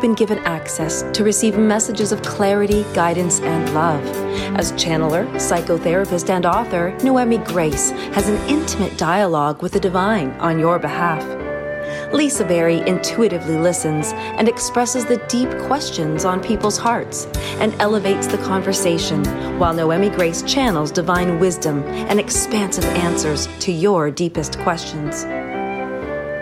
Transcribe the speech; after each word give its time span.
Been 0.00 0.14
given 0.14 0.38
access 0.46 1.02
to 1.12 1.22
receive 1.24 1.58
messages 1.58 2.10
of 2.10 2.22
clarity, 2.22 2.84
guidance, 2.94 3.38
and 3.40 3.74
love. 3.74 4.02
As 4.56 4.72
channeler, 4.72 5.26
psychotherapist, 5.34 6.30
and 6.30 6.46
author, 6.46 6.96
Noemi 7.02 7.36
Grace 7.36 7.90
has 7.90 8.26
an 8.26 8.36
intimate 8.48 8.96
dialogue 8.96 9.60
with 9.60 9.72
the 9.72 9.80
divine 9.80 10.30
on 10.40 10.58
your 10.58 10.78
behalf. 10.78 11.22
Lisa 12.14 12.46
Berry 12.46 12.80
intuitively 12.88 13.58
listens 13.58 14.12
and 14.14 14.48
expresses 14.48 15.04
the 15.04 15.18
deep 15.28 15.50
questions 15.66 16.24
on 16.24 16.42
people's 16.42 16.78
hearts 16.78 17.26
and 17.60 17.74
elevates 17.74 18.26
the 18.26 18.38
conversation, 18.38 19.22
while 19.58 19.74
Noemi 19.74 20.08
Grace 20.08 20.40
channels 20.42 20.90
divine 20.90 21.38
wisdom 21.38 21.82
and 21.84 22.18
expansive 22.18 22.84
answers 22.86 23.48
to 23.58 23.70
your 23.70 24.10
deepest 24.10 24.58
questions. 24.60 25.26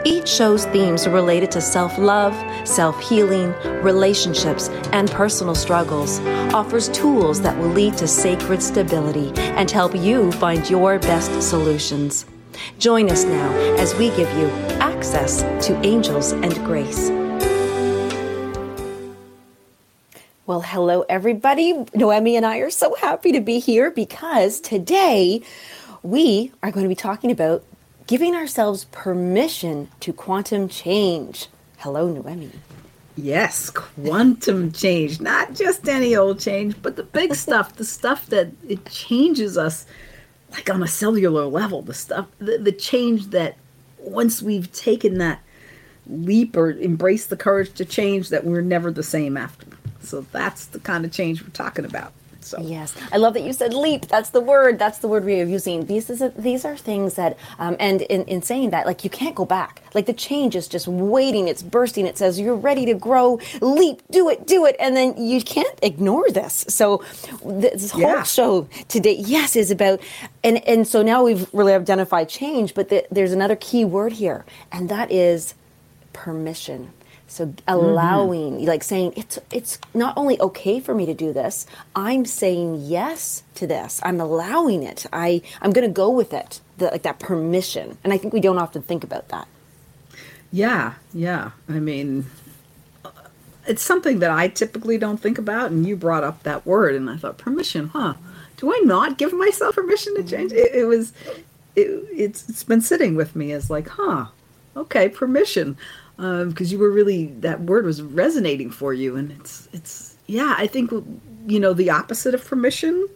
Each 0.05 0.29
show's 0.29 0.65
themes 0.67 1.09
related 1.09 1.51
to 1.53 1.61
self 1.61 1.99
love, 1.99 2.35
self 2.67 3.01
healing, 3.01 3.53
relationships, 3.83 4.69
and 4.93 5.11
personal 5.11 5.55
struggles, 5.55 6.21
offers 6.55 6.89
tools 6.91 7.41
that 7.43 7.57
will 7.59 7.69
lead 7.69 7.97
to 7.99 8.07
sacred 8.07 8.63
stability 8.63 9.33
and 9.41 9.71
help 9.71 9.97
you 9.97 10.31
find 10.33 10.69
your 10.71 10.99
best 11.01 11.43
solutions. 11.43 12.27
Join 12.79 13.11
us 13.11 13.25
now 13.25 13.53
as 13.77 13.95
we 13.97 14.11
give 14.11 14.31
you 14.39 14.49
access 14.81 15.43
to 15.67 15.77
angels 15.85 16.33
and 16.33 16.55
grace. 16.65 17.11
Well, 20.47 20.63
hello, 20.63 21.05
everybody. 21.09 21.85
Noemi 21.95 22.37
and 22.37 22.47
I 22.47 22.59
are 22.59 22.71
so 22.71 22.95
happy 22.95 23.33
to 23.33 23.41
be 23.41 23.59
here 23.59 23.91
because 23.91 24.61
today 24.61 25.43
we 26.03 26.53
are 26.63 26.71
going 26.71 26.85
to 26.85 26.89
be 26.89 26.95
talking 26.95 27.31
about 27.31 27.65
giving 28.09 28.35
ourselves 28.35 28.87
permission 28.87 29.87
to 30.01 30.13
quantum 30.13 30.67
change. 30.67 31.47
Hello, 31.77 32.09
Noemi. 32.09 32.51
Yes, 33.17 33.69
quantum 33.71 34.73
change. 34.73 35.21
Not 35.21 35.55
just 35.55 35.87
any 35.89 36.17
old 36.17 36.41
change, 36.41 36.75
but 36.83 36.97
the 36.97 37.03
big 37.05 37.35
stuff, 37.47 37.77
the 37.77 37.85
stuff 37.85 38.27
that 38.27 38.49
it 38.67 38.85
changes 38.87 39.57
us 39.57 39.87
like 40.51 40.71
on 40.71 40.83
a 40.83 40.89
cellular 40.89 41.45
level, 41.45 41.83
the 41.83 41.93
stuff, 41.93 42.27
the, 42.39 42.57
the 42.57 42.73
change 42.73 43.27
that 43.27 43.57
once 43.99 44.41
we've 44.41 44.73
taken 44.73 45.19
that 45.19 45.41
leap 46.07 46.57
or 46.57 46.71
embraced 46.71 47.29
the 47.29 47.37
courage 47.37 47.75
to 47.75 47.85
change, 47.85 48.31
that 48.31 48.45
we're 48.45 48.63
never 48.63 48.91
the 48.91 49.03
same 49.03 49.37
after. 49.37 49.67
So 50.01 50.23
that's 50.33 50.65
the 50.65 50.81
kind 50.81 51.05
of 51.05 51.13
change 51.13 51.43
we're 51.43 51.51
talking 51.51 51.85
about. 51.85 52.15
So. 52.41 52.61
Yes, 52.61 52.95
I 53.13 53.17
love 53.17 53.35
that 53.35 53.43
you 53.43 53.53
said 53.53 53.75
leap. 53.75 54.07
That's 54.07 54.31
the 54.31 54.41
word. 54.41 54.79
That's 54.79 54.99
the 54.99 55.09
word 55.09 55.25
we 55.25 55.41
are 55.41 55.45
using. 55.45 55.87
These 55.87 56.09
is 56.09 56.23
a, 56.23 56.31
these 56.31 56.65
are 56.65 56.77
things 56.77 57.15
that, 57.15 57.37
um, 57.59 57.77
and 57.81 58.03
in, 58.03 58.25
in 58.25 58.43
saying 58.43 58.71
that, 58.71 58.87
like 58.87 59.05
you 59.05 59.11
can't 59.11 59.35
go 59.35 59.45
back. 59.45 59.83
Like 59.95 60.07
the 60.07 60.13
change 60.13 60.57
is 60.57 60.69
just 60.69 60.89
waiting. 60.89 61.49
It's 61.49 61.63
bursting. 61.63 62.07
It 62.07 62.17
says 62.17 62.39
you're 62.41 62.57
ready 62.57 62.87
to 62.87 62.95
grow. 62.95 63.41
Leap. 63.61 64.03
Do 64.11 64.29
it. 64.31 64.47
Do 64.47 64.67
it. 64.67 64.77
And 64.79 64.97
then 64.97 65.17
you 65.17 65.43
can't 65.43 65.79
ignore 65.83 66.31
this. 66.31 66.65
So 66.69 67.05
this 67.45 67.91
whole 67.91 68.03
yeah. 68.03 68.23
show 68.23 68.69
today, 68.89 69.17
yes, 69.19 69.57
is 69.57 69.71
about, 69.71 70.01
and 70.45 70.67
and 70.67 70.87
so 70.87 71.03
now 71.03 71.25
we've 71.25 71.53
really 71.53 71.75
identified 71.75 72.29
change. 72.29 72.75
But 72.75 72.89
the, 72.89 73.07
there's 73.11 73.33
another 73.33 73.57
key 73.57 73.85
word 73.85 74.13
here, 74.13 74.45
and 74.73 74.89
that 74.89 75.11
is 75.11 75.55
permission 76.13 76.93
so 77.29 77.55
allowing, 77.69 78.55
mm-hmm. 78.55 78.65
like 78.65 78.83
saying 78.83 79.13
it's 79.15 79.39
it's 79.53 79.79
not 79.93 80.17
only 80.17 80.41
okay 80.41 80.81
for 80.81 80.95
me 80.95 81.05
to 81.07 81.15
do 81.15 81.33
this, 81.33 81.67
I'm 81.95 82.25
saying 82.25 82.81
yes 82.81 83.43
to 83.57 83.67
this. 83.67 84.01
I'm 84.03 84.19
allowing 84.19 84.83
it. 84.83 85.07
I 85.13 85.43
I'm 85.61 85.73
going 85.73 85.87
to 85.87 85.93
go 85.93 86.11
with 86.11 86.33
it. 86.33 86.61
The, 86.79 86.87
like 86.87 87.03
that 87.03 87.19
permission. 87.19 87.99
And 88.03 88.13
I 88.13 88.19
think 88.19 88.33
we 88.33 88.41
don't 88.41 88.59
often 88.59 88.83
think 88.83 89.05
about 89.05 89.29
that. 89.29 89.47
Yeah, 90.51 90.95
yeah. 91.13 91.51
I 91.69 91.81
mean, 91.81 92.25
it's 93.67 93.83
something 93.83 94.21
that 94.21 94.31
I 94.31 94.49
typically 94.49 94.97
don't 94.97 95.19
think 95.19 95.37
about 95.37 95.71
and 95.71 95.87
you 95.87 95.97
brought 95.97 96.25
up 96.25 96.45
that 96.45 96.65
word 96.65 96.95
and 96.95 97.11
I 97.11 97.19
thought 97.19 97.37
permission, 97.37 97.89
huh? 97.89 98.15
Do 98.57 98.73
I 98.73 98.81
not 98.85 99.19
give 99.19 99.35
myself 99.35 99.75
permission 99.75 100.17
to 100.17 100.23
change? 100.23 100.53
It, 100.53 100.75
it 100.75 100.85
was 100.87 101.13
it, 101.77 101.91
it's 102.11 102.49
it's 102.49 102.65
been 102.65 102.81
sitting 102.81 103.17
with 103.17 103.37
me 103.37 103.53
as 103.53 103.69
like, 103.69 103.89
huh? 103.89 104.29
Okay, 104.77 105.11
permission 105.11 105.77
because 106.19 106.73
um, 106.73 106.73
you 106.73 106.79
were 106.81 106.91
really 106.91 107.27
that 107.27 107.61
word 107.61 107.85
was 107.85 108.03
resonating 108.03 108.73
for 108.73 108.93
you, 108.93 109.15
and 109.15 109.31
it's 109.31 109.69
it's 109.73 110.17
yeah. 110.27 110.57
I 110.59 110.67
think 110.67 110.91
you 111.47 111.61
know 111.61 111.73
the 111.73 111.91
opposite 111.91 112.35
of 112.35 112.45
permission, 112.45 113.09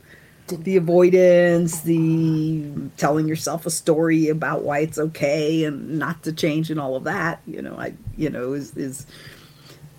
the 0.47 0.77
avoidance, 0.77 1.81
the 1.81 2.65
telling 2.97 3.27
yourself 3.27 3.67
a 3.67 3.71
story 3.71 4.29
about 4.29 4.63
why 4.63 4.79
it's 4.79 4.99
okay 4.99 5.65
and 5.65 5.99
not 5.99 6.23
to 6.23 6.33
change, 6.33 6.71
and 6.71 6.79
all 6.79 6.95
of 6.95 7.03
that. 7.03 7.41
You 7.45 7.61
know, 7.61 7.75
I 7.77 7.95
you 8.17 8.31
know 8.31 8.53
is 8.53 8.77
is. 8.77 9.07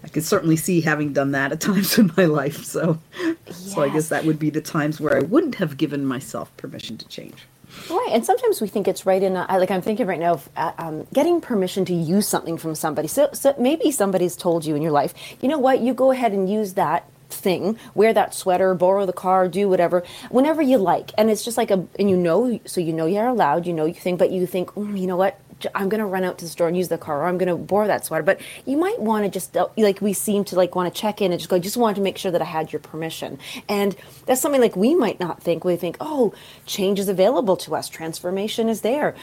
I 0.06 0.10
can 0.10 0.22
certainly 0.22 0.58
see 0.58 0.82
having 0.82 1.14
done 1.14 1.32
that 1.32 1.54
at 1.54 1.62
times 1.62 1.98
in 1.98 2.12
my 2.18 2.26
life. 2.26 2.64
So, 2.64 3.00
yes. 3.18 3.74
so 3.74 3.82
I 3.82 3.90
guess 3.90 4.10
that 4.10 4.26
would 4.26 4.38
be 4.38 4.50
the 4.50 4.60
times 4.60 5.00
where 5.00 5.16
I 5.16 5.22
wouldn't 5.22 5.56
have 5.56 5.78
given 5.78 6.06
myself 6.06 6.56
permission 6.58 6.98
to 6.98 7.08
change. 7.08 7.48
Right, 7.90 8.10
and 8.12 8.26
sometimes 8.26 8.62
we 8.62 8.68
think 8.68 8.88
it's 8.88 9.06
right 9.06 9.22
in. 9.22 9.36
A, 9.36 9.46
like 9.60 9.72
I'm 9.72 9.82
thinking 9.82 10.08
right 10.08 10.20
now 10.20 10.34
of 10.34 10.50
uh, 10.56 10.72
um, 10.78 11.08
getting 11.14 11.42
permission 11.42 11.86
to 11.86 11.94
use 11.94 12.28
something 12.28 12.58
from 12.58 12.76
somebody. 12.76 13.08
So, 13.08 13.30
so 13.34 13.54
maybe 13.60 13.92
somebody's 13.92 14.36
told 14.36 14.66
you 14.66 14.76
in 14.76 14.82
your 14.82 14.92
life, 14.92 15.14
you 15.42 15.50
know 15.50 15.60
what, 15.60 15.82
you 15.82 15.94
go 15.94 16.12
ahead 16.12 16.32
and 16.32 16.50
use 16.50 16.74
that 16.74 17.10
thing 17.34 17.78
wear 17.96 18.14
that 18.14 18.34
sweater 18.34 18.76
borrow 18.76 19.08
the 19.08 19.14
car 19.14 19.48
do 19.48 19.68
whatever 19.68 20.04
whenever 20.30 20.62
you 20.62 20.78
like 20.78 21.12
and 21.18 21.32
it's 21.32 21.44
just 21.44 21.58
like 21.58 21.72
a 21.72 21.86
and 21.98 22.10
you 22.10 22.16
know 22.16 22.60
so 22.66 22.80
you 22.80 22.94
know 22.94 23.08
you're 23.08 23.26
allowed 23.28 23.66
you 23.66 23.74
know 23.74 23.86
you 23.86 23.94
think 23.94 24.20
but 24.20 24.30
you 24.30 24.46
think 24.46 24.70
mm, 24.76 25.00
you 25.00 25.08
know 25.08 25.18
what 25.18 25.40
I'm 25.76 25.90
going 25.90 26.00
to 26.00 26.06
run 26.06 26.24
out 26.24 26.38
to 26.40 26.46
the 26.46 26.52
store 26.52 26.68
and 26.68 26.78
use 26.78 26.88
the 26.88 26.98
car, 26.98 27.22
or 27.22 27.28
I'm 27.28 27.38
going 27.38 27.50
to 27.50 27.56
borrow 27.56 27.88
that 27.88 28.06
sweater. 28.06 28.24
But 28.24 28.42
you 28.66 28.78
might 28.78 29.00
want 29.00 29.26
to 29.26 29.30
just 29.30 29.56
uh, 29.56 29.68
like 29.78 30.02
we 30.02 30.14
seem 30.14 30.44
to 30.46 30.56
like 30.56 30.76
want 30.76 30.94
to 30.94 31.02
check 31.02 31.22
in 31.22 31.32
and 31.32 31.40
just 31.40 31.50
go. 31.50 31.56
I 31.56 31.60
just 31.60 31.78
wanted 31.78 31.96
to 31.96 32.02
make 32.02 32.18
sure 32.18 32.32
that 32.32 32.42
I 32.42 32.46
had 32.46 32.72
your 32.72 32.80
permission, 32.80 33.40
and 33.68 33.96
that's 34.26 34.42
something 34.42 34.62
like 34.62 34.76
we 34.76 34.96
might 34.96 35.20
not 35.20 35.42
think. 35.42 35.64
We 35.64 35.76
think, 35.76 35.98
oh, 36.00 36.34
change 36.66 37.00
is 37.00 37.10
available 37.10 37.58
to 37.58 37.76
us, 37.76 37.90
transformation 37.90 38.70
is 38.70 38.82
there 38.82 39.16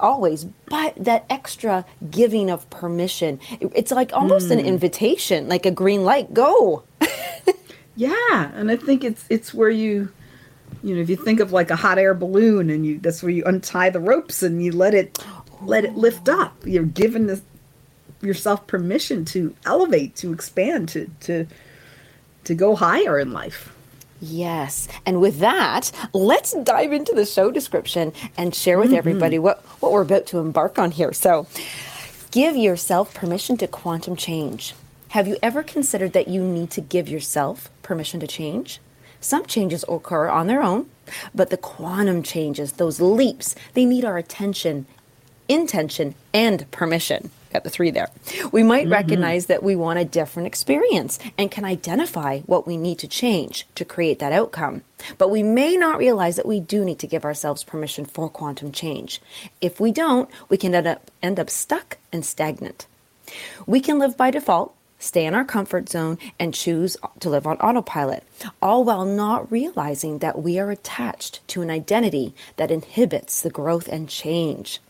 always, 0.00 0.44
but 0.44 0.94
that 0.96 1.24
extra 1.30 1.84
giving 2.10 2.50
of 2.50 2.68
permission, 2.70 3.40
it's 3.60 3.90
like 3.90 4.12
almost 4.12 4.48
mm. 4.48 4.52
an 4.52 4.60
hmm. 4.60 4.66
invitation, 4.66 5.48
like 5.48 5.66
a 5.66 5.70
green 5.70 6.04
light, 6.04 6.32
go. 6.32 6.84
yeah, 7.96 8.50
and 8.54 8.70
I 8.70 8.76
think 8.76 9.04
it's 9.04 9.24
it's 9.28 9.52
where 9.52 9.70
you 9.70 10.10
you 10.82 10.94
know 10.94 11.00
if 11.00 11.10
you 11.10 11.16
think 11.16 11.40
of 11.40 11.52
like 11.52 11.70
a 11.70 11.76
hot 11.76 11.98
air 11.98 12.14
balloon 12.14 12.70
and 12.70 12.86
you 12.86 12.98
that's 12.98 13.22
where 13.22 13.30
you 13.30 13.42
untie 13.44 13.90
the 13.90 14.00
ropes 14.00 14.42
and 14.42 14.62
you 14.62 14.72
let 14.72 14.94
it 14.94 15.18
let 15.62 15.84
it 15.84 15.96
lift 15.96 16.28
up. 16.28 16.54
You're 16.64 16.84
giving 16.84 17.26
this, 17.26 17.42
yourself 18.20 18.66
permission 18.66 19.24
to 19.26 19.54
elevate, 19.64 20.16
to 20.16 20.32
expand, 20.32 20.88
to 20.90 21.10
to 21.20 21.46
to 22.44 22.54
go 22.54 22.76
higher 22.76 23.18
in 23.18 23.32
life. 23.32 23.72
Yes. 24.20 24.88
And 25.06 25.20
with 25.20 25.38
that, 25.38 25.92
let's 26.12 26.52
dive 26.64 26.92
into 26.92 27.14
the 27.14 27.26
show 27.26 27.50
description 27.50 28.12
and 28.36 28.54
share 28.54 28.78
with 28.78 28.88
mm-hmm. 28.88 28.96
everybody 28.96 29.38
what, 29.38 29.60
what 29.80 29.92
we're 29.92 30.02
about 30.02 30.26
to 30.28 30.38
embark 30.38 30.78
on 30.78 30.90
here. 30.90 31.12
So, 31.12 31.46
give 32.30 32.56
yourself 32.56 33.14
permission 33.14 33.56
to 33.58 33.68
quantum 33.68 34.16
change. 34.16 34.74
Have 35.08 35.28
you 35.28 35.36
ever 35.42 35.62
considered 35.62 36.12
that 36.14 36.28
you 36.28 36.42
need 36.42 36.70
to 36.72 36.80
give 36.80 37.08
yourself 37.08 37.70
permission 37.82 38.20
to 38.20 38.26
change? 38.26 38.80
Some 39.20 39.46
changes 39.46 39.84
occur 39.88 40.28
on 40.28 40.46
their 40.46 40.62
own, 40.62 40.88
but 41.34 41.50
the 41.50 41.56
quantum 41.56 42.22
changes, 42.22 42.72
those 42.72 43.00
leaps, 43.00 43.54
they 43.74 43.84
need 43.84 44.04
our 44.04 44.18
attention, 44.18 44.86
intention, 45.48 46.14
and 46.32 46.70
permission. 46.70 47.30
Got 47.52 47.64
the 47.64 47.70
three 47.70 47.90
there. 47.90 48.10
We 48.52 48.62
might 48.62 48.84
mm-hmm. 48.84 48.92
recognize 48.92 49.46
that 49.46 49.62
we 49.62 49.74
want 49.74 49.98
a 49.98 50.04
different 50.04 50.46
experience 50.46 51.18
and 51.38 51.50
can 51.50 51.64
identify 51.64 52.40
what 52.40 52.66
we 52.66 52.76
need 52.76 52.98
to 52.98 53.08
change 53.08 53.66
to 53.74 53.86
create 53.86 54.18
that 54.18 54.32
outcome. 54.32 54.82
But 55.16 55.30
we 55.30 55.42
may 55.42 55.76
not 55.76 55.98
realize 55.98 56.36
that 56.36 56.46
we 56.46 56.60
do 56.60 56.84
need 56.84 56.98
to 56.98 57.06
give 57.06 57.24
ourselves 57.24 57.64
permission 57.64 58.04
for 58.04 58.28
quantum 58.28 58.70
change. 58.70 59.22
If 59.62 59.80
we 59.80 59.92
don't, 59.92 60.28
we 60.50 60.58
can 60.58 60.74
end 60.74 60.86
up, 60.86 61.10
end 61.22 61.40
up 61.40 61.48
stuck 61.48 61.96
and 62.12 62.24
stagnant. 62.24 62.86
We 63.66 63.80
can 63.80 63.98
live 63.98 64.16
by 64.16 64.30
default, 64.30 64.74
stay 64.98 65.24
in 65.24 65.34
our 65.34 65.44
comfort 65.44 65.88
zone, 65.88 66.18
and 66.38 66.52
choose 66.52 66.96
to 67.20 67.30
live 67.30 67.46
on 67.46 67.56
autopilot, 67.58 68.24
all 68.60 68.84
while 68.84 69.04
not 69.04 69.50
realizing 69.50 70.18
that 70.18 70.42
we 70.42 70.58
are 70.58 70.70
attached 70.70 71.46
to 71.48 71.62
an 71.62 71.70
identity 71.70 72.34
that 72.56 72.70
inhibits 72.70 73.40
the 73.40 73.50
growth 73.50 73.88
and 73.88 74.08
change. 74.08 74.80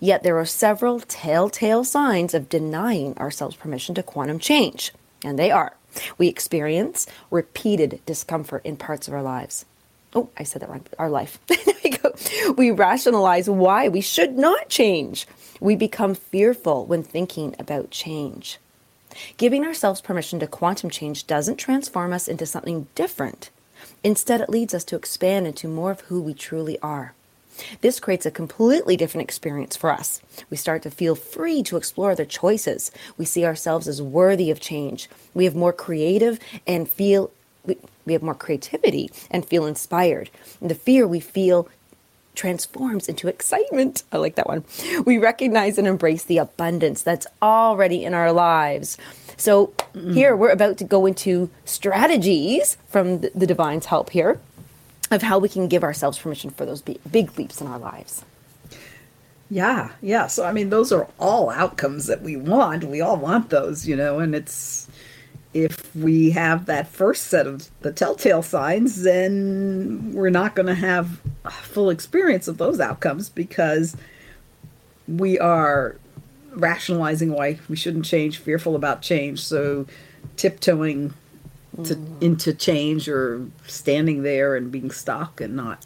Yet 0.00 0.22
there 0.22 0.38
are 0.38 0.44
several 0.44 1.00
telltale 1.00 1.84
signs 1.84 2.34
of 2.34 2.48
denying 2.48 3.16
ourselves 3.18 3.56
permission 3.56 3.94
to 3.94 4.02
quantum 4.02 4.38
change, 4.38 4.92
and 5.24 5.38
they 5.38 5.50
are 5.50 5.76
we 6.18 6.28
experience 6.28 7.06
repeated 7.30 8.00
discomfort 8.06 8.64
in 8.64 8.76
parts 8.76 9.08
of 9.08 9.14
our 9.14 9.22
lives. 9.22 9.64
Oh, 10.14 10.28
I 10.36 10.42
said 10.42 10.62
that 10.62 10.68
wrong. 10.68 10.84
Our 10.98 11.10
life. 11.10 11.38
there 11.46 11.74
we 11.84 11.90
go. 11.90 12.14
We 12.56 12.70
rationalize 12.70 13.48
why 13.48 13.88
we 13.88 14.00
should 14.00 14.36
not 14.36 14.68
change. 14.68 15.26
We 15.60 15.76
become 15.76 16.14
fearful 16.14 16.86
when 16.86 17.02
thinking 17.02 17.54
about 17.58 17.90
change. 17.90 18.58
Giving 19.36 19.64
ourselves 19.64 20.00
permission 20.00 20.40
to 20.40 20.46
quantum 20.46 20.90
change 20.90 21.26
doesn't 21.26 21.56
transform 21.56 22.12
us 22.12 22.28
into 22.28 22.46
something 22.46 22.88
different. 22.94 23.50
Instead, 24.02 24.40
it 24.40 24.48
leads 24.50 24.74
us 24.74 24.84
to 24.84 24.96
expand 24.96 25.46
into 25.46 25.68
more 25.68 25.90
of 25.90 26.00
who 26.02 26.20
we 26.20 26.34
truly 26.34 26.78
are. 26.80 27.14
This 27.80 28.00
creates 28.00 28.26
a 28.26 28.30
completely 28.30 28.96
different 28.96 29.24
experience 29.24 29.76
for 29.76 29.90
us. 29.90 30.20
We 30.50 30.56
start 30.56 30.82
to 30.82 30.90
feel 30.90 31.14
free 31.14 31.62
to 31.64 31.76
explore 31.76 32.10
other 32.10 32.24
choices. 32.24 32.90
We 33.16 33.24
see 33.24 33.44
ourselves 33.44 33.88
as 33.88 34.00
worthy 34.00 34.50
of 34.50 34.60
change. 34.60 35.08
We 35.34 35.44
have 35.44 35.54
more 35.54 35.72
creative 35.72 36.38
and 36.66 36.88
feel 36.88 37.30
we, 37.64 37.76
we 38.04 38.12
have 38.12 38.22
more 38.22 38.34
creativity 38.34 39.10
and 39.30 39.44
feel 39.44 39.66
inspired. 39.66 40.30
And 40.60 40.70
the 40.70 40.74
fear 40.74 41.06
we 41.06 41.20
feel 41.20 41.68
transforms 42.34 43.08
into 43.08 43.28
excitement. 43.28 44.04
I 44.10 44.16
like 44.16 44.36
that 44.36 44.48
one. 44.48 44.64
We 45.04 45.18
recognize 45.18 45.78
and 45.78 45.86
embrace 45.86 46.24
the 46.24 46.38
abundance 46.38 47.02
that's 47.02 47.26
already 47.42 48.04
in 48.04 48.14
our 48.14 48.32
lives. 48.32 48.96
So, 49.36 49.68
mm-hmm. 49.94 50.14
here 50.14 50.34
we're 50.36 50.50
about 50.50 50.78
to 50.78 50.84
go 50.84 51.04
into 51.06 51.50
strategies 51.64 52.76
from 52.88 53.20
the, 53.20 53.32
the 53.34 53.46
divine's 53.46 53.86
help 53.86 54.10
here 54.10 54.40
of 55.14 55.22
how 55.22 55.38
we 55.38 55.48
can 55.48 55.68
give 55.68 55.84
ourselves 55.84 56.18
permission 56.18 56.50
for 56.50 56.66
those 56.66 56.82
big, 56.82 57.38
leaps 57.38 57.60
in 57.60 57.66
our 57.66 57.78
lives. 57.78 58.24
Yeah, 59.50 59.90
yeah. 60.00 60.28
So, 60.28 60.44
I 60.44 60.52
mean, 60.52 60.70
those 60.70 60.92
are 60.92 61.08
all 61.18 61.50
outcomes 61.50 62.06
that 62.06 62.22
we 62.22 62.36
want. 62.36 62.84
We 62.84 63.00
all 63.00 63.16
want 63.16 63.50
those, 63.50 63.86
you 63.86 63.96
know, 63.96 64.18
and 64.18 64.34
it's 64.34 64.88
if 65.52 65.94
we 65.94 66.30
have 66.30 66.64
that 66.66 66.88
first 66.88 67.24
set 67.24 67.46
of 67.46 67.68
the 67.80 67.92
telltale 67.92 68.42
signs, 68.42 69.02
then 69.02 70.12
we're 70.14 70.30
not 70.30 70.54
going 70.54 70.66
to 70.66 70.74
have 70.74 71.20
a 71.44 71.50
full 71.50 71.90
experience 71.90 72.48
of 72.48 72.56
those 72.56 72.80
outcomes 72.80 73.28
because 73.28 73.94
we 75.06 75.38
are 75.38 75.96
rationalizing 76.54 77.32
why 77.32 77.58
we 77.68 77.76
shouldn't 77.76 78.06
change, 78.06 78.38
fearful 78.38 78.74
about 78.74 79.02
change. 79.02 79.44
So, 79.44 79.86
tiptoeing 80.36 81.12
to 81.84 81.94
mm. 81.94 82.22
into 82.22 82.52
change 82.52 83.08
or 83.08 83.46
standing 83.66 84.22
there 84.22 84.56
and 84.56 84.70
being 84.70 84.90
stuck 84.90 85.40
and 85.40 85.56
not 85.56 85.84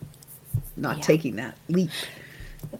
not 0.76 0.98
yeah. 0.98 1.02
taking 1.02 1.36
that 1.36 1.56
leap 1.68 1.90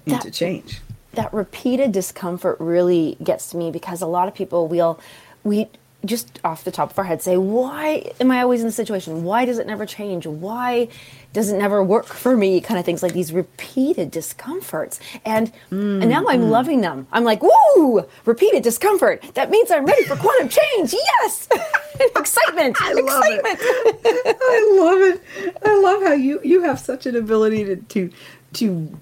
into 0.07 0.31
change. 0.31 0.81
That 1.13 1.33
repeated 1.33 1.93
discomfort 1.93 2.57
really 2.61 3.17
gets 3.23 3.51
to 3.51 3.57
me 3.57 3.71
because 3.71 4.03
a 4.03 4.07
lot 4.07 4.29
of 4.29 4.35
people 4.35 4.69
will 4.69 5.01
we 5.45 5.69
just 6.05 6.41
off 6.45 6.65
the 6.65 6.71
top 6.71 6.91
of 6.91 6.99
our 6.99 7.05
head 7.05 7.23
say, 7.23 7.37
why 7.37 8.13
am 8.21 8.31
I 8.31 8.43
always 8.43 8.61
in 8.61 8.67
this 8.67 8.77
situation? 8.77 9.25
Why 9.25 9.45
does 9.45 9.59
it 9.59 9.67
never 9.67 9.87
change? 9.87 10.27
Why 10.27 10.89
does 11.37 11.53
it 11.53 11.59
never 11.59 11.85
work 11.85 12.07
for 12.07 12.35
me? 12.35 12.63
Kind 12.63 12.81
of 12.81 12.87
things 12.87 13.03
like 13.03 13.13
these 13.13 13.31
repeated 13.31 14.11
discomforts. 14.11 14.99
And, 15.23 15.53
mm, 15.71 16.01
and 16.01 16.09
now 16.09 16.25
I'm 16.27 16.41
mm. 16.41 16.49
loving 16.49 16.81
them. 16.81 17.07
I'm 17.13 17.25
like, 17.25 17.43
woo, 17.43 18.07
repeated 18.25 18.63
discomfort. 18.63 19.23
That 19.35 19.51
means 19.51 19.71
I'm 19.71 19.85
ready 19.85 20.03
for 20.05 20.17
quantum 20.17 20.49
change. 20.49 20.95
Yes. 20.95 21.47
Excitement. 22.17 22.79
I 22.81 22.95
love 22.95 23.23
Excitement. 23.23 23.59
it. 23.61 24.37
I 24.41 24.81
love 24.81 24.99
it. 25.45 25.57
I 25.63 25.79
love 25.79 26.03
how 26.05 26.15
you, 26.15 26.41
you 26.43 26.63
have 26.63 26.81
such 26.81 27.05
an 27.05 27.15
ability 27.17 27.65
to, 27.65 27.77
to, 27.77 28.11
to 28.55 28.99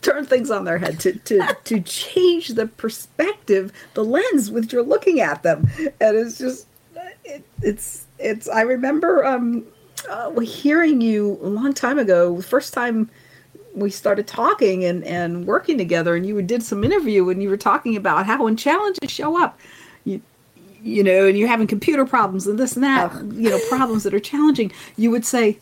turn 0.00 0.24
things 0.24 0.50
on 0.50 0.64
their 0.64 0.78
head 0.78 0.98
to 1.00 1.18
to 1.18 1.56
to 1.64 1.80
change 1.80 2.48
the 2.48 2.66
perspective 2.66 3.72
the 3.94 4.04
lens 4.04 4.50
with 4.50 4.64
which 4.64 4.72
you're 4.74 4.82
looking 4.82 5.18
at 5.18 5.42
them 5.42 5.66
and 5.78 6.14
it's 6.14 6.36
just 6.36 6.66
it, 7.24 7.42
it's 7.62 8.06
it's 8.18 8.46
i 8.46 8.60
remember 8.60 9.24
um 9.24 9.64
uh, 10.08 10.30
hearing 10.40 11.00
you 11.00 11.38
a 11.42 11.48
long 11.48 11.72
time 11.72 11.98
ago 11.98 12.36
the 12.36 12.42
first 12.42 12.72
time 12.72 13.10
we 13.74 13.90
started 13.90 14.26
talking 14.26 14.84
and 14.84 15.04
and 15.04 15.46
working 15.46 15.78
together 15.78 16.14
and 16.14 16.26
you 16.26 16.40
did 16.42 16.62
some 16.62 16.84
interview 16.84 17.28
and 17.28 17.42
you 17.42 17.48
were 17.48 17.56
talking 17.56 17.96
about 17.96 18.26
how 18.26 18.44
when 18.44 18.56
challenges 18.56 19.10
show 19.10 19.42
up 19.42 19.58
you 20.04 20.20
you 20.82 21.02
know 21.02 21.26
and 21.26 21.38
you're 21.38 21.48
having 21.48 21.66
computer 21.66 22.04
problems 22.04 22.46
and 22.46 22.58
this 22.58 22.74
and 22.74 22.84
that 22.84 23.10
oh. 23.14 23.30
you 23.32 23.50
know 23.50 23.58
problems 23.68 24.02
that 24.04 24.14
are 24.14 24.20
challenging 24.20 24.70
you 24.96 25.10
would 25.10 25.24
say 25.24 25.58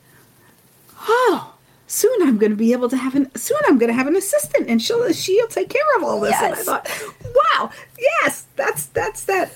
oh 1.08 1.52
soon 1.92 2.22
I'm 2.22 2.38
going 2.38 2.50
to 2.50 2.56
be 2.56 2.72
able 2.72 2.88
to 2.88 2.96
have 2.96 3.14
an 3.14 3.30
soon 3.36 3.58
I'm 3.66 3.78
going 3.78 3.88
to 3.88 3.94
have 3.94 4.06
an 4.06 4.16
assistant 4.16 4.68
and 4.68 4.80
she'll 4.80 5.12
she'll 5.12 5.46
take 5.48 5.68
care 5.68 5.82
of 5.98 6.04
all 6.04 6.20
this. 6.20 6.30
Yes. 6.30 6.42
And 6.42 6.54
I 6.54 6.62
thought, 6.62 7.12
wow, 7.34 7.70
yes, 7.98 8.46
that's 8.56 8.86
that's 8.86 9.24
that 9.24 9.52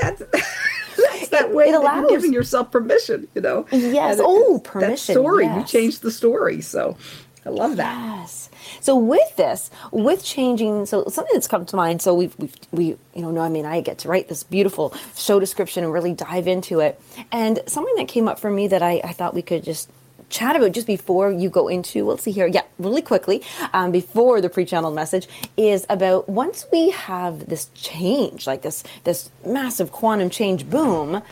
that's 0.00 0.22
that's 1.12 1.28
that 1.28 1.52
way 1.52 1.68
it 1.68 1.74
allows. 1.74 2.02
you're 2.02 2.18
giving 2.18 2.32
yourself 2.32 2.70
permission, 2.70 3.28
you 3.34 3.40
know. 3.40 3.66
Yes. 3.70 4.18
And 4.18 4.26
oh, 4.26 4.60
permission. 4.60 5.14
That 5.14 5.20
story. 5.20 5.44
Yes. 5.44 5.72
You 5.72 5.80
changed 5.80 6.02
the 6.02 6.10
story. 6.10 6.60
So 6.60 6.96
I 7.44 7.50
love 7.50 7.76
that. 7.76 8.18
Yes. 8.18 8.50
So 8.80 8.96
with 8.96 9.36
this, 9.36 9.70
with 9.92 10.24
changing, 10.24 10.86
so 10.86 11.04
something 11.08 11.32
that's 11.32 11.46
come 11.46 11.64
to 11.66 11.76
mind. 11.76 12.02
So 12.02 12.14
we've, 12.14 12.36
we've 12.38 12.54
we 12.72 12.84
you 13.14 13.22
know, 13.22 13.30
no, 13.30 13.40
I 13.40 13.48
mean, 13.48 13.64
I 13.64 13.80
get 13.80 13.98
to 13.98 14.08
write 14.08 14.28
this 14.28 14.42
beautiful 14.42 14.94
show 15.16 15.38
description 15.38 15.84
and 15.84 15.92
really 15.92 16.12
dive 16.12 16.48
into 16.48 16.80
it. 16.80 17.00
And 17.30 17.60
something 17.66 17.94
that 17.96 18.08
came 18.08 18.26
up 18.26 18.38
for 18.38 18.50
me 18.50 18.66
that 18.68 18.82
I, 18.82 19.00
I 19.04 19.12
thought 19.12 19.34
we 19.34 19.42
could 19.42 19.62
just 19.62 19.90
chat 20.28 20.56
about 20.56 20.72
just 20.72 20.86
before 20.86 21.30
you 21.30 21.48
go 21.48 21.68
into, 21.68 22.04
let's 22.04 22.22
see 22.22 22.32
here, 22.32 22.46
yeah, 22.46 22.62
really 22.78 23.02
quickly, 23.02 23.42
um, 23.72 23.90
before 23.92 24.40
the 24.40 24.48
pre-channeled 24.48 24.94
message 24.94 25.28
is 25.56 25.86
about 25.88 26.28
once 26.28 26.66
we 26.72 26.90
have 26.90 27.48
this 27.48 27.70
change, 27.74 28.46
like 28.46 28.62
this 28.62 28.82
this 29.04 29.30
massive 29.44 29.92
quantum 29.92 30.30
change 30.30 30.68
boom. 30.68 31.22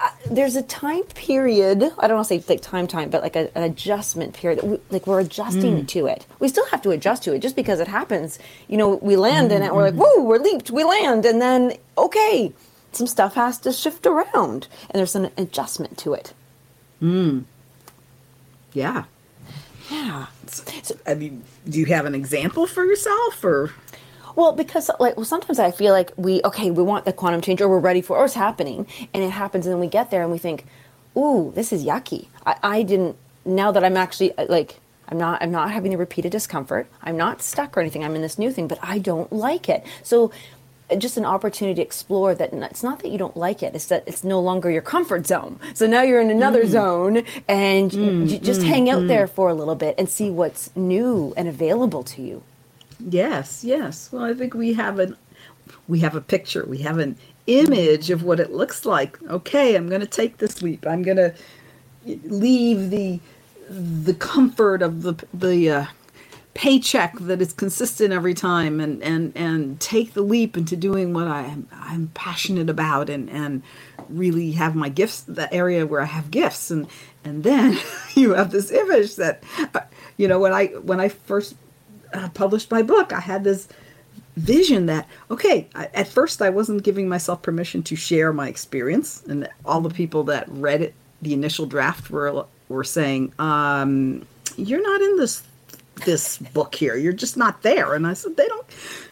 Uh, 0.00 0.10
there's 0.30 0.54
a 0.54 0.62
time 0.62 1.02
period. 1.02 1.82
I 1.98 2.06
don't 2.06 2.16
want 2.18 2.28
to 2.28 2.40
say 2.40 2.44
like 2.48 2.62
time, 2.62 2.86
time, 2.86 3.10
but 3.10 3.20
like 3.20 3.34
a, 3.34 3.50
an 3.56 3.64
adjustment 3.64 4.32
period. 4.32 4.62
We, 4.62 4.78
like 4.90 5.08
we're 5.08 5.18
adjusting 5.18 5.82
mm. 5.82 5.88
to 5.88 6.06
it. 6.06 6.24
We 6.38 6.46
still 6.46 6.66
have 6.66 6.82
to 6.82 6.90
adjust 6.90 7.24
to 7.24 7.34
it. 7.34 7.40
Just 7.40 7.56
because 7.56 7.80
it 7.80 7.88
happens, 7.88 8.38
you 8.68 8.76
know, 8.76 8.94
we 8.96 9.16
land 9.16 9.50
mm. 9.50 9.56
in 9.56 9.62
it. 9.64 9.74
We're 9.74 9.82
like, 9.82 9.94
mm-hmm. 9.94 10.20
whoa, 10.20 10.22
we're 10.22 10.38
leaped. 10.38 10.70
We 10.70 10.84
land, 10.84 11.24
and 11.24 11.42
then 11.42 11.72
okay, 11.96 12.52
some 12.92 13.08
stuff 13.08 13.34
has 13.34 13.58
to 13.60 13.72
shift 13.72 14.06
around, 14.06 14.68
and 14.88 14.98
there's 14.98 15.16
an 15.16 15.30
adjustment 15.36 15.98
to 15.98 16.14
it. 16.14 16.32
Hmm. 17.00 17.40
Yeah. 18.78 19.04
Yeah. 19.90 20.26
So, 20.46 20.94
I 21.06 21.14
mean, 21.14 21.42
do 21.68 21.78
you 21.80 21.86
have 21.86 22.06
an 22.06 22.14
example 22.14 22.66
for 22.66 22.84
yourself 22.84 23.42
or? 23.42 23.72
Well, 24.36 24.52
because 24.52 24.88
like 25.00 25.16
well, 25.16 25.26
sometimes 25.26 25.58
I 25.58 25.72
feel 25.72 25.92
like 25.92 26.12
we 26.16 26.40
okay, 26.44 26.70
we 26.70 26.82
want 26.82 27.04
the 27.04 27.12
quantum 27.12 27.40
change, 27.40 27.60
or 27.60 27.68
we're 27.68 27.80
ready 27.80 28.02
for, 28.02 28.16
or 28.16 28.26
it's 28.26 28.34
happening, 28.34 28.86
and 29.12 29.24
it 29.24 29.30
happens, 29.30 29.66
and 29.66 29.72
then 29.72 29.80
we 29.80 29.88
get 29.88 30.12
there 30.12 30.22
and 30.22 30.30
we 30.30 30.38
think, 30.38 30.64
"Ooh, 31.16 31.50
this 31.56 31.72
is 31.72 31.84
yucky." 31.84 32.28
I, 32.46 32.56
I 32.62 32.82
didn't. 32.84 33.16
Now 33.44 33.72
that 33.72 33.82
I'm 33.82 33.96
actually 33.96 34.36
uh, 34.38 34.46
like, 34.48 34.78
I'm 35.08 35.18
not, 35.18 35.42
I'm 35.42 35.50
not 35.50 35.72
having 35.72 35.90
the 35.90 35.96
repeated 35.98 36.30
discomfort. 36.30 36.86
I'm 37.02 37.16
not 37.16 37.42
stuck 37.42 37.76
or 37.76 37.80
anything. 37.80 38.04
I'm 38.04 38.14
in 38.14 38.22
this 38.22 38.38
new 38.38 38.52
thing, 38.52 38.68
but 38.68 38.78
I 38.80 38.98
don't 38.98 39.32
like 39.32 39.68
it. 39.68 39.84
So 40.04 40.30
just 40.96 41.16
an 41.16 41.24
opportunity 41.24 41.74
to 41.74 41.82
explore 41.82 42.34
that 42.34 42.52
it's 42.52 42.82
not 42.82 43.00
that 43.00 43.08
you 43.08 43.18
don't 43.18 43.36
like 43.36 43.62
it 43.62 43.74
it's 43.74 43.86
that 43.86 44.02
it's 44.06 44.24
no 44.24 44.40
longer 44.40 44.70
your 44.70 44.82
comfort 44.82 45.26
zone 45.26 45.58
so 45.74 45.86
now 45.86 46.02
you're 46.02 46.20
in 46.20 46.30
another 46.30 46.64
mm. 46.64 46.68
zone 46.68 47.16
and 47.46 47.90
mm, 47.90 48.30
you 48.30 48.38
just 48.38 48.62
mm, 48.62 48.66
hang 48.66 48.88
out 48.88 49.02
mm. 49.02 49.08
there 49.08 49.26
for 49.26 49.50
a 49.50 49.54
little 49.54 49.74
bit 49.74 49.94
and 49.98 50.08
see 50.08 50.30
what's 50.30 50.74
new 50.74 51.34
and 51.36 51.48
available 51.48 52.02
to 52.02 52.22
you 52.22 52.42
yes 52.98 53.62
yes 53.62 54.10
well 54.12 54.24
i 54.24 54.32
think 54.32 54.54
we 54.54 54.72
have 54.72 54.98
an 54.98 55.16
we 55.86 56.00
have 56.00 56.14
a 56.14 56.20
picture 56.20 56.64
we 56.66 56.78
have 56.78 56.98
an 56.98 57.16
image 57.46 58.10
of 58.10 58.22
what 58.22 58.40
it 58.40 58.52
looks 58.52 58.86
like 58.86 59.22
okay 59.24 59.74
i'm 59.74 59.88
going 59.88 60.00
to 60.00 60.06
take 60.06 60.38
this 60.38 60.62
leap 60.62 60.86
i'm 60.86 61.02
going 61.02 61.16
to 61.16 61.34
leave 62.24 62.90
the 62.90 63.20
the 63.68 64.14
comfort 64.14 64.82
of 64.82 65.02
the 65.02 65.14
the 65.34 65.70
uh, 65.70 65.86
paycheck 66.58 67.16
that 67.20 67.40
is 67.40 67.52
consistent 67.52 68.12
every 68.12 68.34
time 68.34 68.80
and 68.80 69.00
and 69.00 69.32
and 69.36 69.78
take 69.78 70.14
the 70.14 70.20
leap 70.20 70.56
into 70.56 70.76
doing 70.76 71.14
what 71.14 71.28
I 71.28 71.44
am 71.44 71.68
I'm 71.70 72.08
passionate 72.14 72.68
about 72.68 73.08
and 73.08 73.30
and 73.30 73.62
really 74.08 74.50
have 74.52 74.74
my 74.74 74.88
gifts 74.88 75.20
the 75.20 75.52
area 75.54 75.86
where 75.86 76.00
I 76.00 76.06
have 76.06 76.32
gifts. 76.32 76.72
And 76.72 76.88
and 77.22 77.44
then 77.44 77.78
you 78.16 78.34
have 78.34 78.50
this 78.50 78.72
image 78.72 79.14
that 79.16 79.44
uh, 79.72 79.82
you 80.16 80.26
know 80.26 80.40
when 80.40 80.52
I 80.52 80.66
when 80.66 80.98
I 80.98 81.10
first 81.10 81.54
uh, 82.12 82.28
published 82.30 82.72
my 82.72 82.82
book 82.82 83.12
I 83.12 83.20
had 83.20 83.44
this 83.44 83.68
vision 84.36 84.86
that 84.86 85.06
okay 85.30 85.68
I, 85.76 85.90
at 85.94 86.08
first 86.08 86.42
I 86.42 86.50
wasn't 86.50 86.82
giving 86.82 87.08
myself 87.08 87.40
permission 87.40 87.84
to 87.84 87.94
share 87.94 88.32
my 88.32 88.48
experience. 88.48 89.22
And 89.28 89.48
all 89.64 89.80
the 89.80 89.90
people 89.90 90.24
that 90.24 90.48
read 90.48 90.82
it 90.82 90.94
the 91.22 91.34
initial 91.34 91.66
draft 91.66 92.10
were 92.10 92.46
were 92.68 92.82
saying 92.82 93.32
um, 93.38 94.26
you're 94.56 94.82
not 94.82 95.00
in 95.00 95.18
this 95.18 95.44
this 96.04 96.38
book 96.38 96.74
here. 96.74 96.96
You're 96.96 97.12
just 97.12 97.36
not 97.36 97.62
there. 97.62 97.94
And 97.94 98.06
I 98.06 98.14
said, 98.14 98.36
they 98.36 98.46
don't, 98.46 98.66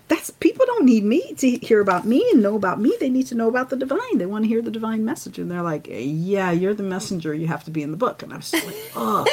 that's, 0.09 0.31
people 0.31 0.67
don't 0.67 0.85
need 0.85 1.05
me 1.05 1.35
to 1.35 1.51
hear 1.59 1.81
about 1.81 2.07
me 2.07 2.29
and 2.33 2.43
know 2.43 2.55
about 2.55 2.81
me. 2.81 2.97
They 3.01 3.09
need 3.09 3.27
to 3.29 3.35
know 3.35 3.49
about 3.49 3.71
the 3.71 3.77
divine. 3.77 4.19
They 4.19 4.27
want 4.27 4.45
to 4.45 4.49
hear 4.49 4.63
the 4.63 4.71
divine 4.71 5.05
message. 5.05 5.39
And 5.39 5.51
they're 5.51 5.63
like, 5.63 5.89
yeah, 5.91 6.51
you're 6.51 6.75
the 6.75 6.83
messenger. 6.83 7.35
You 7.35 7.47
have 7.49 7.65
to 7.65 7.71
be 7.71 7.83
in 7.83 7.91
the 7.91 7.97
book. 7.97 8.23
And 8.23 8.33
I 8.33 8.37
was 8.37 8.53
like, 8.53 8.91
oh, 8.95 9.27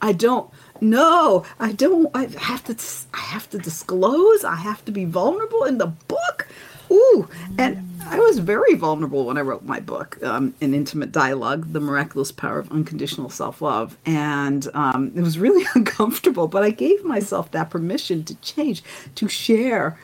I 0.00 0.12
don't, 0.12 0.50
no, 0.80 1.44
I 1.58 1.72
don't, 1.72 2.10
I 2.14 2.26
have 2.26 2.64
to, 2.64 2.76
I 3.14 3.20
have 3.20 3.48
to 3.50 3.58
disclose. 3.58 4.44
I 4.44 4.56
have 4.56 4.84
to 4.86 4.92
be 4.92 5.04
vulnerable 5.04 5.64
in 5.64 5.78
the 5.78 5.86
book. 5.86 6.48
Ooh, 6.94 7.28
and 7.58 7.78
I 8.06 8.18
was 8.20 8.40
very 8.40 8.76
vulnerable 8.76 9.26
when 9.26 9.38
I 9.38 9.42
wrote 9.42 9.64
my 9.64 9.80
book, 9.80 10.18
um, 10.24 10.54
An 10.62 10.74
Intimate 10.74 11.12
Dialogue 11.12 11.72
The 11.74 11.80
Miraculous 11.80 12.32
Power 12.32 12.60
of 12.60 12.72
Unconditional 12.72 13.30
Self 13.30 13.62
Love. 13.62 13.98
And 14.06 14.68
um, 14.74 15.12
it 15.16 15.22
was 15.22 15.38
really 15.38 15.66
uncomfortable, 15.76 16.48
but 16.48 16.64
I 16.64 16.70
gave 16.70 17.04
myself 17.04 17.52
that 17.52 17.70
permission 17.70 18.24
to 18.26 18.36
change, 18.36 18.84
to 19.16 19.28
share 19.28 20.00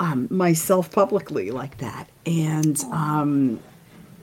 um, 0.00 0.28
myself 0.30 0.92
publicly 0.92 1.52
like 1.52 1.78
that. 1.78 2.10
And 2.26 2.82
um, 2.92 3.60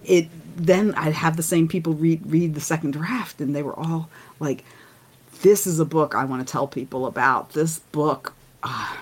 it 0.05 0.29
then 0.57 0.93
I'd 0.95 1.13
have 1.13 1.37
the 1.37 1.43
same 1.43 1.67
people 1.67 1.93
read, 1.95 2.21
read 2.31 2.55
the 2.55 2.61
second 2.61 2.91
draft, 2.93 3.41
and 3.41 3.55
they 3.55 3.63
were 3.63 3.79
all 3.79 4.09
like, 4.39 4.65
This 5.43 5.67
is 5.67 5.79
a 5.79 5.85
book 5.85 6.15
I 6.15 6.25
want 6.25 6.47
to 6.47 6.51
tell 6.51 6.67
people 6.67 7.07
about. 7.07 7.51
This 7.53 7.79
book. 7.79 8.35
Uh, 8.63 8.97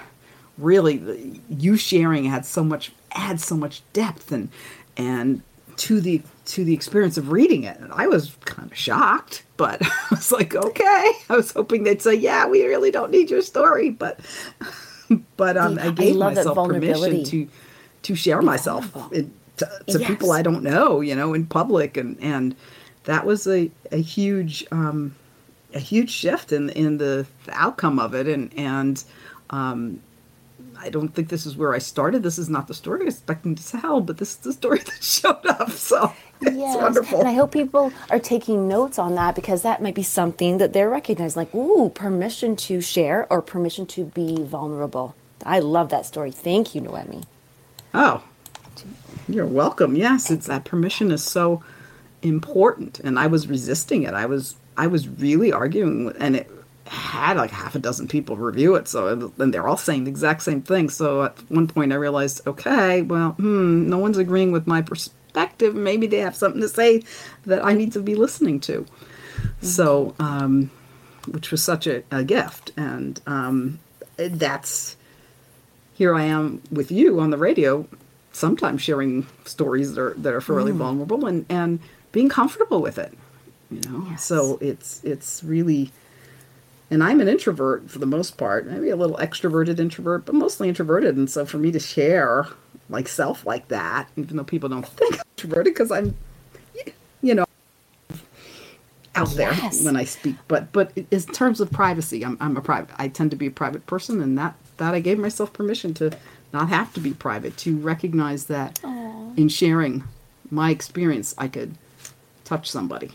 really 0.60 1.42
you 1.50 1.78
sharing 1.78 2.26
had 2.26 2.46
so 2.46 2.64
much 2.64 2.92
adds 3.14 3.46
so 3.46 3.56
much 3.56 3.82
depth 3.94 4.32
and 4.32 4.50
and 4.98 5.42
to 5.78 6.02
the 6.02 6.22
to 6.46 6.66
the 6.66 6.74
experience 6.74 7.18
of 7.18 7.32
reading 7.32 7.64
it. 7.64 7.80
And 7.80 7.92
I 7.94 8.08
was 8.08 8.36
kind 8.46 8.70
of 8.72 8.78
shocked, 8.78 9.44
but 9.56 9.82
I 9.86 10.08
was 10.12 10.32
like, 10.32 10.56
okay. 10.56 11.12
I 11.30 11.36
was 11.36 11.52
hoping 11.52 11.84
they'd 11.84 12.02
say, 12.02 12.16
yeah, 12.16 12.48
we 12.48 12.66
really 12.66 12.92
don't 12.92 13.12
need 13.12 13.30
your 13.30 13.42
story, 13.42 13.90
but 13.90 14.20
but 15.38 15.58
um, 15.58 15.80
I 15.80 15.92
gave 15.92 16.16
I 16.16 16.34
myself 16.34 16.68
permission 16.68 17.24
to 17.24 17.48
to 18.02 18.16
share 18.16 18.42
myself 18.42 18.94
in, 19.12 19.32
to, 19.58 19.66
to 19.88 20.00
yes. 20.00 20.08
people 20.08 20.32
I 20.32 20.42
don't 20.42 20.64
know, 20.64 21.02
you 21.02 21.16
know, 21.16 21.34
in 21.34 21.46
public, 21.46 21.98
and 21.98 22.20
and 22.22 22.56
that 23.06 23.26
was 23.26 23.48
a 23.48 23.72
a 23.92 24.02
huge 24.02 24.66
um, 24.72 25.16
a 25.74 25.80
huge 25.80 26.10
shift 26.10 26.52
in 26.52 26.70
in 26.72 26.98
the, 26.98 27.26
the 27.46 27.54
outcome 27.54 28.00
of 28.00 28.14
it, 28.14 28.28
and 28.28 28.52
and 28.58 29.04
um, 29.52 30.02
I 30.82 30.90
don't 30.90 31.10
think 31.10 31.28
this 31.28 31.46
is 31.46 31.58
where 31.58 31.74
I 31.74 31.80
started. 31.80 32.24
This 32.24 32.38
is 32.38 32.50
not 32.50 32.68
the 32.68 32.74
story 32.74 33.02
I 33.02 33.06
was 33.06 33.16
expecting 33.16 33.56
to 33.56 33.68
tell, 33.68 34.00
but 34.00 34.18
this 34.18 34.32
is 34.32 34.38
the 34.38 34.54
story 34.54 34.80
that 34.86 35.04
showed 35.04 35.46
up. 35.46 35.72
So 35.72 36.14
it's 36.42 36.56
yes. 36.56 36.76
wonderful. 36.78 37.20
And 37.20 37.28
I 37.28 37.34
hope 37.34 37.52
people 37.52 37.92
are 38.10 38.20
taking 38.20 38.68
notes 38.68 38.98
on 38.98 39.16
that 39.16 39.36
because 39.36 39.62
that 39.64 39.82
might 39.82 39.96
be 39.96 40.04
something 40.04 40.58
that 40.58 40.72
they're 40.72 40.90
recognizing 40.90 41.40
like, 41.42 41.54
ooh, 41.54 41.90
permission 41.90 42.56
to 42.58 42.80
share 42.80 43.28
or 43.30 43.42
permission 43.42 43.86
to 43.88 44.06
be 44.06 44.42
vulnerable. 44.44 45.16
I 45.46 45.60
love 45.60 45.90
that 45.90 46.06
story. 46.06 46.32
Thank 46.32 46.74
you, 46.76 46.82
Noemi. 46.82 47.24
Oh, 47.94 48.24
you're 49.28 49.46
welcome. 49.46 49.96
Yes, 49.96 50.32
it's 50.32 50.48
that 50.48 50.64
permission 50.64 51.12
is 51.12 51.24
so 51.24 51.64
important. 52.22 53.00
And 53.00 53.20
I 53.20 53.28
was 53.28 53.48
resisting 53.48 54.04
it. 54.04 54.14
I 54.14 54.26
was 54.26 54.56
I 54.78 54.88
was 54.88 55.10
really 55.10 55.52
arguing 55.52 56.14
and 56.20 56.38
it 56.38 56.50
had 56.90 57.38
like 57.38 57.52
half 57.52 57.76
a 57.76 57.80
dozen 57.80 58.08
people 58.08 58.36
review 58.36 58.76
it 58.76 58.88
so 58.88 59.32
and 59.38 59.54
they're 59.54 59.68
all 59.68 59.78
saying 59.78 60.06
the 60.06 60.10
exact 60.10 60.42
same 60.42 60.62
thing 60.62 60.90
so 60.90 61.24
at 61.24 61.38
one 61.50 61.68
point 61.68 61.94
i 61.94 61.96
realized 61.96 62.46
okay 62.48 63.04
well 63.04 63.32
hmm 63.34 63.88
no 63.88 63.98
one's 63.98 64.18
agreeing 64.18 64.52
with 64.52 64.66
my 64.66 64.82
perspective 64.82 65.76
maybe 65.76 66.08
they 66.08 66.18
have 66.18 66.36
something 66.36 66.62
to 66.62 66.68
say 66.68 67.04
that 67.46 67.64
i 67.64 67.74
need 67.74 67.94
to 67.94 68.02
be 68.02 68.16
listening 68.16 68.60
to 68.60 68.82
mm-hmm. 68.82 69.66
so 69.66 70.16
um 70.20 70.72
which 71.28 71.52
was 71.52 71.64
such 71.64 71.86
a, 71.86 72.04
a 72.10 72.24
gift 72.24 72.72
and 72.76 73.22
um 73.28 73.80
that's 74.18 74.98
here 75.94 76.16
i 76.16 76.24
am 76.24 76.62
with 76.72 76.92
you 76.92 77.20
on 77.20 77.30
the 77.30 77.38
radio 77.38 77.88
sometimes 78.32 78.82
sharing 78.82 79.28
stories 79.46 79.94
that 79.94 80.02
are 80.02 80.14
that 80.16 80.34
are 80.34 80.42
fairly 80.42 80.72
mm. 80.72 80.78
vulnerable 80.78 81.28
and 81.28 81.46
and 81.50 81.80
being 82.12 82.30
comfortable 82.30 82.82
with 82.82 82.98
it 82.98 83.14
you 83.70 83.82
know 83.82 84.08
yes. 84.10 84.24
so 84.24 84.58
it's 84.60 85.04
it's 85.04 85.44
really 85.44 85.92
and 86.92 87.04
I'm 87.04 87.22
an 87.22 87.28
introvert 87.28 87.90
for 87.90 88.00
the 88.00 88.06
most 88.06 88.38
part, 88.38 88.66
maybe 88.68 88.90
a 88.90 88.96
little 88.96 89.18
extroverted 89.18 89.80
introvert, 89.80 90.26
but 90.26 90.36
mostly 90.36 90.68
introverted. 90.68 91.16
And 91.16 91.30
so 91.30 91.46
for 91.46 91.58
me 91.58 91.72
to 91.72 91.80
share 91.80 92.48
like 92.90 93.08
self 93.08 93.46
like 93.46 93.68
that, 93.68 94.10
even 94.16 94.38
though 94.38 94.44
people 94.44 94.70
don't 94.70 94.88
think 94.88 95.16
I'm 95.16 95.26
introverted, 95.38 95.74
because 95.74 95.92
I'm, 95.92 96.16
you 97.22 97.36
know, 97.36 97.46
out 99.16 99.30
there 99.32 99.54
when 99.84 99.96
I 99.96 100.06
speak. 100.06 100.36
But 100.48 100.72
but 100.72 100.92
in 100.96 101.22
terms 101.22 101.60
of 101.62 101.72
privacy, 101.72 102.24
I'm 102.24 102.38
I'm 102.40 102.58
a 102.58 102.62
private. 102.62 102.90
I 102.98 103.08
tend 103.08 103.32
to 103.32 103.38
be 103.38 103.48
a 103.48 103.52
private 103.52 103.86
person, 103.86 104.22
and 104.22 104.38
that 104.38 104.56
that 104.78 104.94
I 104.94 105.00
gave 105.00 105.20
myself 105.20 105.54
permission 105.54 105.94
to 105.96 106.12
not 106.54 106.70
have 106.70 106.94
to 106.94 107.00
be 107.00 107.14
private, 107.14 107.58
to 107.58 107.78
recognize 107.78 108.46
that 108.46 108.80
Aww. 108.82 109.38
in 109.38 109.50
sharing 109.50 110.04
my 110.50 110.72
experience, 110.72 111.36
I 111.38 111.48
could 111.48 111.76
touch 112.44 112.70
somebody. 112.72 113.12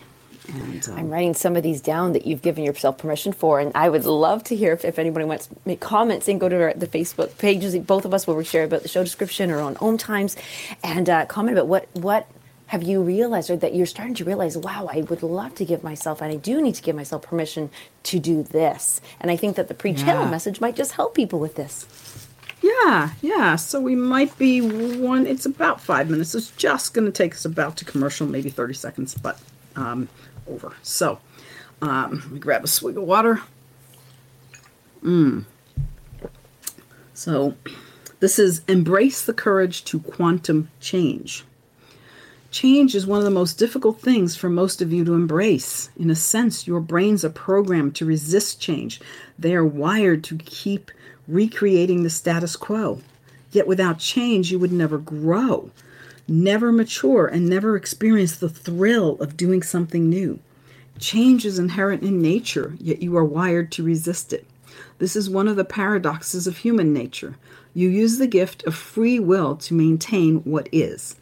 And, 0.53 0.87
um, 0.89 0.97
I'm 0.97 1.09
writing 1.09 1.33
some 1.33 1.55
of 1.55 1.63
these 1.63 1.81
down 1.81 2.13
that 2.13 2.25
you've 2.25 2.41
given 2.41 2.63
yourself 2.63 2.97
permission 2.97 3.33
for, 3.33 3.59
and 3.59 3.71
I 3.75 3.89
would 3.89 4.05
love 4.05 4.43
to 4.45 4.55
hear 4.55 4.73
if, 4.73 4.85
if 4.85 4.99
anybody 4.99 5.25
wants 5.25 5.47
to 5.47 5.55
make 5.65 5.79
comments 5.79 6.27
and 6.27 6.39
go 6.39 6.49
to 6.49 6.61
our, 6.61 6.73
the 6.73 6.87
Facebook 6.87 7.37
pages. 7.37 7.75
Both 7.77 8.05
of 8.05 8.13
us 8.13 8.27
will 8.27 8.41
share 8.43 8.63
about 8.63 8.83
the 8.83 8.87
show 8.87 9.03
description 9.03 9.51
or 9.51 9.59
on 9.59 9.77
Om 9.77 9.97
Times, 9.97 10.35
and 10.83 11.09
uh, 11.09 11.25
comment 11.25 11.57
about 11.57 11.67
what 11.67 11.87
what 11.93 12.27
have 12.67 12.81
you 12.81 13.01
realized 13.01 13.49
or 13.49 13.57
that 13.57 13.75
you're 13.75 13.85
starting 13.85 14.15
to 14.15 14.25
realize 14.25 14.57
wow 14.57 14.89
i 14.91 15.01
would 15.01 15.21
love 15.21 15.53
to 15.53 15.65
give 15.65 15.83
myself 15.83 16.21
and 16.21 16.31
i 16.31 16.35
do 16.35 16.61
need 16.61 16.75
to 16.75 16.81
give 16.81 16.95
myself 16.95 17.21
permission 17.21 17.69
to 18.03 18.19
do 18.19 18.43
this 18.43 19.01
and 19.19 19.29
i 19.29 19.35
think 19.35 19.55
that 19.55 19.67
the 19.67 19.73
pre-channel 19.73 20.23
yeah. 20.23 20.31
message 20.31 20.59
might 20.59 20.75
just 20.75 20.93
help 20.93 21.13
people 21.13 21.39
with 21.39 21.55
this 21.55 22.27
yeah 22.61 23.11
yeah 23.21 23.55
so 23.55 23.79
we 23.79 23.95
might 23.95 24.35
be 24.37 24.61
one 24.97 25.27
it's 25.27 25.45
about 25.45 25.79
five 25.79 26.09
minutes 26.09 26.33
it's 26.33 26.51
just 26.51 26.93
going 26.93 27.05
to 27.05 27.11
take 27.11 27.33
us 27.33 27.45
about 27.45 27.77
to 27.77 27.85
commercial 27.85 28.25
maybe 28.25 28.49
30 28.49 28.73
seconds 28.73 29.15
but 29.15 29.39
um, 29.75 30.07
over. 30.47 30.73
So, 30.81 31.19
um, 31.81 32.21
let 32.23 32.31
me 32.31 32.39
grab 32.39 32.63
a 32.63 32.67
swig 32.67 32.97
of 32.97 33.03
water. 33.03 33.41
Mmm. 35.03 35.45
So, 37.13 37.55
this 38.19 38.39
is 38.39 38.61
Embrace 38.67 39.23
the 39.23 39.33
Courage 39.33 39.83
to 39.85 39.99
Quantum 39.99 40.69
Change. 40.79 41.45
Change 42.51 42.95
is 42.95 43.05
one 43.05 43.19
of 43.19 43.25
the 43.25 43.31
most 43.31 43.59
difficult 43.59 43.99
things 43.99 44.35
for 44.35 44.49
most 44.49 44.81
of 44.81 44.93
you 44.93 45.03
to 45.03 45.13
embrace. 45.13 45.89
In 45.99 46.09
a 46.09 46.15
sense, 46.15 46.65
your 46.65 46.79
brains 46.79 47.25
are 47.25 47.29
programmed 47.29 47.95
to 47.95 48.05
resist 48.05 48.61
change. 48.61 49.01
They 49.37 49.53
are 49.53 49.65
wired 49.65 50.23
to 50.25 50.37
keep 50.37 50.91
recreating 51.27 52.03
the 52.03 52.09
status 52.09 52.55
quo. 52.55 53.01
Yet 53.51 53.67
without 53.67 53.99
change, 53.99 54.51
you 54.51 54.59
would 54.59 54.71
never 54.71 54.97
grow 54.97 55.69
never 56.27 56.71
mature, 56.71 57.27
and 57.27 57.47
never 57.47 57.75
experience 57.75 58.37
the 58.37 58.49
thrill 58.49 59.15
of 59.21 59.37
doing 59.37 59.61
something 59.61 60.09
new. 60.09 60.39
Change 60.99 61.45
is 61.45 61.59
inherent 61.59 62.03
in 62.03 62.21
nature, 62.21 62.75
yet 62.79 63.01
you 63.01 63.15
are 63.17 63.25
wired 63.25 63.71
to 63.73 63.83
resist 63.83 64.31
it. 64.33 64.45
This 64.97 65.15
is 65.15 65.29
one 65.29 65.47
of 65.47 65.55
the 65.55 65.65
paradoxes 65.65 66.47
of 66.47 66.57
human 66.57 66.93
nature. 66.93 67.35
You 67.73 67.89
use 67.89 68.17
the 68.17 68.27
gift 68.27 68.63
of 68.63 68.75
free 68.75 69.19
will 69.19 69.57
to 69.57 69.73
maintain 69.73 70.37
what 70.39 70.69
is. 70.71 71.17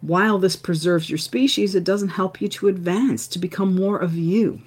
While 0.00 0.38
this 0.38 0.56
preserves 0.56 1.10
your 1.10 1.18
species, 1.18 1.74
it 1.74 1.84
doesn't 1.84 2.10
help 2.10 2.40
you 2.40 2.48
to 2.48 2.68
advance, 2.68 3.26
to 3.28 3.38
become 3.38 3.74
more 3.74 3.98
of 3.98 4.16
you. 4.16 4.60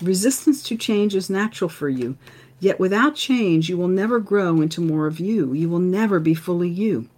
Resistance 0.00 0.62
to 0.64 0.76
change 0.76 1.14
is 1.14 1.28
natural 1.28 1.68
for 1.68 1.88
you, 1.88 2.16
yet 2.60 2.78
without 2.78 3.14
change, 3.14 3.68
you 3.68 3.76
will 3.76 3.88
never 3.88 4.20
grow 4.20 4.60
into 4.60 4.80
more 4.80 5.06
of 5.06 5.20
you. 5.20 5.52
You 5.52 5.68
will 5.68 5.78
never 5.78 6.20
be 6.20 6.34
fully 6.34 6.68
you. 6.68 7.08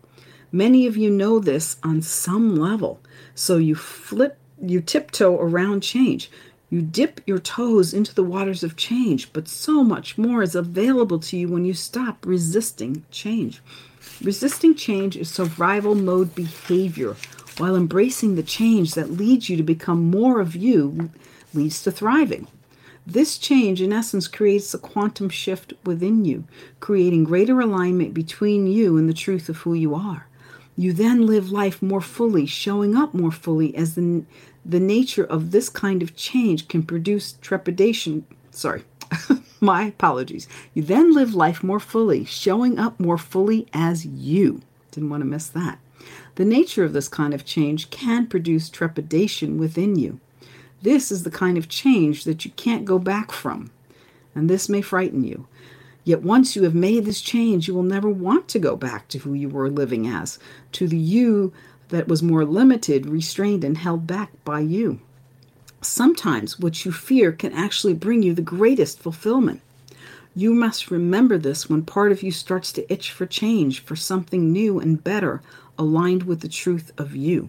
Many 0.53 0.87
of 0.89 0.97
you 0.97 1.11
know 1.11 1.39
this 1.39 1.77
on 1.85 2.03
some 2.03 2.57
level. 2.57 3.01
So 3.37 3.57
you 3.57 3.77
flip, 3.77 4.37
you 4.61 4.81
tiptoe 4.81 5.37
around 5.37 5.83
change. 5.83 6.31
You 6.71 6.83
dip 6.83 7.21
your 7.27 7.39
toes 7.39 7.95
into 7.95 8.15
the 8.15 8.25
waters 8.25 8.65
of 8.65 8.77
change, 8.77 9.33
but 9.33 9.49
so 9.49 9.85
much 9.85 10.19
more 10.19 10.43
is 10.43 10.55
available 10.55 11.21
to 11.21 11.37
you 11.37 11.49
when 11.49 11.65
you 11.65 11.75
stop 11.75 12.25
resisting 12.27 13.05
change. 13.11 13.63
Resisting 14.23 14.75
change 14.75 15.17
is 15.17 15.29
survival 15.29 15.95
mode 15.95 16.35
behavior, 16.35 17.17
while 17.59 17.77
embracing 17.77 18.35
the 18.35 18.43
change 18.43 18.95
that 18.95 19.11
leads 19.11 19.49
you 19.49 19.57
to 19.57 19.63
become 19.63 20.11
more 20.11 20.41
of 20.41 20.57
you 20.57 21.11
leads 21.55 21.83
to 21.83 21.91
thriving. 21.91 22.47
This 23.07 23.39
change, 23.39 23.81
in 23.81 23.93
essence, 23.93 24.29
creates 24.29 24.73
a 24.75 24.79
quantum 24.79 25.29
shift 25.29 25.75
within 25.85 26.25
you, 26.25 26.45
creating 26.81 27.25
greater 27.25 27.61
alignment 27.61 28.15
between 28.15 28.67
you 28.67 28.97
and 28.97 29.09
the 29.09 29.15
truth 29.15 29.49
of 29.49 29.59
who 29.59 29.75
you 29.75 29.95
are. 29.95 30.27
You 30.81 30.95
then 30.95 31.27
live 31.27 31.53
life 31.53 31.83
more 31.83 32.01
fully, 32.01 32.47
showing 32.47 32.97
up 32.97 33.13
more 33.13 33.31
fully 33.31 33.77
as 33.77 33.97
the, 33.97 34.25
the 34.65 34.81
nature 34.81 35.25
of 35.25 35.51
this 35.51 35.69
kind 35.69 36.03
of 36.03 36.17
change 36.17 36.69
can 36.69 36.85
produce 36.85 37.35
trepidation. 37.43 38.25
Sorry, 38.51 38.85
my 39.61 39.89
apologies. 39.89 40.49
You 40.73 40.83
then 40.83 41.13
live 41.13 41.35
life 41.35 41.63
more 41.63 41.81
fully, 41.81 42.25
showing 42.25 42.79
up 42.79 42.99
more 42.99 43.19
fully 43.19 43.67
as 43.75 44.07
you. 44.07 44.63
Didn't 44.91 45.11
want 45.11 45.21
to 45.21 45.27
miss 45.27 45.49
that. 45.49 45.81
The 46.37 46.47
nature 46.47 46.83
of 46.83 46.95
this 46.95 47.09
kind 47.09 47.35
of 47.35 47.45
change 47.45 47.91
can 47.91 48.27
produce 48.27 48.71
trepidation 48.71 49.59
within 49.59 49.97
you. 49.97 50.19
This 50.81 51.13
is 51.13 51.25
the 51.25 51.31
kind 51.31 51.59
of 51.59 51.69
change 51.69 52.25
that 52.25 52.47
you 52.47 52.53
can't 52.53 52.87
go 52.87 52.99
back 52.99 53.33
from, 53.33 53.71
and 54.35 54.49
this 54.49 54.67
may 54.71 54.81
frighten 54.81 55.25
you. 55.25 55.47
Yet 56.05 56.23
once 56.23 56.57
you 56.57 56.63
have 56.63 56.75
made 56.75 57.05
this 57.05 57.21
change, 57.21 57.69
you 57.69 57.75
will 57.75 57.83
never 57.83 58.09
want 58.09 58.49
to 58.49 58.59
go 58.59 58.77
back 58.77 59.09
to 59.09 59.19
who 59.19 59.35
you 59.35 59.49
were 59.49 59.71
living 59.71 60.07
as, 60.07 60.39
to 60.73 60.89
the 60.89 60.97
you 60.97 61.53
that 61.91 62.09
was 62.09 62.23
more 62.23 62.45
limited, 62.45 63.07
restrained, 63.07 63.65
and 63.65 63.77
held 63.77 64.07
back 64.07 64.31
by 64.45 64.61
you. 64.61 65.01
Sometimes 65.83 66.59
what 66.59 66.85
you 66.85 66.93
fear 66.93 67.33
can 67.33 67.53
actually 67.53 67.95
bring 67.95 68.23
you 68.23 68.35
the 68.35 68.43
greatest 68.43 68.99
fulfillment. 68.99 69.61
You 70.35 70.55
must 70.55 70.91
remember 70.91 71.39
this 71.39 71.69
when 71.69 71.83
part 71.83 72.13
of 72.13 72.23
you 72.23 72.31
starts 72.31 72.73
to 72.73 72.93
itch 72.93 73.11
for 73.11 73.27
change, 73.27 73.81
for 73.81 73.97
something 73.97 74.53
new 74.53 74.79
and 74.79 75.03
better, 75.03 75.43
aligned 75.79 76.23
with 76.23 76.41
the 76.41 76.49
truth 76.49 76.93
of 76.97 77.17
you. 77.17 77.49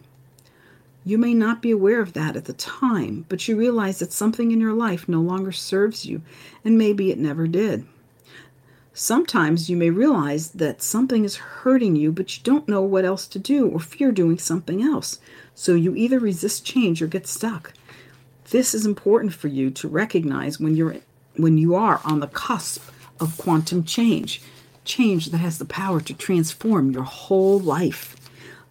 You 1.04 1.18
may 1.18 1.34
not 1.34 1.62
be 1.62 1.72
aware 1.72 2.02
of 2.02 2.14
that 2.14 2.36
at 2.36 2.46
the 2.46 2.54
time, 2.54 3.26
but 3.30 3.48
you 3.48 3.56
realize 3.56 4.00
that 4.00 4.14
something 4.14 4.52
in 4.52 4.60
your 4.60 4.74
life 4.74 5.08
no 5.08 5.22
longer 5.22 5.52
serves 5.52 6.06
you, 6.06 6.22
and 6.64 6.78
maybe 6.78 7.12
it 7.12 7.18
never 7.18 7.48
did. 7.48 7.86
Sometimes 8.94 9.70
you 9.70 9.78
may 9.78 9.90
realize 9.90 10.52
that 10.52 10.82
something 10.82 11.24
is 11.24 11.38
hurting 11.38 11.96
you, 11.96 12.12
but 12.12 12.36
you 12.36 12.44
don't 12.44 12.68
know 12.68 12.82
what 12.82 13.06
else 13.06 13.26
to 13.28 13.40
do 13.40 13.68
or 13.70 13.80
fear 13.80 14.12
doing 14.12 14.38
something 14.38 14.84
else. 14.84 15.20
So 15.56 15.76
you 15.76 15.96
either 15.96 16.20
resist 16.20 16.66
change 16.66 17.02
or 17.02 17.08
get 17.08 17.26
stuck. 17.26 17.74
This 18.50 18.74
is 18.74 18.86
important 18.86 19.34
for 19.34 19.48
you 19.48 19.70
to 19.72 19.88
recognize 19.88 20.60
when 20.60 20.76
you're 20.76 20.98
when 21.38 21.58
you 21.58 21.74
are 21.74 22.02
on 22.04 22.20
the 22.20 22.28
cusp 22.28 22.84
of 23.22 23.38
quantum 23.38 23.86
change, 23.86 24.42
change 24.84 25.28
that 25.28 25.38
has 25.38 25.58
the 25.58 25.66
power 25.66 26.02
to 26.02 26.14
transform 26.14 26.92
your 26.92 27.04
whole 27.04 27.60
life. 27.60 28.18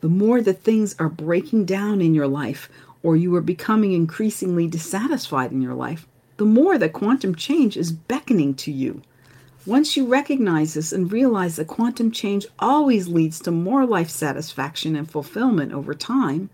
The 0.03 0.11
more 0.11 0.43
that 0.43 0.63
things 0.63 0.95
are 0.99 1.09
breaking 1.09 1.65
down 1.65 2.03
in 2.03 2.15
your 2.15 2.29
life 2.29 2.69
or 3.03 3.17
you 3.17 3.35
are 3.37 3.41
becoming 3.41 3.93
increasingly 3.93 4.67
dissatisfied 4.67 5.53
in 5.53 5.63
your 5.63 5.75
life, 5.75 6.07
the 6.37 6.45
more 6.45 6.77
that 6.77 6.93
quantum 6.93 7.35
change 7.35 7.79
is 7.79 7.93
beckoning 7.93 8.55
to 8.57 8.71
you. 8.71 9.01
Once 9.67 9.95
you 9.95 10.07
recognize 10.07 10.73
this 10.73 10.91
and 10.91 11.13
realize 11.13 11.57
that 11.57 11.67
quantum 11.67 12.11
change 12.11 12.47
always 12.59 13.09
leads 13.09 13.39
to 13.39 13.51
more 13.51 13.85
life 13.85 14.09
satisfaction 14.09 14.97
and 14.97 15.11
fulfillment 15.11 15.71
over 15.71 15.93
time, 15.93 16.49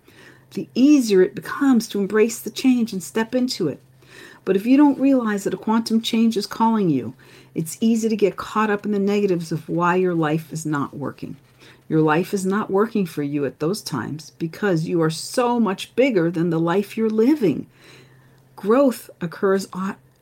the 0.54 0.68
easier 0.74 1.22
it 1.22 1.34
becomes 1.34 1.86
to 1.86 2.00
embrace 2.00 2.40
the 2.40 2.50
change 2.50 2.92
and 2.92 3.04
step 3.04 3.32
into 3.32 3.68
it. 3.68 3.80
But 4.44 4.56
if 4.56 4.66
you 4.66 4.76
don't 4.76 4.98
realize 4.98 5.44
that 5.44 5.54
a 5.54 5.58
quantum 5.58 6.02
change 6.02 6.36
is 6.36 6.48
calling 6.48 6.90
you, 6.90 7.14
it's 7.54 7.78
easy 7.80 8.08
to 8.08 8.16
get 8.16 8.36
caught 8.36 8.70
up 8.70 8.84
in 8.84 8.90
the 8.90 8.98
negatives 8.98 9.52
of 9.52 9.68
why 9.68 9.94
your 9.94 10.14
life 10.14 10.52
is 10.52 10.66
not 10.66 10.96
working. 10.96 11.36
Your 11.88 12.00
life 12.00 12.34
is 12.34 12.44
not 12.44 12.70
working 12.72 13.06
for 13.06 13.22
you 13.22 13.44
at 13.44 13.60
those 13.60 13.82
times 13.82 14.30
because 14.30 14.88
you 14.88 15.00
are 15.00 15.10
so 15.10 15.60
much 15.60 15.94
bigger 15.94 16.28
than 16.28 16.50
the 16.50 16.58
life 16.58 16.96
you're 16.96 17.08
living. 17.08 17.68
Growth 18.56 19.10
occurs 19.20 19.68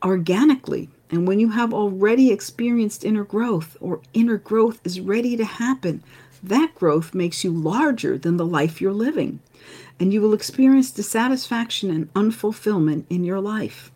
organically 0.03 0.89
and 1.11 1.27
when 1.27 1.39
you 1.39 1.49
have 1.49 1.73
already 1.73 2.31
experienced 2.31 3.05
inner 3.05 3.23
growth, 3.23 3.77
or 3.79 4.01
inner 4.13 4.37
growth 4.37 4.79
is 4.83 4.99
ready 4.99 5.37
to 5.37 5.45
happen, 5.45 6.03
that 6.41 6.75
growth 6.75 7.13
makes 7.13 7.43
you 7.43 7.51
larger 7.51 8.17
than 8.17 8.37
the 8.37 8.45
life 8.45 8.81
you're 8.81 8.93
living. 8.93 9.39
And 9.99 10.13
you 10.13 10.21
will 10.21 10.33
experience 10.33 10.91
dissatisfaction 10.91 11.89
and 11.89 12.13
unfulfillment 12.13 13.05
in 13.09 13.23
your 13.23 13.39
life. 13.39 13.91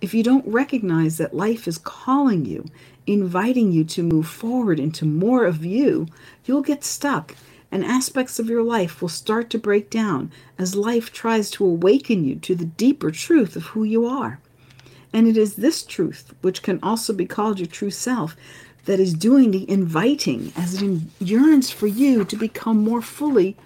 If 0.00 0.14
you 0.14 0.22
don't 0.22 0.46
recognize 0.46 1.18
that 1.18 1.34
life 1.34 1.66
is 1.66 1.78
calling 1.78 2.44
you, 2.44 2.66
inviting 3.06 3.72
you 3.72 3.84
to 3.84 4.02
move 4.02 4.28
forward 4.28 4.78
into 4.78 5.04
more 5.04 5.44
of 5.44 5.64
you, 5.64 6.06
you'll 6.44 6.62
get 6.62 6.84
stuck 6.84 7.34
and 7.70 7.84
aspects 7.84 8.38
of 8.38 8.48
your 8.48 8.62
life 8.62 9.02
will 9.02 9.08
start 9.08 9.50
to 9.50 9.58
break 9.58 9.90
down 9.90 10.30
as 10.56 10.74
life 10.74 11.12
tries 11.12 11.50
to 11.50 11.64
awaken 11.64 12.24
you 12.24 12.36
to 12.36 12.54
the 12.54 12.64
deeper 12.64 13.10
truth 13.10 13.56
of 13.56 13.66
who 13.66 13.84
you 13.84 14.06
are. 14.06 14.40
And 15.12 15.26
it 15.26 15.36
is 15.36 15.56
this 15.56 15.82
truth, 15.82 16.34
which 16.42 16.62
can 16.62 16.78
also 16.82 17.12
be 17.12 17.26
called 17.26 17.58
your 17.58 17.66
true 17.66 17.90
self, 17.90 18.36
that 18.84 19.00
is 19.00 19.12
doing 19.14 19.50
the 19.50 19.68
inviting 19.70 20.52
as 20.56 20.82
it 20.82 21.00
yearns 21.18 21.70
for 21.70 21.86
you 21.86 22.24
to 22.24 22.36
become 22.36 22.82
more 22.82 23.02
fully 23.02 23.56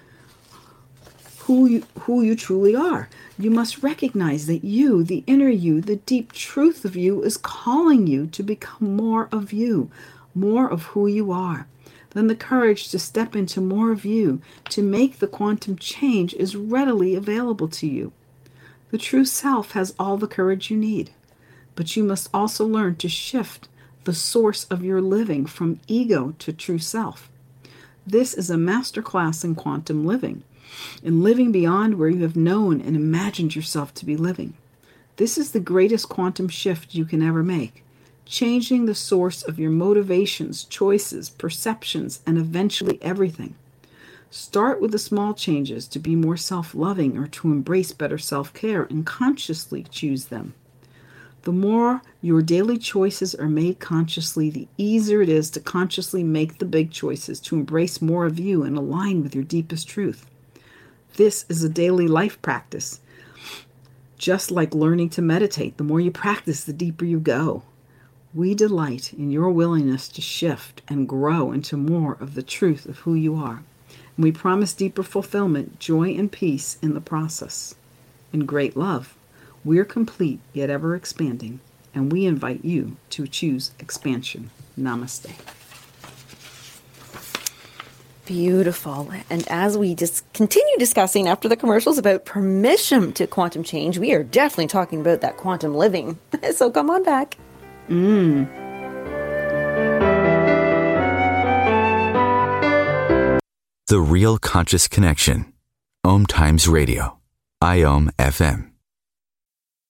who 1.40 1.66
you, 1.66 1.84
who 2.00 2.22
you 2.22 2.36
truly 2.36 2.74
are. 2.74 3.08
You 3.38 3.50
must 3.50 3.82
recognize 3.82 4.46
that 4.46 4.64
you, 4.64 5.02
the 5.02 5.24
inner 5.26 5.48
you, 5.48 5.80
the 5.80 5.96
deep 5.96 6.32
truth 6.32 6.84
of 6.84 6.96
you, 6.96 7.22
is 7.22 7.36
calling 7.36 8.06
you 8.06 8.26
to 8.28 8.42
become 8.42 8.96
more 8.96 9.28
of 9.32 9.52
you, 9.52 9.90
more 10.34 10.70
of 10.70 10.82
who 10.86 11.06
you 11.06 11.32
are. 11.32 11.66
Then 12.10 12.26
the 12.26 12.36
courage 12.36 12.90
to 12.90 12.98
step 12.98 13.34
into 13.34 13.60
more 13.60 13.90
of 13.90 14.04
you, 14.04 14.40
to 14.70 14.82
make 14.82 15.18
the 15.18 15.26
quantum 15.26 15.76
change, 15.76 16.34
is 16.34 16.54
readily 16.54 17.14
available 17.14 17.68
to 17.68 17.86
you. 17.86 18.12
The 18.90 18.98
true 18.98 19.24
self 19.24 19.72
has 19.72 19.94
all 19.98 20.18
the 20.18 20.28
courage 20.28 20.70
you 20.70 20.76
need 20.76 21.10
but 21.74 21.96
you 21.96 22.04
must 22.04 22.28
also 22.32 22.66
learn 22.66 22.96
to 22.96 23.08
shift 23.08 23.68
the 24.04 24.14
source 24.14 24.64
of 24.64 24.84
your 24.84 25.00
living 25.00 25.46
from 25.46 25.80
ego 25.86 26.34
to 26.38 26.52
true 26.52 26.78
self. 26.78 27.30
This 28.06 28.34
is 28.34 28.50
a 28.50 28.56
masterclass 28.56 29.44
in 29.44 29.54
quantum 29.54 30.04
living, 30.04 30.42
in 31.02 31.22
living 31.22 31.52
beyond 31.52 31.98
where 31.98 32.08
you 32.08 32.22
have 32.22 32.36
known 32.36 32.80
and 32.80 32.96
imagined 32.96 33.54
yourself 33.54 33.94
to 33.94 34.06
be 34.06 34.16
living. 34.16 34.54
This 35.16 35.38
is 35.38 35.52
the 35.52 35.60
greatest 35.60 36.08
quantum 36.08 36.48
shift 36.48 36.94
you 36.94 37.04
can 37.04 37.22
ever 37.22 37.42
make, 37.42 37.84
changing 38.24 38.86
the 38.86 38.94
source 38.94 39.42
of 39.42 39.58
your 39.58 39.70
motivations, 39.70 40.64
choices, 40.64 41.30
perceptions, 41.30 42.20
and 42.26 42.38
eventually 42.38 42.98
everything. 43.02 43.54
Start 44.30 44.80
with 44.80 44.92
the 44.92 44.98
small 44.98 45.34
changes 45.34 45.86
to 45.88 45.98
be 45.98 46.16
more 46.16 46.38
self 46.38 46.74
loving 46.74 47.18
or 47.18 47.26
to 47.28 47.52
embrace 47.52 47.92
better 47.92 48.18
self 48.18 48.52
care 48.54 48.84
and 48.84 49.04
consciously 49.04 49.84
choose 49.90 50.26
them. 50.26 50.54
The 51.42 51.52
more 51.52 52.02
your 52.20 52.40
daily 52.40 52.78
choices 52.78 53.34
are 53.34 53.48
made 53.48 53.80
consciously, 53.80 54.48
the 54.48 54.68
easier 54.78 55.22
it 55.22 55.28
is 55.28 55.50
to 55.50 55.60
consciously 55.60 56.22
make 56.22 56.58
the 56.58 56.64
big 56.64 56.92
choices 56.92 57.40
to 57.40 57.56
embrace 57.56 58.00
more 58.00 58.26
of 58.26 58.38
you 58.38 58.62
and 58.62 58.76
align 58.76 59.22
with 59.22 59.34
your 59.34 59.42
deepest 59.42 59.88
truth. 59.88 60.24
This 61.16 61.44
is 61.48 61.64
a 61.64 61.68
daily 61.68 62.06
life 62.06 62.40
practice. 62.42 63.00
Just 64.18 64.52
like 64.52 64.72
learning 64.72 65.10
to 65.10 65.22
meditate, 65.22 65.78
the 65.78 65.84
more 65.84 66.00
you 66.00 66.12
practice, 66.12 66.62
the 66.62 66.72
deeper 66.72 67.04
you 67.04 67.18
go. 67.18 67.64
We 68.32 68.54
delight 68.54 69.12
in 69.12 69.32
your 69.32 69.50
willingness 69.50 70.06
to 70.10 70.20
shift 70.20 70.80
and 70.86 71.08
grow 71.08 71.50
into 71.50 71.76
more 71.76 72.16
of 72.20 72.34
the 72.34 72.42
truth 72.42 72.86
of 72.86 73.00
who 73.00 73.14
you 73.14 73.34
are. 73.34 73.64
And 74.16 74.24
we 74.24 74.30
promise 74.30 74.72
deeper 74.74 75.02
fulfillment, 75.02 75.80
joy, 75.80 76.10
and 76.10 76.30
peace 76.30 76.78
in 76.80 76.94
the 76.94 77.00
process. 77.00 77.74
In 78.32 78.46
great 78.46 78.76
love. 78.76 79.16
We're 79.64 79.84
complete 79.84 80.40
yet 80.52 80.70
ever 80.70 80.96
expanding, 80.96 81.60
and 81.94 82.10
we 82.10 82.26
invite 82.26 82.64
you 82.64 82.96
to 83.10 83.26
choose 83.26 83.72
expansion. 83.78 84.50
Namaste. 84.78 85.30
Beautiful. 88.24 89.10
And 89.30 89.46
as 89.48 89.76
we 89.76 89.94
just 89.94 90.30
continue 90.32 90.76
discussing 90.78 91.28
after 91.28 91.48
the 91.48 91.56
commercials 91.56 91.98
about 91.98 92.24
permission 92.24 93.12
to 93.14 93.26
quantum 93.26 93.62
change, 93.62 93.98
we 93.98 94.12
are 94.12 94.22
definitely 94.22 94.68
talking 94.68 95.00
about 95.00 95.20
that 95.20 95.36
quantum 95.36 95.74
living. 95.74 96.18
so 96.52 96.70
come 96.70 96.90
on 96.90 97.02
back. 97.02 97.36
Mm. 97.88 98.48
The 103.88 104.00
Real 104.00 104.38
Conscious 104.38 104.88
Connection. 104.88 105.52
Om 106.04 106.26
Times 106.26 106.66
Radio. 106.66 107.18
IOM 107.62 108.08
FM. 108.18 108.71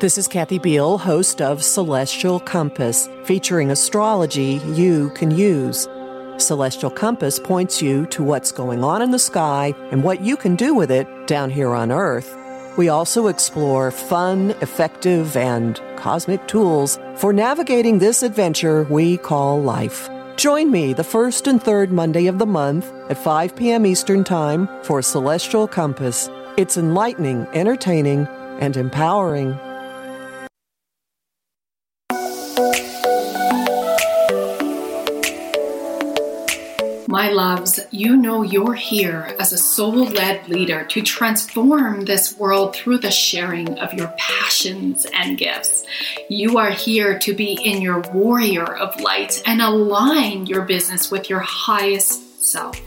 This 0.00 0.16
is 0.16 0.28
Kathy 0.28 0.58
Biehl, 0.58 0.98
host 0.98 1.42
of 1.42 1.62
Celestial 1.62 2.40
Compass, 2.40 3.06
featuring 3.24 3.70
astrology 3.70 4.58
you 4.68 5.10
can 5.10 5.30
use. 5.30 5.86
Celestial 6.38 6.88
Compass 6.88 7.38
points 7.38 7.82
you 7.82 8.06
to 8.06 8.22
what's 8.22 8.50
going 8.50 8.82
on 8.82 9.02
in 9.02 9.10
the 9.10 9.18
sky 9.18 9.74
and 9.90 10.02
what 10.02 10.22
you 10.22 10.38
can 10.38 10.56
do 10.56 10.72
with 10.72 10.90
it 10.90 11.06
down 11.26 11.50
here 11.50 11.74
on 11.74 11.92
Earth. 11.92 12.34
We 12.78 12.88
also 12.88 13.26
explore 13.26 13.90
fun, 13.90 14.52
effective, 14.62 15.36
and 15.36 15.78
cosmic 15.96 16.48
tools 16.48 16.98
for 17.16 17.34
navigating 17.34 17.98
this 17.98 18.22
adventure 18.22 18.84
we 18.84 19.18
call 19.18 19.60
life. 19.60 20.08
Join 20.36 20.70
me 20.70 20.94
the 20.94 21.04
first 21.04 21.46
and 21.46 21.62
third 21.62 21.92
Monday 21.92 22.26
of 22.26 22.38
the 22.38 22.46
month 22.46 22.90
at 23.10 23.18
5 23.18 23.54
p.m. 23.54 23.84
Eastern 23.84 24.24
Time 24.24 24.66
for 24.82 25.02
Celestial 25.02 25.68
Compass. 25.68 26.30
It's 26.56 26.78
enlightening, 26.78 27.46
entertaining, 27.52 28.26
and 28.60 28.78
empowering. 28.78 29.60
My 37.10 37.28
loves, 37.30 37.80
you 37.90 38.16
know 38.16 38.42
you're 38.42 38.74
here 38.74 39.34
as 39.40 39.52
a 39.52 39.58
soul 39.58 40.04
led 40.04 40.48
leader 40.48 40.84
to 40.84 41.02
transform 41.02 42.04
this 42.04 42.38
world 42.38 42.76
through 42.76 42.98
the 42.98 43.10
sharing 43.10 43.80
of 43.80 43.92
your 43.92 44.14
passions 44.16 45.08
and 45.12 45.36
gifts. 45.36 45.84
You 46.28 46.58
are 46.58 46.70
here 46.70 47.18
to 47.18 47.34
be 47.34 47.54
in 47.54 47.82
your 47.82 47.98
warrior 48.14 48.76
of 48.76 49.00
light 49.00 49.42
and 49.44 49.60
align 49.60 50.46
your 50.46 50.62
business 50.62 51.10
with 51.10 51.28
your 51.28 51.40
highest 51.40 52.44
self. 52.44 52.80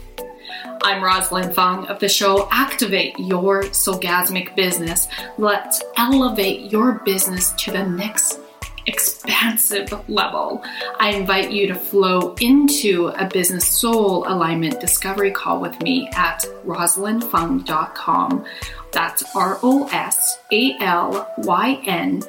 I'm 0.82 1.02
Rosalyn 1.02 1.52
Fung 1.52 1.86
of 1.88 1.98
the 1.98 2.08
show 2.08 2.48
Activate 2.50 3.18
Your 3.18 3.64
Soulgasmic 3.64 4.56
Business. 4.56 5.06
Let's 5.36 5.82
elevate 5.98 6.72
your 6.72 7.02
business 7.04 7.52
to 7.58 7.72
the 7.72 7.86
next 7.86 8.40
expansive 8.86 9.92
level. 10.08 10.62
I 10.98 11.10
invite 11.10 11.50
you 11.50 11.66
to 11.68 11.74
flow 11.74 12.34
into 12.40 13.08
a 13.08 13.26
business 13.26 13.66
soul 13.66 14.24
alignment 14.28 14.80
discovery 14.80 15.30
call 15.30 15.60
with 15.60 15.80
me 15.82 16.08
at 16.14 16.44
rosalynfung.com. 16.64 18.44
That's 18.92 19.34
R 19.34 19.58
O 19.62 19.88
S 19.92 20.38
A 20.52 20.76
L 20.80 21.32
Y 21.38 21.80
N, 21.84 22.22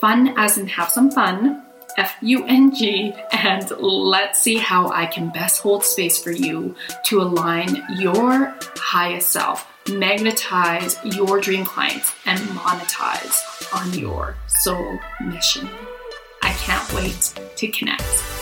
fun 0.00 0.34
as 0.36 0.58
in 0.58 0.66
have 0.68 0.90
some 0.90 1.10
fun. 1.10 1.62
F 1.98 2.16
U 2.22 2.44
N 2.46 2.74
G, 2.74 3.12
and 3.32 3.70
let's 3.78 4.40
see 4.40 4.56
how 4.56 4.88
I 4.88 5.06
can 5.06 5.28
best 5.28 5.60
hold 5.60 5.84
space 5.84 6.22
for 6.22 6.30
you 6.30 6.74
to 7.04 7.20
align 7.20 7.84
your 7.98 8.54
highest 8.76 9.30
self, 9.30 9.66
magnetize 9.90 10.98
your 11.04 11.40
dream 11.40 11.64
clients, 11.64 12.14
and 12.24 12.38
monetize 12.40 13.74
on 13.74 13.92
your 13.98 14.36
soul 14.46 14.98
mission. 15.20 15.68
Can't 16.72 16.92
wait 16.94 17.34
to 17.56 17.68
connect. 17.68 18.41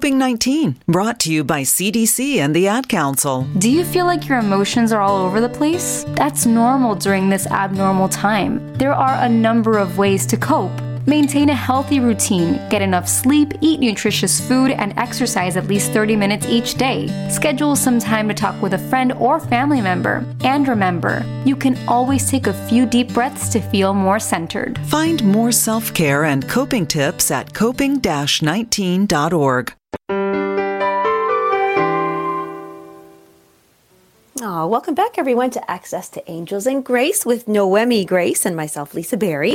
Coping 0.00 0.16
19, 0.16 0.76
brought 0.88 1.20
to 1.20 1.30
you 1.30 1.44
by 1.44 1.60
CDC 1.60 2.36
and 2.36 2.56
the 2.56 2.66
Ad 2.66 2.88
Council. 2.88 3.46
Do 3.58 3.70
you 3.70 3.84
feel 3.84 4.06
like 4.06 4.26
your 4.26 4.38
emotions 4.38 4.92
are 4.92 5.02
all 5.02 5.18
over 5.18 5.42
the 5.42 5.48
place? 5.50 6.06
That's 6.16 6.46
normal 6.46 6.94
during 6.94 7.28
this 7.28 7.46
abnormal 7.48 8.08
time. 8.08 8.72
There 8.78 8.94
are 8.94 9.22
a 9.22 9.28
number 9.28 9.76
of 9.76 9.98
ways 9.98 10.24
to 10.28 10.38
cope. 10.38 10.72
Maintain 11.06 11.50
a 11.50 11.54
healthy 11.54 12.00
routine, 12.00 12.58
get 12.70 12.80
enough 12.80 13.06
sleep, 13.06 13.52
eat 13.60 13.80
nutritious 13.80 14.40
food, 14.40 14.70
and 14.70 14.98
exercise 14.98 15.58
at 15.58 15.66
least 15.66 15.92
30 15.92 16.16
minutes 16.16 16.46
each 16.46 16.76
day. 16.76 17.08
Schedule 17.28 17.76
some 17.76 17.98
time 17.98 18.26
to 18.28 18.32
talk 18.32 18.60
with 18.62 18.72
a 18.72 18.78
friend 18.78 19.12
or 19.12 19.38
family 19.38 19.82
member. 19.82 20.24
And 20.44 20.66
remember, 20.66 21.26
you 21.44 21.56
can 21.56 21.76
always 21.86 22.30
take 22.30 22.46
a 22.46 22.68
few 22.70 22.86
deep 22.86 23.12
breaths 23.12 23.50
to 23.50 23.60
feel 23.60 23.92
more 23.92 24.18
centered. 24.18 24.78
Find 24.86 25.22
more 25.22 25.52
self 25.52 25.92
care 25.92 26.24
and 26.24 26.48
coping 26.48 26.86
tips 26.86 27.30
at 27.30 27.52
coping 27.52 28.00
19.org. 28.00 29.74
Oh, 34.42 34.66
welcome 34.68 34.94
back, 34.94 35.18
everyone, 35.18 35.50
to 35.50 35.70
Access 35.70 36.08
to 36.10 36.30
Angels 36.30 36.66
and 36.66 36.82
Grace 36.82 37.26
with 37.26 37.46
Noemi 37.46 38.06
Grace 38.06 38.46
and 38.46 38.56
myself, 38.56 38.94
Lisa 38.94 39.16
Berry. 39.18 39.54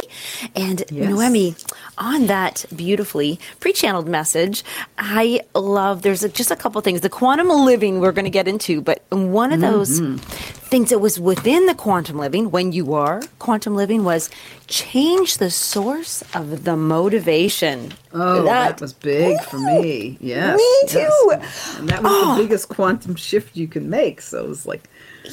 And 0.55 0.83
Yes. 0.91 1.09
Noemi, 1.09 1.55
on 1.97 2.27
that 2.27 2.65
beautifully 2.75 3.39
pre-channeled 3.59 4.07
message, 4.07 4.63
I 4.97 5.41
love. 5.55 6.03
There's 6.03 6.23
a, 6.23 6.29
just 6.29 6.51
a 6.51 6.55
couple 6.55 6.79
things. 6.81 7.01
The 7.01 7.09
quantum 7.09 7.49
living 7.49 7.99
we're 7.99 8.11
going 8.11 8.25
to 8.25 8.31
get 8.31 8.47
into, 8.47 8.79
but 8.81 9.01
one 9.09 9.51
of 9.53 9.61
those 9.61 10.01
Mm-hmm. 10.01 10.64
Things 10.65 10.89
that 10.89 10.99
was 10.99 11.19
within 11.19 11.67
the 11.67 11.75
quantum 11.75 12.17
living 12.17 12.49
when 12.51 12.71
you 12.71 12.93
are 12.93 13.21
quantum 13.39 13.75
living 13.75 14.03
was 14.03 14.29
change 14.67 15.37
the 15.37 15.51
source 15.51 16.23
of 16.33 16.63
the 16.63 16.75
motivation. 16.75 17.93
Oh, 18.13 18.43
that, 18.43 18.81
was 18.81 18.93
big 18.93 19.39
for 19.41 19.59
me. 19.59 20.17
Yes. 20.19 20.57
Me 20.57 20.89
too. 20.89 21.07
Oh. 21.09 21.37
yes. 21.39 21.75
And 21.77 21.89
that 21.89 22.01
was 22.03 22.37
the 22.37 22.43
biggest 22.43 22.69
quantum 22.69 23.15
shift 23.15 23.55
you 23.55 23.67
can 23.67 23.89
make. 23.89 24.21
So 24.21 24.43
it 24.43 24.47
was 24.49 24.65
like, 24.65 24.89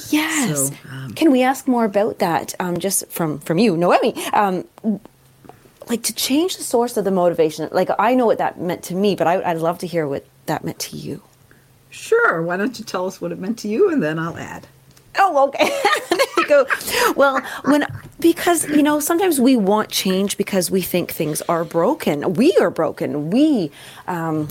Yes. 0.09 0.69
So, 0.69 0.75
um, 0.91 1.13
Can 1.13 1.31
we 1.31 1.43
ask 1.43 1.67
more 1.67 1.85
about 1.85 2.19
that? 2.19 2.53
Um, 2.59 2.77
just 2.77 3.07
from 3.11 3.39
from 3.39 3.57
you, 3.59 3.75
Noemi. 3.77 4.13
Um, 4.33 4.65
like 5.89 6.03
to 6.03 6.13
change 6.13 6.57
the 6.57 6.63
source 6.63 6.95
of 6.97 7.05
the 7.05 7.11
motivation. 7.11 7.69
Like 7.71 7.89
I 7.99 8.15
know 8.15 8.25
what 8.25 8.37
that 8.39 8.59
meant 8.59 8.83
to 8.85 8.95
me, 8.95 9.15
but 9.15 9.27
I, 9.27 9.41
I'd 9.43 9.57
love 9.57 9.79
to 9.79 9.87
hear 9.87 10.07
what 10.07 10.25
that 10.45 10.63
meant 10.63 10.79
to 10.79 10.97
you. 10.97 11.21
sure, 11.89 12.41
why 12.41 12.57
don't 12.57 12.77
you 12.79 12.85
tell 12.85 13.05
us 13.05 13.21
what 13.21 13.31
it 13.31 13.39
meant 13.39 13.59
to 13.59 13.67
you 13.67 13.91
and 13.91 14.01
then 14.01 14.17
I'll 14.19 14.37
add. 14.37 14.67
Oh, 15.17 15.47
okay. 15.47 15.69
there 16.09 16.19
you 16.37 16.47
go. 16.47 16.65
Well, 17.15 17.41
when 17.65 17.85
because 18.19 18.67
you 18.69 18.83
know 18.83 18.99
sometimes 18.99 19.39
we 19.39 19.55
want 19.55 19.89
change 19.89 20.37
because 20.37 20.71
we 20.71 20.81
think 20.81 21.11
things 21.11 21.41
are 21.43 21.63
broken. 21.63 22.33
We 22.33 22.55
are 22.59 22.69
broken. 22.69 23.29
We. 23.29 23.71
Um, 24.07 24.49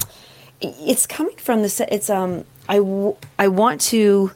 it's 0.61 1.07
coming 1.07 1.37
from 1.37 1.63
this. 1.63 1.81
It's 1.81 2.11
um. 2.11 2.45
I 2.69 2.77
w- 2.77 3.17
I 3.39 3.49
want 3.49 3.81
to, 3.93 4.31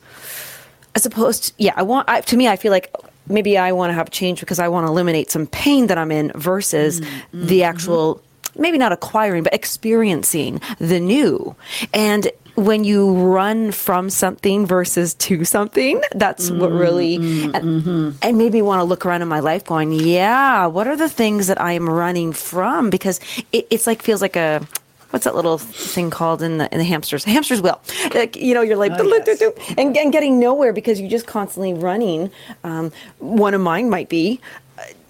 as 0.94 1.06
opposed 1.06 1.44
to 1.44 1.52
yeah. 1.58 1.72
I 1.76 1.82
want. 1.82 2.08
I, 2.08 2.20
to 2.22 2.36
me, 2.36 2.48
I 2.48 2.56
feel 2.56 2.72
like 2.72 2.94
maybe 3.28 3.56
I 3.56 3.72
want 3.72 3.90
to 3.90 3.94
have 3.94 4.10
change 4.10 4.40
because 4.40 4.58
I 4.58 4.68
want 4.68 4.86
to 4.86 4.90
eliminate 4.90 5.30
some 5.30 5.46
pain 5.46 5.86
that 5.88 5.98
I'm 5.98 6.10
in 6.10 6.32
versus 6.34 7.00
the 7.32 7.62
actual 7.64 8.22
maybe 8.58 8.78
not 8.78 8.92
acquiring 8.92 9.42
but 9.42 9.54
experiencing 9.54 10.60
the 10.78 11.00
new. 11.00 11.54
And 11.92 12.30
when 12.54 12.84
you 12.84 13.12
run 13.12 13.70
from 13.70 14.08
something 14.08 14.64
versus 14.64 15.12
to 15.12 15.44
something 15.44 16.00
that's 16.14 16.50
what 16.50 16.70
mm-hmm, 16.70 16.78
really 16.78 17.18
mm-hmm, 17.18 17.54
and, 17.54 17.64
mm-hmm. 17.82 18.10
and 18.22 18.38
maybe 18.38 18.62
want 18.62 18.80
to 18.80 18.84
look 18.84 19.04
around 19.04 19.20
in 19.20 19.28
my 19.28 19.40
life 19.40 19.62
going 19.66 19.92
yeah 19.92 20.64
what 20.64 20.88
are 20.88 20.96
the 20.96 21.08
things 21.08 21.48
that 21.48 21.60
i 21.60 21.72
am 21.72 21.86
running 21.86 22.32
from? 22.32 22.90
Because 22.90 23.20
it, 23.52 23.66
it's 23.70 23.86
like 23.86 24.02
feels 24.02 24.22
like 24.22 24.36
a 24.36 24.66
what's 25.10 25.24
that 25.24 25.34
little 25.34 25.58
thing 25.58 26.10
called 26.10 26.42
in 26.42 26.58
the 26.58 26.72
in 26.72 26.78
the 26.78 26.84
hamsters? 26.84 27.24
Hamster's 27.24 27.62
wheel. 27.62 27.80
Like, 28.14 28.36
you 28.36 28.54
know 28.54 28.62
you're 28.62 28.76
like 28.76 28.92
oh, 28.94 29.54
and, 29.76 29.96
and 29.96 30.12
getting 30.12 30.38
nowhere 30.38 30.72
because 30.72 31.00
you're 31.00 31.10
just 31.10 31.26
constantly 31.26 31.74
running. 31.74 32.30
Um, 32.64 32.92
one 33.18 33.54
of 33.54 33.60
mine 33.60 33.90
might 33.90 34.08
be 34.08 34.40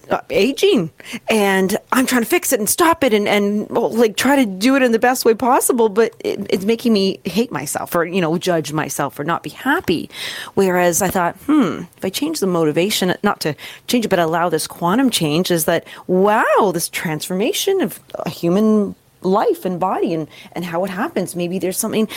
Uh, 0.08 0.20
aging. 0.30 0.90
And 1.28 1.76
i'm 1.90 2.06
trying 2.06 2.22
to 2.22 2.28
fix 2.28 2.52
it 2.52 2.60
and 2.60 2.68
stop 2.68 3.02
it 3.02 3.12
and, 3.12 3.26
and 3.26 3.68
well, 3.70 3.90
like 3.90 4.16
try 4.16 4.36
to 4.36 4.46
do 4.46 4.76
it 4.76 4.82
in 4.82 4.92
the 4.92 5.00
best 5.00 5.24
way 5.24 5.34
possible 5.34 5.88
but 5.88 6.14
it, 6.20 6.46
it's 6.48 6.64
making 6.64 6.92
me 6.92 7.18
hate 7.24 7.50
myself 7.50 7.94
or 7.94 8.04
you 8.04 8.20
know 8.20 8.38
judge 8.38 8.72
myself 8.72 9.18
or 9.18 9.24
not 9.24 9.42
be 9.42 9.50
happy. 9.50 10.08
Whereas 10.54 11.02
i 11.02 11.08
thought 11.08 11.36
hmm 11.46 11.82
if 11.96 12.04
i 12.04 12.08
change 12.08 12.38
the 12.38 12.46
motivation 12.46 13.14
not 13.24 13.40
to 13.40 13.56
change 13.88 14.04
it 14.04 14.08
but 14.08 14.20
allow 14.20 14.48
this 14.48 14.66
quantum 14.66 15.10
change 15.10 15.50
is 15.50 15.64
that 15.64 15.84
wow 16.06 16.70
this 16.72 16.88
transformation 16.88 17.80
of 17.80 17.98
a 18.20 18.30
human 18.30 18.94
life 19.22 19.64
and 19.64 19.80
body 19.80 20.14
and, 20.14 20.28
and 20.52 20.64
how 20.64 20.84
it 20.84 20.90
happens 20.90 21.34
maybe 21.34 21.58
there's 21.58 21.78
something 21.78 22.08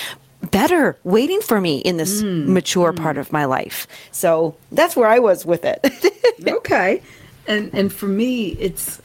better 0.51 0.97
waiting 1.03 1.41
for 1.41 1.59
me 1.59 1.79
in 1.79 1.97
this 1.97 2.21
hmm. 2.21 2.53
mature 2.53 2.93
part 2.93 3.15
hmm. 3.15 3.21
of 3.21 3.31
my 3.31 3.45
life. 3.45 3.87
So 4.11 4.55
that's 4.71 4.95
where 4.95 5.07
i 5.07 5.19
was 5.19 5.45
with 5.45 5.65
it. 5.65 5.79
Okay. 6.47 7.01
And 7.49 7.73
and 7.73 7.91
for 7.91 8.07
me 8.07 8.49
it's 8.51 9.01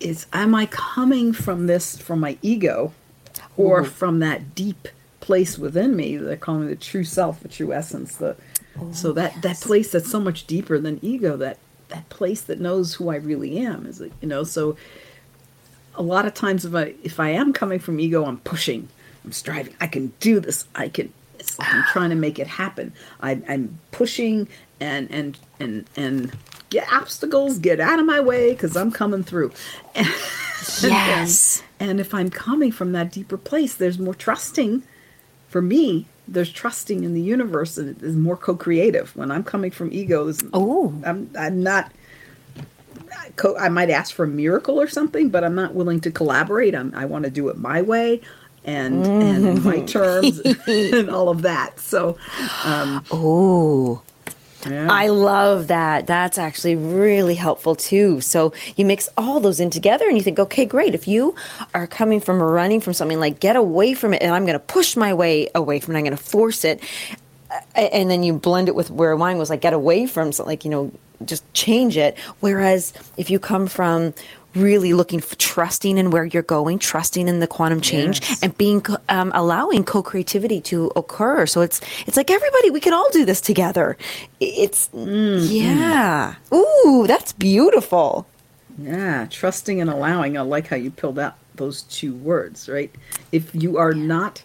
is 0.00 0.26
am 0.32 0.54
I 0.54 0.66
coming 0.66 1.32
from 1.32 1.66
this 1.66 1.98
from 1.98 2.20
my 2.20 2.38
ego 2.40 2.92
or 3.56 3.82
mm-hmm. 3.82 3.90
from 3.90 4.20
that 4.20 4.54
deep 4.54 4.88
place 5.20 5.58
within 5.58 5.94
me 5.94 6.16
they're 6.16 6.36
calling 6.36 6.68
the 6.68 6.76
true 6.76 7.04
self, 7.04 7.40
the 7.40 7.48
true 7.48 7.72
essence, 7.72 8.16
the 8.16 8.36
oh, 8.80 8.92
so 8.92 9.12
that 9.12 9.42
that 9.42 9.60
place 9.60 9.90
that's 9.92 10.10
so 10.10 10.20
much 10.20 10.46
deeper 10.46 10.78
than 10.78 10.98
ego, 11.02 11.36
that 11.36 11.58
that 11.88 12.08
place 12.08 12.40
that 12.42 12.60
knows 12.60 12.94
who 12.94 13.10
I 13.10 13.16
really 13.16 13.58
am 13.58 13.84
is 13.84 14.00
it 14.00 14.12
you 14.20 14.28
know, 14.28 14.44
so 14.44 14.76
a 15.94 16.02
lot 16.02 16.24
of 16.24 16.34
times 16.34 16.64
if 16.64 16.74
I 16.74 16.94
if 17.02 17.18
I 17.18 17.30
am 17.30 17.52
coming 17.52 17.78
from 17.78 18.00
ego, 18.00 18.24
I'm 18.24 18.38
pushing, 18.38 18.88
I'm 19.24 19.32
striving, 19.32 19.74
I 19.80 19.88
can 19.88 20.12
do 20.20 20.40
this, 20.40 20.66
I 20.74 20.88
can. 20.88 21.12
It's 21.42 21.58
like 21.58 21.74
I'm 21.74 21.82
trying 21.92 22.10
to 22.10 22.16
make 22.16 22.38
it 22.38 22.46
happen. 22.46 22.92
I, 23.20 23.42
I'm 23.48 23.78
pushing 23.90 24.48
and 24.80 25.10
and 25.10 25.36
and 25.58 25.84
and 25.96 26.32
get 26.70 26.90
obstacles, 26.92 27.58
get 27.58 27.80
out 27.80 27.98
of 27.98 28.06
my 28.06 28.20
way 28.20 28.52
because 28.52 28.76
I'm 28.76 28.90
coming 28.92 29.22
through. 29.24 29.52
And, 29.94 30.92
Yes. 30.92 31.60
And, 31.80 31.90
and 31.90 32.00
if 32.00 32.14
I'm 32.14 32.30
coming 32.30 32.70
from 32.70 32.92
that 32.92 33.10
deeper 33.10 33.36
place, 33.36 33.74
there's 33.74 33.98
more 33.98 34.14
trusting. 34.14 34.84
For 35.48 35.60
me, 35.60 36.06
there's 36.28 36.52
trusting 36.52 37.02
in 37.02 37.14
the 37.14 37.20
universe 37.20 37.76
and 37.76 37.88
it 37.88 38.00
is 38.00 38.14
more 38.14 38.36
co-creative. 38.36 39.16
When 39.16 39.32
I'm 39.32 39.42
coming 39.42 39.72
from 39.72 39.92
ego, 39.92 40.22
there's- 40.22 40.48
Oh. 40.52 40.94
I'm 41.04 41.28
I'm 41.36 41.64
not 41.64 41.90
I 43.58 43.68
might 43.68 43.90
ask 43.90 44.14
for 44.14 44.24
a 44.24 44.28
miracle 44.28 44.80
or 44.80 44.86
something, 44.88 45.30
but 45.30 45.42
I'm 45.42 45.54
not 45.56 45.74
willing 45.74 46.00
to 46.02 46.10
collaborate. 46.12 46.74
I'm, 46.74 46.94
I 46.94 47.06
want 47.06 47.24
to 47.24 47.30
do 47.30 47.48
it 47.48 47.58
my 47.58 47.82
way 47.82 48.20
and 48.64 49.06
and 49.06 49.46
in 49.46 49.62
my 49.62 49.80
terms 49.80 50.40
and 50.66 51.10
all 51.10 51.28
of 51.28 51.42
that. 51.42 51.80
So, 51.80 52.16
um, 52.64 53.04
oh 53.10 54.02
yeah. 54.68 54.88
I 54.90 55.08
love 55.08 55.68
that. 55.68 56.06
That's 56.06 56.38
actually 56.38 56.76
really 56.76 57.34
helpful 57.34 57.74
too. 57.74 58.20
So 58.20 58.52
you 58.76 58.84
mix 58.84 59.08
all 59.16 59.40
those 59.40 59.60
in 59.60 59.70
together 59.70 60.06
and 60.06 60.16
you 60.16 60.22
think, 60.22 60.38
okay, 60.38 60.64
great. 60.64 60.94
If 60.94 61.08
you 61.08 61.34
are 61.74 61.86
coming 61.86 62.20
from 62.20 62.42
or 62.42 62.50
running 62.50 62.80
from 62.80 62.92
something, 62.92 63.18
like 63.18 63.40
get 63.40 63.56
away 63.56 63.94
from 63.94 64.14
it 64.14 64.22
and 64.22 64.32
I'm 64.32 64.44
going 64.44 64.54
to 64.54 64.60
push 64.60 64.96
my 64.96 65.12
way 65.14 65.48
away 65.54 65.80
from 65.80 65.94
it, 65.94 65.98
I'm 65.98 66.04
going 66.04 66.16
to 66.16 66.22
force 66.22 66.64
it. 66.64 66.80
And 67.74 68.10
then 68.10 68.22
you 68.22 68.34
blend 68.34 68.68
it 68.68 68.74
with 68.74 68.90
where 68.90 69.16
mine 69.16 69.36
was 69.38 69.50
like, 69.50 69.60
get 69.60 69.72
away 69.72 70.06
from 70.06 70.32
something, 70.32 70.50
like, 70.50 70.64
you 70.64 70.70
know, 70.70 70.92
just 71.24 71.52
change 71.52 71.96
it. 71.96 72.18
Whereas 72.40 72.92
if 73.16 73.30
you 73.30 73.38
come 73.38 73.66
from 73.66 74.14
really 74.54 74.92
looking 74.92 75.20
for 75.20 75.34
trusting 75.36 75.96
in 75.98 76.10
where 76.10 76.24
you're 76.24 76.42
going, 76.42 76.78
trusting 76.78 77.26
in 77.28 77.40
the 77.40 77.46
quantum 77.46 77.80
change, 77.80 78.20
Yes. 78.20 78.42
and 78.42 78.56
being 78.58 78.84
um, 79.08 79.32
allowing 79.34 79.84
co-creativity 79.84 80.60
to 80.62 80.90
occur. 80.96 81.46
So 81.46 81.60
it's 81.62 81.80
it's 82.06 82.16
like 82.16 82.30
everybody, 82.30 82.70
we 82.70 82.80
can 82.80 82.92
all 82.92 83.08
do 83.10 83.24
this 83.24 83.40
together. 83.40 83.96
It's 84.40 84.88
yeah. 84.92 86.34
Ooh, 86.52 87.04
that's 87.06 87.32
beautiful. 87.32 88.26
Yeah, 88.78 89.26
trusting 89.30 89.80
and 89.80 89.90
allowing. 89.90 90.36
I 90.38 90.42
like 90.42 90.66
how 90.68 90.76
you 90.76 90.90
pulled 90.90 91.18
out 91.18 91.34
those 91.56 91.82
two 91.82 92.14
words, 92.14 92.68
right? 92.68 92.90
If 93.30 93.54
you 93.54 93.76
are 93.76 93.92
not, 93.92 94.42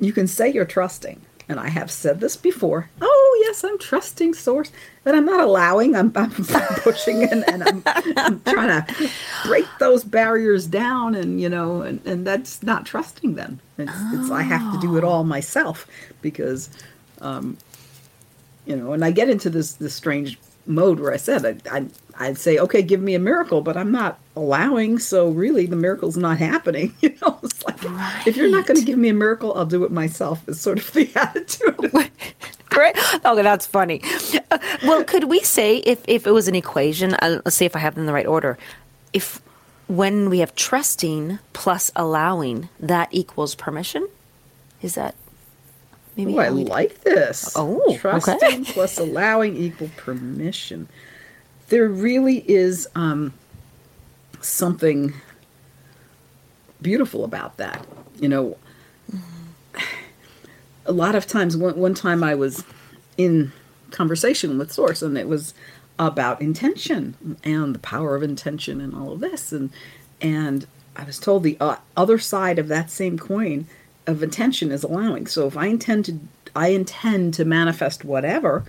you 0.00 0.12
can 0.12 0.26
say 0.26 0.50
you're 0.50 0.64
trusting. 0.64 1.20
And 1.48 1.60
I 1.60 1.68
have 1.68 1.90
said 1.90 2.20
this 2.20 2.36
before. 2.36 2.88
Oh, 3.02 3.44
yes, 3.46 3.64
I'm 3.64 3.78
trusting 3.78 4.34
source. 4.34 4.72
But 5.02 5.14
I'm 5.14 5.26
not 5.26 5.40
allowing, 5.40 5.94
I'm, 5.94 6.10
I'm 6.14 6.30
pushing 6.76 7.24
and, 7.24 7.48
and 7.48 7.62
I'm, 7.62 7.82
I'm 8.16 8.40
trying 8.40 8.84
to 8.84 9.10
break 9.44 9.66
those 9.78 10.04
barriers 10.04 10.66
down. 10.66 11.14
And, 11.14 11.40
you 11.40 11.50
know, 11.50 11.82
and, 11.82 12.04
and 12.06 12.26
that's 12.26 12.62
not 12.62 12.86
trusting 12.86 13.34
them. 13.34 13.60
It's, 13.76 13.92
it's, 14.12 14.30
I 14.30 14.42
have 14.42 14.72
to 14.72 14.80
do 14.80 14.96
it 14.96 15.04
all 15.04 15.20
oh. 15.20 15.24
myself 15.24 15.86
because 16.22 16.70
um, 17.20 17.56
you 18.66 18.76
know, 18.76 18.92
and 18.92 19.04
I 19.04 19.10
get 19.10 19.28
into 19.28 19.50
this 19.50 19.74
this 19.74 19.94
strange 19.94 20.38
mode 20.66 21.00
where 21.00 21.12
I 21.12 21.16
said 21.16 21.44
I, 21.70 21.76
I 21.76 21.86
I'd 22.18 22.38
say, 22.38 22.58
okay, 22.58 22.82
give 22.82 23.00
me 23.00 23.14
a 23.14 23.18
miracle, 23.18 23.60
but 23.60 23.76
I'm 23.76 23.90
not 23.90 24.18
allowing, 24.36 24.98
so 24.98 25.30
really 25.30 25.66
the 25.66 25.76
miracle's 25.76 26.16
not 26.16 26.38
happening. 26.38 26.94
You 27.00 27.14
know, 27.20 27.38
it's 27.42 27.62
like 27.64 27.76
if 28.26 28.36
you're 28.36 28.50
not 28.50 28.66
going 28.66 28.78
to 28.78 28.84
give 28.84 28.98
me 28.98 29.08
a 29.08 29.14
miracle, 29.14 29.52
I'll 29.54 29.66
do 29.66 29.84
it 29.84 29.90
myself. 29.90 30.48
Is 30.48 30.60
sort 30.60 30.78
of 30.78 30.92
the 30.92 31.10
attitude. 31.16 32.10
Right? 32.76 32.96
Oh, 33.24 33.40
that's 33.40 33.66
funny. 33.66 34.02
Uh, 34.50 34.58
well, 34.82 35.04
could 35.04 35.24
we 35.24 35.38
say 35.40 35.76
if, 35.76 36.02
if 36.08 36.26
it 36.26 36.32
was 36.32 36.48
an 36.48 36.56
equation, 36.56 37.14
uh, 37.14 37.40
let's 37.44 37.56
see 37.56 37.64
if 37.64 37.76
I 37.76 37.78
have 37.78 37.94
them 37.94 38.02
in 38.02 38.06
the 38.06 38.12
right 38.12 38.26
order. 38.26 38.58
If 39.12 39.40
when 39.86 40.28
we 40.28 40.40
have 40.40 40.56
trusting 40.56 41.38
plus 41.52 41.92
allowing, 41.94 42.68
that 42.80 43.10
equals 43.12 43.54
permission? 43.54 44.08
Is 44.82 44.96
that 44.96 45.14
maybe 46.16 46.34
Ooh, 46.34 46.40
I 46.40 46.48
like 46.48 47.02
this. 47.02 47.52
Oh, 47.54 47.80
okay. 47.88 47.98
trusting 47.98 48.64
plus 48.64 48.98
allowing 48.98 49.56
equal 49.56 49.90
permission. 49.96 50.88
There 51.74 51.88
really 51.88 52.48
is 52.48 52.86
um, 52.94 53.32
something 54.40 55.12
beautiful 56.80 57.24
about 57.24 57.56
that. 57.56 57.84
You 58.20 58.28
know, 58.28 58.56
a 60.86 60.92
lot 60.92 61.16
of 61.16 61.26
times, 61.26 61.56
one, 61.56 61.76
one 61.76 61.94
time 61.94 62.22
I 62.22 62.36
was 62.36 62.62
in 63.18 63.50
conversation 63.90 64.56
with 64.56 64.70
Source, 64.70 65.02
and 65.02 65.18
it 65.18 65.26
was 65.26 65.52
about 65.98 66.40
intention 66.40 67.38
and 67.42 67.74
the 67.74 67.80
power 67.80 68.14
of 68.14 68.22
intention 68.22 68.80
and 68.80 68.94
all 68.94 69.10
of 69.10 69.18
this, 69.18 69.50
and 69.50 69.70
and 70.20 70.68
I 70.94 71.02
was 71.02 71.18
told 71.18 71.42
the 71.42 71.56
uh, 71.58 71.78
other 71.96 72.20
side 72.20 72.60
of 72.60 72.68
that 72.68 72.88
same 72.88 73.18
coin 73.18 73.66
of 74.06 74.22
intention 74.22 74.70
is 74.70 74.84
allowing. 74.84 75.26
So 75.26 75.48
if 75.48 75.56
I 75.56 75.66
intend 75.66 76.04
to, 76.04 76.20
I 76.54 76.68
intend 76.68 77.34
to 77.34 77.44
manifest 77.44 78.04
whatever, 78.04 78.62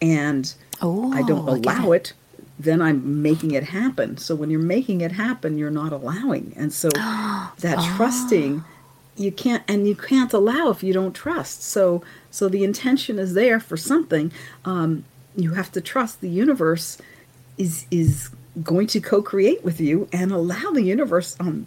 and 0.00 0.54
Oh, 0.80 1.12
I 1.12 1.22
don't 1.22 1.48
allow 1.48 1.90
it. 1.90 2.12
Then 2.62 2.80
I'm 2.80 3.22
making 3.22 3.52
it 3.52 3.64
happen. 3.64 4.16
So 4.16 4.34
when 4.34 4.50
you're 4.50 4.60
making 4.60 5.00
it 5.00 5.12
happen, 5.12 5.58
you're 5.58 5.70
not 5.70 5.92
allowing. 5.92 6.52
And 6.56 6.72
so 6.72 6.88
that 6.94 7.94
trusting 7.96 8.64
you 9.16 9.30
can't 9.30 9.62
and 9.68 9.86
you 9.86 9.94
can't 9.94 10.32
allow 10.32 10.70
if 10.70 10.82
you 10.82 10.92
don't 10.92 11.14
trust. 11.14 11.62
So 11.62 12.02
so 12.30 12.48
the 12.48 12.64
intention 12.64 13.18
is 13.18 13.34
there 13.34 13.60
for 13.60 13.76
something. 13.76 14.32
Um, 14.64 15.04
you 15.36 15.54
have 15.54 15.72
to 15.72 15.80
trust 15.80 16.20
the 16.20 16.28
universe 16.28 16.98
is 17.58 17.86
is 17.90 18.30
going 18.62 18.86
to 18.86 19.00
co-create 19.00 19.64
with 19.64 19.80
you 19.80 20.08
and 20.12 20.30
allow 20.30 20.70
the 20.72 20.82
universe 20.82 21.36
on 21.40 21.66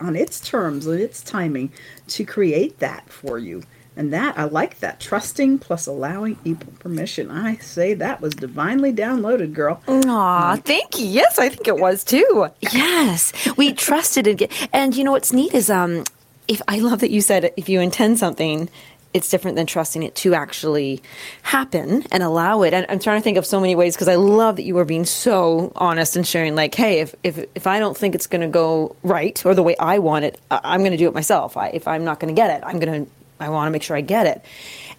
on 0.00 0.16
its 0.16 0.40
terms 0.40 0.86
and 0.86 1.00
its 1.00 1.22
timing 1.22 1.72
to 2.08 2.24
create 2.24 2.78
that 2.80 3.08
for 3.08 3.38
you. 3.38 3.62
And 3.96 4.12
that 4.12 4.38
I 4.38 4.44
like 4.44 4.80
that 4.80 5.00
trusting 5.00 5.58
plus 5.58 5.86
allowing 5.86 6.38
equal 6.44 6.72
permission. 6.78 7.30
I 7.30 7.56
say 7.56 7.92
that 7.94 8.20
was 8.22 8.32
divinely 8.34 8.90
downloaded, 8.92 9.52
girl. 9.52 9.82
Aw, 9.86 10.56
thank 10.56 10.98
you. 10.98 11.04
Yes, 11.06 11.38
I 11.38 11.50
think 11.50 11.68
it 11.68 11.76
was 11.78 12.02
too. 12.02 12.46
Yes, 12.72 13.32
we 13.58 13.72
trusted 13.74 14.26
it. 14.26 14.50
And 14.72 14.96
you 14.96 15.04
know 15.04 15.12
what's 15.12 15.32
neat 15.32 15.52
is 15.52 15.68
um, 15.68 16.04
if 16.48 16.62
I 16.68 16.78
love 16.78 17.00
that 17.00 17.10
you 17.10 17.20
said 17.20 17.52
if 17.58 17.68
you 17.68 17.80
intend 17.80 18.18
something, 18.18 18.70
it's 19.12 19.28
different 19.28 19.56
than 19.58 19.66
trusting 19.66 20.02
it 20.02 20.14
to 20.14 20.32
actually 20.32 21.02
happen 21.42 22.02
and 22.10 22.22
allow 22.22 22.62
it. 22.62 22.72
And 22.72 22.86
I'm 22.88 22.98
trying 22.98 23.20
to 23.20 23.22
think 23.22 23.36
of 23.36 23.44
so 23.44 23.60
many 23.60 23.76
ways 23.76 23.94
because 23.94 24.08
I 24.08 24.14
love 24.14 24.56
that 24.56 24.62
you 24.62 24.74
were 24.74 24.86
being 24.86 25.04
so 25.04 25.70
honest 25.76 26.16
and 26.16 26.26
sharing. 26.26 26.54
Like, 26.54 26.74
hey, 26.74 27.00
if 27.00 27.14
if 27.22 27.44
if 27.54 27.66
I 27.66 27.78
don't 27.78 27.94
think 27.94 28.14
it's 28.14 28.26
going 28.26 28.40
to 28.40 28.48
go 28.48 28.96
right 29.02 29.44
or 29.44 29.54
the 29.54 29.62
way 29.62 29.76
I 29.78 29.98
want 29.98 30.24
it, 30.24 30.40
I- 30.50 30.60
I'm 30.64 30.80
going 30.80 30.92
to 30.92 30.96
do 30.96 31.08
it 31.08 31.14
myself. 31.14 31.58
I, 31.58 31.68
if 31.68 31.86
I'm 31.86 32.04
not 32.04 32.20
going 32.20 32.34
to 32.34 32.38
get 32.40 32.50
it, 32.58 32.64
I'm 32.66 32.78
going 32.78 33.04
to. 33.04 33.10
I 33.42 33.48
want 33.48 33.66
to 33.66 33.70
make 33.70 33.82
sure 33.82 33.96
I 33.96 34.00
get 34.00 34.26
it. 34.26 34.44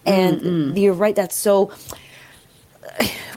And 0.06 0.76
you're 0.76 0.92
right. 0.92 1.16
That's 1.16 1.36
so 1.36 1.72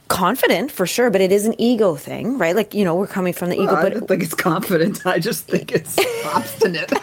confident 0.07 0.71
for 0.71 0.85
sure, 0.87 1.09
but 1.09 1.21
it 1.21 1.31
is 1.31 1.45
an 1.45 1.59
ego 1.59 1.95
thing, 1.95 2.37
right? 2.37 2.55
Like 2.55 2.73
you 2.73 2.83
know, 2.83 2.95
we're 2.95 3.07
coming 3.07 3.33
from 3.33 3.49
the 3.49 3.55
ego, 3.55 3.75
I 3.75 3.83
but 3.83 3.93
don't 3.93 4.07
think 4.07 4.23
it's 4.23 4.33
confident. 4.33 5.05
I 5.05 5.19
just 5.19 5.47
think 5.47 5.71
it's 5.71 5.97
obstinate. 6.25 6.91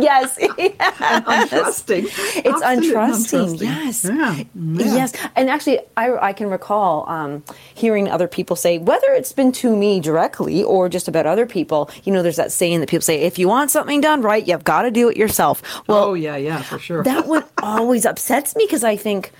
yes, 0.00 0.38
yes. 0.40 0.76
untrusting. 0.78 2.04
It's 2.04 2.48
Obstinate 2.48 2.96
untrusting. 2.96 3.58
untrusting. 3.58 3.60
Yes. 3.60 4.04
Yeah. 4.04 4.36
Yeah. 4.54 4.94
Yes. 4.94 5.12
And 5.36 5.50
actually, 5.50 5.80
I, 5.96 6.28
I 6.28 6.32
can 6.32 6.48
recall 6.50 7.08
um, 7.08 7.44
hearing 7.74 8.08
other 8.08 8.28
people 8.28 8.56
say, 8.56 8.78
whether 8.78 9.12
it's 9.12 9.32
been 9.32 9.52
to 9.52 9.76
me 9.76 10.00
directly 10.00 10.62
or 10.62 10.88
just 10.88 11.08
about 11.08 11.26
other 11.26 11.46
people, 11.46 11.90
you 12.04 12.12
know, 12.12 12.22
there's 12.22 12.36
that 12.36 12.52
saying 12.52 12.80
that 12.80 12.88
people 12.88 13.02
say, 13.02 13.20
if 13.20 13.38
you 13.38 13.48
want 13.48 13.70
something 13.70 14.00
done 14.00 14.22
right, 14.22 14.46
you've 14.46 14.64
got 14.64 14.82
to 14.82 14.90
do 14.90 15.08
it 15.08 15.16
yourself. 15.16 15.62
Well, 15.86 16.04
oh 16.04 16.14
yeah, 16.14 16.36
yeah, 16.36 16.62
for 16.62 16.78
sure. 16.78 17.02
that 17.04 17.26
one 17.26 17.44
always 17.62 18.06
upsets 18.06 18.56
me 18.56 18.64
because 18.66 18.84
I 18.84 18.96
think, 18.96 19.32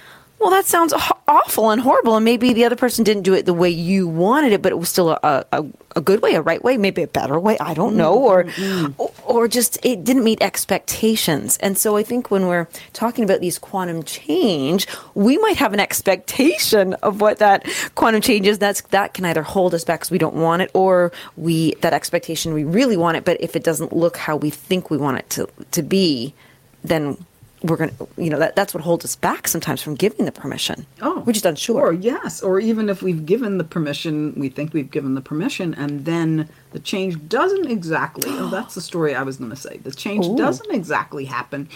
well, 0.42 0.50
that 0.50 0.66
sounds 0.66 0.92
awful 1.28 1.70
and 1.70 1.80
horrible, 1.80 2.16
and 2.16 2.24
maybe 2.24 2.52
the 2.52 2.64
other 2.64 2.74
person 2.74 3.04
didn't 3.04 3.22
do 3.22 3.32
it 3.32 3.46
the 3.46 3.54
way 3.54 3.70
you 3.70 4.08
wanted 4.08 4.52
it, 4.52 4.60
but 4.60 4.72
it 4.72 4.74
was 4.78 4.88
still 4.88 5.10
a, 5.10 5.46
a, 5.52 5.64
a 5.94 6.00
good 6.00 6.20
way, 6.20 6.34
a 6.34 6.42
right 6.42 6.62
way, 6.64 6.76
maybe 6.76 7.00
a 7.00 7.06
better 7.06 7.38
way. 7.38 7.56
I 7.60 7.74
don't 7.74 7.94
know, 7.94 8.14
or, 8.14 8.44
mm-hmm. 8.44 9.00
or 9.00 9.12
or 9.24 9.48
just 9.48 9.78
it 9.84 10.02
didn't 10.02 10.24
meet 10.24 10.42
expectations. 10.42 11.58
And 11.58 11.78
so 11.78 11.96
I 11.96 12.02
think 12.02 12.32
when 12.32 12.48
we're 12.48 12.66
talking 12.92 13.22
about 13.22 13.40
these 13.40 13.56
quantum 13.56 14.02
change, 14.02 14.88
we 15.14 15.38
might 15.38 15.58
have 15.58 15.72
an 15.72 15.80
expectation 15.80 16.94
of 16.94 17.20
what 17.20 17.38
that 17.38 17.64
quantum 17.94 18.20
change 18.20 18.48
is. 18.48 18.58
That's 18.58 18.80
that 18.90 19.14
can 19.14 19.24
either 19.24 19.44
hold 19.44 19.74
us 19.74 19.84
back 19.84 20.00
because 20.00 20.10
we 20.10 20.18
don't 20.18 20.34
want 20.34 20.62
it, 20.62 20.72
or 20.74 21.12
we 21.36 21.76
that 21.82 21.92
expectation 21.92 22.52
we 22.52 22.64
really 22.64 22.96
want 22.96 23.16
it, 23.16 23.24
but 23.24 23.40
if 23.40 23.54
it 23.54 23.62
doesn't 23.62 23.92
look 23.92 24.16
how 24.16 24.34
we 24.36 24.50
think 24.50 24.90
we 24.90 24.98
want 24.98 25.18
it 25.18 25.30
to 25.30 25.48
to 25.70 25.82
be, 25.84 26.34
then 26.82 27.16
we're 27.62 27.76
going 27.76 27.90
to, 27.96 28.08
you 28.16 28.30
know, 28.30 28.38
that, 28.38 28.56
that's 28.56 28.74
what 28.74 28.82
holds 28.82 29.04
us 29.04 29.16
back 29.16 29.46
sometimes 29.46 29.82
from 29.82 29.94
giving 29.94 30.26
the 30.26 30.32
permission. 30.32 30.86
Oh, 31.00 31.20
we're 31.20 31.32
just 31.32 31.46
unsure. 31.46 31.88
Or 31.88 31.92
yes, 31.92 32.42
or 32.42 32.58
even 32.60 32.88
if 32.88 33.02
we've 33.02 33.24
given 33.24 33.58
the 33.58 33.64
permission, 33.64 34.34
we 34.36 34.48
think 34.48 34.72
we've 34.72 34.90
given 34.90 35.14
the 35.14 35.20
permission, 35.20 35.74
and 35.74 36.04
then 36.04 36.48
the 36.72 36.80
change 36.80 37.28
doesn't 37.28 37.70
exactly. 37.70 38.24
oh, 38.28 38.48
that's 38.50 38.74
the 38.74 38.80
story 38.80 39.14
I 39.14 39.22
was 39.22 39.36
going 39.36 39.50
to 39.50 39.56
say. 39.56 39.78
The 39.78 39.92
change 39.92 40.26
Ooh. 40.26 40.36
doesn't 40.36 40.70
exactly 40.72 41.26
happen 41.26 41.68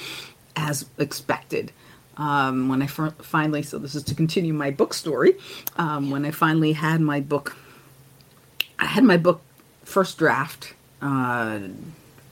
as 0.57 0.87
expected. 0.99 1.72
Um, 2.16 2.68
when 2.70 2.81
I 2.81 2.87
fir- 2.87 3.14
finally, 3.20 3.62
so 3.62 3.79
this 3.79 3.94
is 3.94 4.03
to 4.05 4.14
continue 4.14 4.55
my 4.55 4.70
book 4.70 4.94
story. 4.94 5.37
Um, 5.77 6.11
when 6.11 6.25
I 6.25 6.31
finally 6.31 6.72
had 6.72 7.01
my 7.01 7.20
book, 7.20 7.57
I 8.79 8.87
had 8.87 9.05
my 9.05 9.18
book 9.18 9.42
first 9.85 10.16
draft 10.16 10.72
uh, 11.03 11.59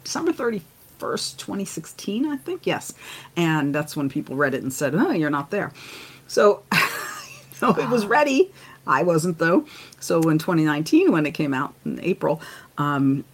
December 0.02 0.32
thirty 0.32 0.62
first, 1.04 1.38
twenty 1.38 1.66
sixteen, 1.66 2.24
I 2.24 2.38
think. 2.38 2.66
Yes, 2.66 2.94
and 3.36 3.74
that's 3.74 3.94
when 3.94 4.08
people 4.08 4.36
read 4.36 4.54
it 4.54 4.62
and 4.62 4.72
said, 4.72 4.94
"Oh, 4.94 5.10
you're 5.10 5.28
not 5.28 5.50
there." 5.50 5.70
So, 6.28 6.62
so 7.52 7.78
it 7.78 7.90
was 7.90 8.06
ready. 8.06 8.50
I 8.86 9.02
wasn't 9.02 9.36
though. 9.38 9.66
So 10.00 10.22
in 10.30 10.38
2019, 10.38 11.12
when 11.12 11.26
it 11.26 11.32
came 11.32 11.52
out 11.52 11.74
in 11.84 12.00
April, 12.00 12.40
um, 12.78 13.24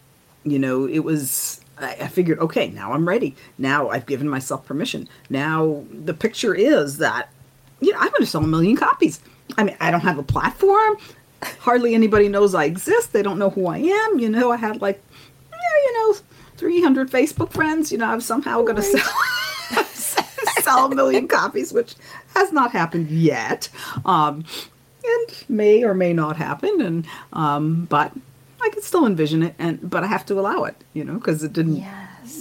you 0.45 0.59
know, 0.59 0.87
it 0.87 1.01
was. 1.01 1.61
I 1.79 2.09
figured, 2.09 2.39
okay, 2.41 2.69
now 2.69 2.93
I'm 2.93 3.09
ready. 3.09 3.35
Now 3.57 3.89
I've 3.89 4.05
given 4.05 4.29
myself 4.29 4.67
permission. 4.67 5.09
Now 5.31 5.83
the 5.91 6.13
picture 6.13 6.55
is 6.55 6.99
that, 6.99 7.31
you 7.81 7.91
know, 7.93 7.99
I'm 7.99 8.11
going 8.11 8.21
to 8.21 8.27
sell 8.27 8.45
a 8.45 8.47
million 8.47 8.77
copies. 8.77 9.19
I 9.57 9.65
mean, 9.65 9.79
I 9.81 9.91
don't 9.91 10.03
have 10.03 10.19
a 10.19 10.23
platform. 10.23 10.99
Hardly 11.61 11.95
anybody 11.95 12.29
knows 12.29 12.55
I 12.55 12.65
exist. 12.65 13.15
They 13.15 13.23
don't 13.23 13.39
know 13.39 13.49
who 13.49 13.67
I 13.67 13.79
am. 13.79 14.19
You 14.19 14.29
know, 14.29 14.53
I 14.53 14.59
had 14.59 14.83
like, 14.83 15.01
yeah, 15.51 15.77
you 15.87 15.93
know, 15.95 16.19
300 16.61 17.11
Facebook 17.11 17.51
friends. 17.51 17.91
You 17.91 17.99
know, 17.99 18.07
I'm 18.07 18.21
somehow 18.21 18.63
going 18.63 18.77
to 18.77 18.83
sell 18.83 19.85
sell 20.63 20.93
a 20.93 20.95
million 20.95 21.27
copies, 21.27 21.73
which 21.73 21.95
has 22.37 22.53
not 22.53 22.71
happened 22.71 23.11
yet, 23.11 23.69
um, 24.05 24.45
and 25.03 25.45
may 25.49 25.83
or 25.83 25.95
may 25.95 26.13
not 26.13 26.37
happen. 26.37 26.81
And 26.81 27.07
um, 27.33 27.87
but 27.87 28.13
I 28.61 28.69
can 28.69 28.83
still 28.83 29.07
envision 29.07 29.43
it, 29.43 29.55
and 29.59 29.79
but 29.89 30.05
I 30.05 30.07
have 30.07 30.27
to 30.27 30.39
allow 30.39 30.65
it, 30.65 30.77
you 30.93 31.03
know, 31.03 31.15
because 31.15 31.43
it 31.43 31.53
didn't. 31.53 31.77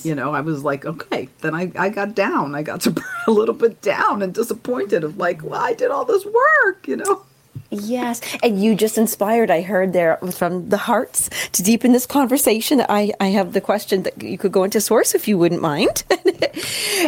You 0.03 0.13
know, 0.13 0.33
I 0.33 0.41
was 0.41 0.63
like, 0.63 0.85
okay. 0.85 1.29
Then 1.39 1.55
I, 1.55 1.71
I 1.75 1.89
got 1.89 2.13
down. 2.13 2.53
I 2.53 2.61
got 2.61 2.81
to 2.81 2.95
a 3.27 3.31
little 3.31 3.55
bit 3.55 3.81
down 3.81 4.21
and 4.21 4.33
disappointed 4.33 5.03
of 5.03 5.17
like, 5.17 5.41
well, 5.43 5.61
I 5.61 5.73
did 5.73 5.89
all 5.89 6.05
this 6.05 6.25
work, 6.25 6.87
you 6.87 6.97
know. 6.97 7.25
Yes, 7.71 8.21
and 8.41 8.61
you 8.61 8.73
just 8.73 8.97
inspired. 8.97 9.51
I 9.51 9.61
heard 9.61 9.93
there 9.93 10.17
from 10.31 10.69
the 10.69 10.77
hearts 10.77 11.29
to 11.51 11.61
deepen 11.61 11.91
this 11.91 12.07
conversation. 12.07 12.83
I, 12.89 13.11
I 13.19 13.27
have 13.27 13.53
the 13.53 13.61
question 13.61 14.03
that 14.03 14.21
you 14.23 14.39
could 14.39 14.51
go 14.51 14.63
into 14.63 14.81
source 14.81 15.13
if 15.13 15.27
you 15.27 15.37
wouldn't 15.37 15.61
mind. 15.61 16.03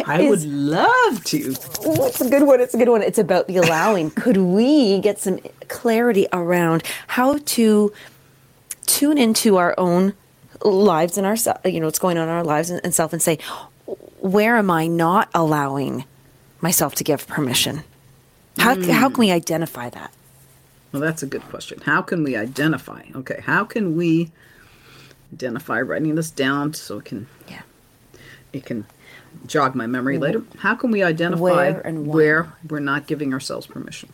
I 0.06 0.26
would 0.28 0.44
love 0.44 1.24
to. 1.24 1.56
Oh, 1.84 2.06
it's 2.06 2.20
a 2.20 2.30
good 2.30 2.44
one. 2.44 2.60
It's 2.60 2.74
a 2.74 2.78
good 2.78 2.88
one. 2.88 3.02
It's 3.02 3.18
about 3.18 3.48
the 3.48 3.56
allowing. 3.56 4.10
Could 4.22 4.36
we 4.36 5.00
get 5.00 5.18
some 5.18 5.40
clarity 5.68 6.28
around 6.32 6.84
how 7.08 7.38
to 7.38 7.92
tune 8.86 9.18
into 9.18 9.56
our 9.56 9.74
own 9.78 10.14
lives 10.62 11.18
and 11.18 11.26
our, 11.26 11.36
you 11.68 11.80
know, 11.80 11.86
what's 11.86 11.98
going 11.98 12.18
on 12.18 12.28
in 12.28 12.34
our 12.34 12.44
lives 12.44 12.70
and, 12.70 12.80
and 12.84 12.94
self, 12.94 13.12
and 13.12 13.20
say, 13.20 13.38
where 14.20 14.56
am 14.56 14.70
I 14.70 14.86
not 14.86 15.28
allowing 15.34 16.04
myself 16.60 16.94
to 16.96 17.04
give 17.04 17.26
permission? 17.26 17.82
How 18.58 18.80
how 18.80 19.08
can 19.08 19.18
we 19.18 19.28
hmm. 19.28 19.34
identify 19.34 19.90
that? 19.90 20.12
Well, 20.92 21.00
that's 21.00 21.22
a 21.22 21.26
good 21.26 21.42
question. 21.42 21.80
How 21.80 22.02
can 22.02 22.22
we 22.22 22.36
identify? 22.36 23.02
Okay, 23.14 23.40
how 23.44 23.64
can 23.64 23.96
we 23.96 24.30
identify? 25.32 25.80
Writing 25.80 26.14
this 26.14 26.30
down 26.30 26.74
so 26.74 26.98
it 26.98 27.06
can 27.06 27.26
Yeah. 27.48 27.62
it 28.52 28.66
can 28.66 28.84
jog 29.46 29.74
my 29.74 29.86
memory 29.86 30.18
later. 30.18 30.42
How 30.58 30.74
can 30.74 30.90
we 30.90 31.02
identify 31.02 31.40
Where 31.40 31.80
and 31.80 32.06
why? 32.06 32.14
where 32.14 32.52
we're 32.68 32.80
not 32.80 33.06
giving 33.06 33.32
ourselves 33.32 33.66
permission? 33.66 34.10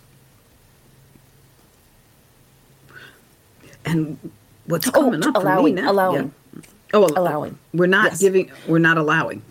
And 3.85 4.19
what's 4.67 4.87
oh, 4.89 4.93
coming 4.93 5.25
up 5.25 5.35
for 5.35 5.41
me 5.41 5.45
allowing, 5.51 5.75
now? 5.75 5.91
allowing. 5.91 6.33
Yeah. 6.55 6.61
Oh, 6.95 7.05
Allowing. 7.17 7.59
We're 7.75 7.87
not 7.87 8.13
Yes. 8.13 8.21
giving. 8.21 8.51
We're 8.67 8.79
not 8.79 8.97
allowing. 8.99 9.43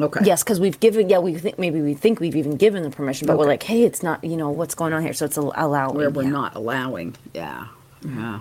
Okay. 0.00 0.20
Yes, 0.24 0.42
because 0.42 0.58
we've 0.58 0.80
given. 0.80 1.08
Yeah, 1.08 1.20
we 1.20 1.34
think 1.34 1.58
maybe 1.58 1.80
we 1.80 1.94
think 1.94 2.18
we've 2.18 2.34
even 2.34 2.56
given 2.56 2.82
the 2.82 2.90
permission, 2.90 3.26
but 3.28 3.38
we're 3.38 3.46
like, 3.46 3.62
hey, 3.62 3.84
it's 3.84 4.02
not. 4.02 4.24
You 4.24 4.36
know 4.36 4.50
what's 4.50 4.74
going 4.74 4.92
on 4.92 5.02
here? 5.02 5.12
So 5.12 5.24
it's 5.24 5.38
al- 5.38 5.52
allowing 5.56 5.94
Where 5.96 6.10
we're 6.10 6.24
yeah. 6.24 6.30
not 6.30 6.56
allowing. 6.56 7.14
Yeah. 7.32 7.68
Yeah. 8.04 8.40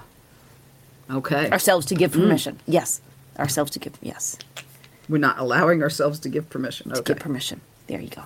Okay. 1.12 1.50
ourselves 1.52 1.86
to 1.88 1.96
give 1.96 2.12
Mm. 2.13 2.22
permission. 2.22 2.60
Yes, 2.66 3.02
ourselves 3.38 3.70
to 3.72 3.80
give. 3.80 3.94
Yes, 4.02 4.38
We're 5.08 5.20
not 5.20 5.38
allowing 5.38 5.84
ourselves 5.84 6.20
to 6.22 6.30
give 6.30 6.50
permission. 6.50 6.92
Okay. 6.92 7.02
to 7.02 7.13
give 7.13 7.20
permission. 7.20 7.62
There 7.88 8.00
you 8.02 8.10
go. 8.10 8.24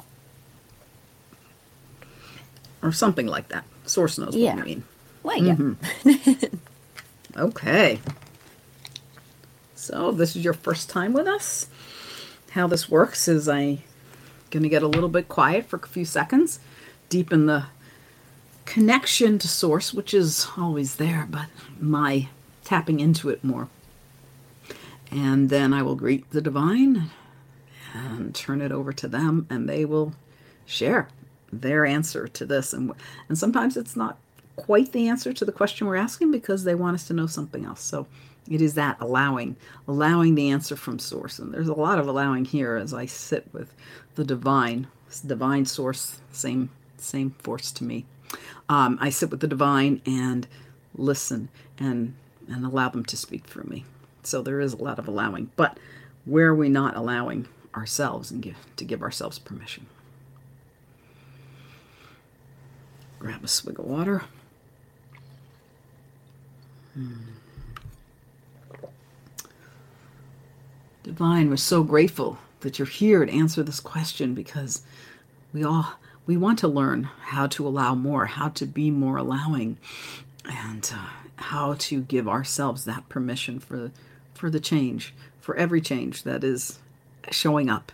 or 2.84 2.92
something 2.92 3.28
like 3.28 3.50
that. 3.50 3.66
Source 3.86 4.18
knows 4.18 4.36
Yeah. 4.36 4.56
what 4.56 4.64
we 4.66 4.70
mean. 4.76 4.84
Well, 5.24 5.44
yeah. 5.44 5.56
Mm-hmm. 5.56 6.56
Okay. 7.38 8.00
So 9.76 10.12
this 10.12 10.36
is 10.36 10.44
your 10.44 10.54
first 10.54 10.90
time 10.90 11.14
with 11.14 11.28
us. 11.28 11.68
How 12.58 12.66
this 12.66 12.90
works 12.90 13.28
is 13.28 13.48
I 13.48 13.84
going 14.50 14.64
to 14.64 14.70
get 14.70 14.82
a 14.82 14.88
little 14.88 15.10
bit 15.10 15.28
quiet 15.28 15.68
for 15.68 15.76
a 15.76 15.88
few 15.88 16.06
seconds, 16.06 16.60
deepen 17.08 17.46
the 17.46 17.68
connection 18.66 19.38
to 19.38 19.48
source, 19.48 19.94
which 19.94 20.12
is 20.12 20.48
always 20.58 20.96
there, 20.96 21.28
but 21.30 21.50
my 21.80 22.30
tapping 22.64 23.00
into 23.00 23.30
it 23.30 23.44
more. 23.44 23.70
And 25.12 25.52
then 25.52 25.72
I 25.72 25.84
will 25.84 25.94
greet 25.94 26.28
the 26.32 26.42
divine 26.42 27.12
and 27.94 28.34
turn 28.34 28.62
it 28.62 28.72
over 28.72 28.92
to 28.92 29.08
them, 29.08 29.46
and 29.52 29.70
they 29.70 29.86
will 29.86 30.14
share 30.66 31.10
their 31.54 31.86
answer 31.86 32.28
to 32.28 32.44
this. 32.44 32.74
And 32.74 32.92
and 33.30 33.38
sometimes 33.38 33.78
it's 33.78 33.96
not 33.96 34.18
quite 34.56 34.94
the 34.94 35.08
answer 35.08 35.32
to 35.32 35.46
the 35.46 35.52
question 35.52 35.86
we're 35.86 35.96
asking 35.96 36.32
because 36.32 36.64
they 36.64 36.74
want 36.74 36.96
us 36.96 37.08
to 37.10 37.14
know 37.14 37.28
something 37.28 37.66
else. 37.66 37.84
So 37.84 38.08
it 38.50 38.62
is 38.62 38.76
that 38.76 38.98
allowing, 39.00 39.56
allowing 39.88 40.36
the 40.36 40.50
answer 40.50 40.76
from 40.76 41.00
source. 41.00 41.40
And 41.40 41.54
there's 41.54 41.68
a 41.68 41.74
lot 41.74 42.00
of 42.00 42.08
allowing 42.08 42.46
here 42.46 42.76
as 42.76 42.94
I 42.94 43.06
sit 43.06 43.48
with 43.54 43.74
the 44.16 44.24
divine, 44.24 44.88
divine 45.26 45.66
source, 45.66 46.20
same 46.32 46.70
same 46.98 47.32
force 47.40 47.72
to 47.74 47.84
me. 47.84 48.06
Um, 48.70 48.98
I 49.00 49.10
sit 49.10 49.30
with 49.30 49.40
the 49.40 49.48
divine 49.48 50.02
and 50.06 50.48
listen 50.96 51.50
and 51.78 52.16
and 52.48 52.66
allow 52.66 52.90
them 52.90 53.06
to 53.06 53.18
speak 53.18 53.46
through 53.46 53.66
me. 53.66 53.86
So 54.24 54.42
there 54.42 54.60
is 54.60 54.74
a 54.74 54.84
lot 54.84 55.00
of 55.00 55.08
allowing, 55.08 55.52
but 55.56 55.78
where 56.26 56.48
are 56.48 56.56
we 56.56 56.70
not 56.70 56.96
allowing 56.96 57.48
ourselves 57.76 58.32
and 58.32 58.42
give 58.42 58.58
to 58.76 58.84
give 58.84 59.02
ourselves 59.02 59.40
permission? 59.40 59.86
Grab 63.20 63.44
a 63.44 63.48
swig 63.48 63.80
of 63.80 63.86
water. 63.86 64.24
Hmm. 66.94 67.37
Divine, 71.08 71.50
we're 71.50 71.56
so 71.56 71.84
grateful 71.84 72.38
that 72.60 72.78
you're 72.78 72.86
here 72.86 73.26
to 73.26 73.32
answer 73.32 73.64
this 73.64 73.80
question 73.80 74.34
because 74.34 74.82
we 75.54 75.64
all 75.64 75.94
we 76.26 76.36
want 76.36 76.60
to 76.60 76.68
learn 76.68 77.04
how 77.22 77.48
to 77.48 77.66
allow 77.66 77.96
more, 77.96 78.26
how 78.26 78.50
to 78.50 78.66
be 78.66 78.92
more 78.92 79.16
allowing, 79.16 79.78
and 80.44 80.92
uh, 80.94 81.08
how 81.38 81.76
to 81.76 82.02
give 82.02 82.28
ourselves 82.28 82.84
that 82.84 83.08
permission 83.08 83.58
for 83.58 83.90
for 84.34 84.50
the 84.50 84.60
change, 84.60 85.14
for 85.40 85.56
every 85.56 85.80
change 85.80 86.24
that 86.24 86.44
is 86.44 86.80
showing 87.32 87.70
up 87.70 87.94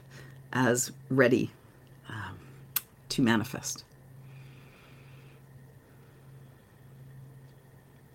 as 0.51 0.91
ready 1.11 1.51
um, 2.09 2.39
to 3.09 3.21
manifest. 3.21 3.83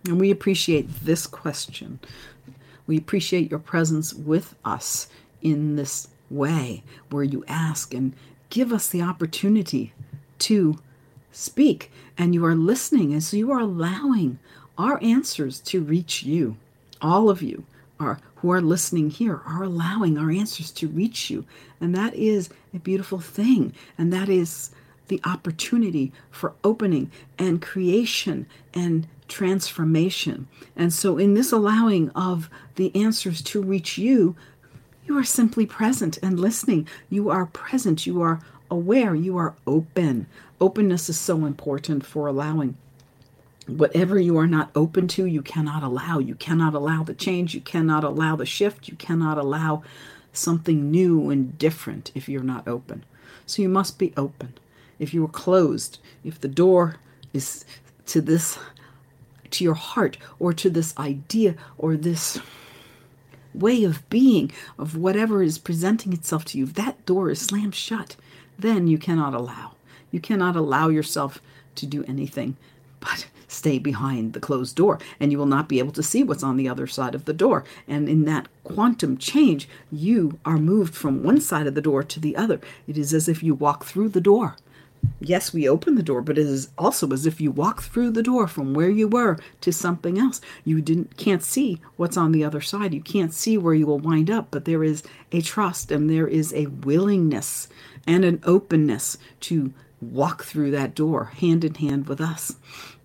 And 0.03 0.19
we 0.19 0.29
appreciate 0.29 0.89
this 1.05 1.25
question. 1.25 1.99
We 2.89 2.97
appreciate 2.97 3.51
your 3.51 3.59
presence 3.59 4.15
with 4.15 4.55
us 4.65 5.09
in 5.43 5.75
this 5.75 6.07
way 6.27 6.81
where 7.11 7.23
you 7.23 7.45
ask 7.47 7.93
and 7.93 8.13
give 8.49 8.73
us 8.73 8.87
the 8.87 9.03
opportunity 9.03 9.93
to 10.39 10.79
speak. 11.31 11.91
And 12.17 12.33
you 12.33 12.43
are 12.45 12.55
listening 12.55 13.13
as 13.13 13.31
you 13.31 13.51
are 13.51 13.59
allowing 13.59 14.39
our 14.75 14.97
answers 15.03 15.59
to 15.59 15.83
reach 15.83 16.23
you. 16.23 16.57
All 16.99 17.29
of 17.29 17.43
you 17.43 17.63
are 17.99 18.19
who 18.37 18.51
are 18.51 18.59
listening 18.59 19.11
here 19.11 19.39
are 19.45 19.61
allowing 19.61 20.17
our 20.17 20.31
answers 20.31 20.71
to 20.71 20.87
reach 20.87 21.29
you. 21.29 21.45
And 21.79 21.93
that 21.93 22.15
is 22.15 22.49
a 22.73 22.79
beautiful 22.79 23.19
thing. 23.19 23.71
And 23.99 24.11
that 24.13 24.29
is 24.29 24.71
the 25.09 25.21
opportunity 25.25 26.11
for 26.31 26.53
opening 26.63 27.11
and 27.37 27.61
creation 27.61 28.47
and 28.73 29.05
transformation. 29.29 30.47
And 30.75 30.91
so, 30.91 31.17
in 31.17 31.33
this 31.33 31.51
allowing 31.51 32.09
of 32.11 32.49
the 32.75 32.93
answers 32.95 33.41
to 33.43 33.61
reach 33.61 33.97
you, 33.97 34.35
you 35.05 35.17
are 35.17 35.23
simply 35.23 35.65
present 35.65 36.19
and 36.21 36.39
listening. 36.39 36.87
You 37.09 37.29
are 37.29 37.45
present. 37.45 38.05
You 38.05 38.21
are 38.21 38.41
aware. 38.69 39.15
You 39.15 39.37
are 39.37 39.55
open. 39.65 40.27
Openness 40.61 41.09
is 41.09 41.19
so 41.19 41.45
important 41.45 42.05
for 42.05 42.27
allowing. 42.27 42.77
Whatever 43.65 44.19
you 44.19 44.37
are 44.37 44.47
not 44.47 44.71
open 44.75 45.07
to, 45.09 45.25
you 45.25 45.41
cannot 45.41 45.83
allow. 45.83 46.19
You 46.19 46.35
cannot 46.35 46.73
allow 46.73 47.03
the 47.03 47.13
change. 47.13 47.55
You 47.55 47.61
cannot 47.61 48.03
allow 48.03 48.35
the 48.35 48.45
shift. 48.45 48.87
You 48.87 48.95
cannot 48.97 49.37
allow 49.37 49.83
something 50.33 50.91
new 50.91 51.29
and 51.29 51.57
different 51.57 52.11
if 52.15 52.29
you're 52.29 52.43
not 52.43 52.67
open. 52.67 53.03
So 53.45 53.61
you 53.61 53.69
must 53.69 53.97
be 53.97 54.13
open. 54.15 54.53
If 54.99 55.13
you 55.13 55.23
are 55.25 55.29
closed, 55.29 55.99
if 56.23 56.39
the 56.39 56.47
door 56.47 56.97
is 57.33 57.65
to 58.07 58.21
this 58.21 58.59
to 59.51 59.63
your 59.63 59.75
heart 59.75 60.17
or 60.39 60.53
to 60.53 60.69
this 60.69 60.97
idea 60.97 61.55
or 61.77 61.95
this 61.95 62.39
way 63.53 63.83
of 63.83 64.07
being 64.09 64.51
of 64.77 64.95
whatever 64.95 65.41
is 65.41 65.57
presenting 65.57 66.13
itself 66.13 66.45
to 66.45 66.57
you, 66.57 66.65
if 66.65 66.73
that 66.75 67.05
door 67.05 67.29
is 67.29 67.41
slammed 67.41 67.75
shut, 67.75 68.15
then 68.57 68.87
you 68.87 68.97
cannot 68.97 69.33
allow. 69.33 69.73
You 70.11 70.19
cannot 70.19 70.55
allow 70.55 70.89
yourself 70.89 71.41
to 71.75 71.85
do 71.85 72.03
anything 72.07 72.57
but 72.99 73.27
stay 73.47 73.79
behind 73.79 74.33
the 74.33 74.39
closed 74.39 74.75
door, 74.75 74.99
and 75.19 75.31
you 75.31 75.37
will 75.37 75.45
not 75.45 75.69
be 75.69 75.79
able 75.79 75.93
to 75.93 76.03
see 76.03 76.23
what's 76.23 76.43
on 76.43 76.57
the 76.57 76.67
other 76.67 76.85
side 76.85 77.15
of 77.15 77.25
the 77.25 77.33
door. 77.33 77.63
And 77.87 78.09
in 78.09 78.25
that 78.25 78.47
quantum 78.63 79.17
change, 79.17 79.67
you 79.91 80.37
are 80.45 80.57
moved 80.57 80.93
from 80.93 81.23
one 81.23 81.39
side 81.39 81.65
of 81.65 81.75
the 81.75 81.81
door 81.81 82.03
to 82.03 82.19
the 82.19 82.35
other. 82.35 82.59
It 82.87 82.97
is 82.97 83.13
as 83.13 83.29
if 83.29 83.41
you 83.41 83.55
walk 83.55 83.85
through 83.85 84.09
the 84.09 84.21
door 84.21 84.57
yes, 85.19 85.53
we 85.53 85.67
open 85.67 85.95
the 85.95 86.03
door, 86.03 86.21
but 86.21 86.37
it 86.37 86.45
is 86.45 86.69
also 86.77 87.11
as 87.11 87.25
if 87.25 87.41
you 87.41 87.51
walk 87.51 87.81
through 87.81 88.11
the 88.11 88.23
door 88.23 88.47
from 88.47 88.73
where 88.73 88.89
you 88.89 89.07
were 89.07 89.37
to 89.61 89.71
something 89.71 90.17
else. 90.17 90.41
You 90.63 90.81
didn't 90.81 91.17
can't 91.17 91.43
see 91.43 91.81
what's 91.97 92.17
on 92.17 92.31
the 92.31 92.43
other 92.43 92.61
side. 92.61 92.93
You 92.93 93.01
can't 93.01 93.33
see 93.33 93.57
where 93.57 93.73
you 93.73 93.85
will 93.87 93.99
wind 93.99 94.29
up, 94.29 94.47
but 94.51 94.65
there 94.65 94.83
is 94.83 95.03
a 95.31 95.41
trust 95.41 95.91
and 95.91 96.09
there 96.09 96.27
is 96.27 96.53
a 96.53 96.67
willingness 96.67 97.67
and 98.07 98.23
an 98.25 98.41
openness 98.43 99.17
to 99.41 99.73
walk 100.01 100.43
through 100.43 100.71
that 100.71 100.95
door 100.95 101.25
hand 101.25 101.63
in 101.63 101.75
hand 101.75 102.07
with 102.07 102.21
us. 102.21 102.55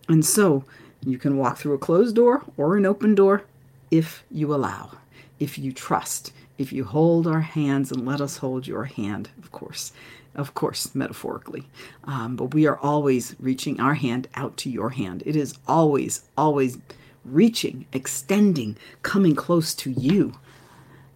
And 0.09 0.25
so 0.25 0.65
you 1.05 1.19
can 1.19 1.37
walk 1.37 1.59
through 1.59 1.75
a 1.75 1.79
closed 1.79 2.17
door 2.17 2.45
or 2.57 2.77
an 2.77 2.87
open 2.87 3.15
door 3.15 3.45
if 3.91 4.25
you 4.31 4.55
allow, 4.55 4.93
if 5.39 5.59
you 5.59 5.73
trust, 5.73 6.33
if 6.57 6.73
you 6.73 6.85
hold 6.85 7.27
our 7.27 7.41
hands 7.41 7.91
and 7.91 8.07
let 8.07 8.21
us 8.21 8.39
hold 8.39 8.67
your 8.67 8.85
hand, 8.85 9.31
of 9.39 9.51
course 9.51 9.93
of 10.35 10.55
course, 10.55 10.95
metaphorically. 10.95 11.69
Um, 12.05 12.37
but 12.37 12.55
we 12.55 12.67
are 12.67 12.79
always 12.79 13.37
reaching 13.39 13.81
our 13.81 13.95
hand 13.95 14.29
out 14.35 14.57
to 14.59 14.71
your 14.71 14.91
hand. 14.91 15.23
It 15.27 15.37
is 15.37 15.55
always, 15.67 16.25
always 16.37 16.79
reaching, 17.25 17.87
extending, 17.93 18.77
coming 19.03 19.35
close 19.35 19.75
to 19.75 19.91
you, 19.91 20.35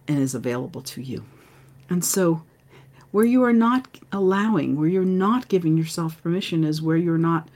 and 0.07 0.19
is 0.19 0.33
available 0.33 0.81
to 0.81 1.01
you. 1.01 1.25
And 1.89 2.03
so, 2.03 2.43
where 3.11 3.25
you 3.25 3.43
are 3.43 3.53
not 3.53 3.87
allowing, 4.11 4.77
where 4.77 4.87
you're 4.87 5.03
not 5.03 5.47
giving 5.47 5.77
yourself 5.77 6.21
permission, 6.21 6.63
is 6.63 6.81
where 6.81 6.97
you're 6.97 7.17
not 7.17 7.49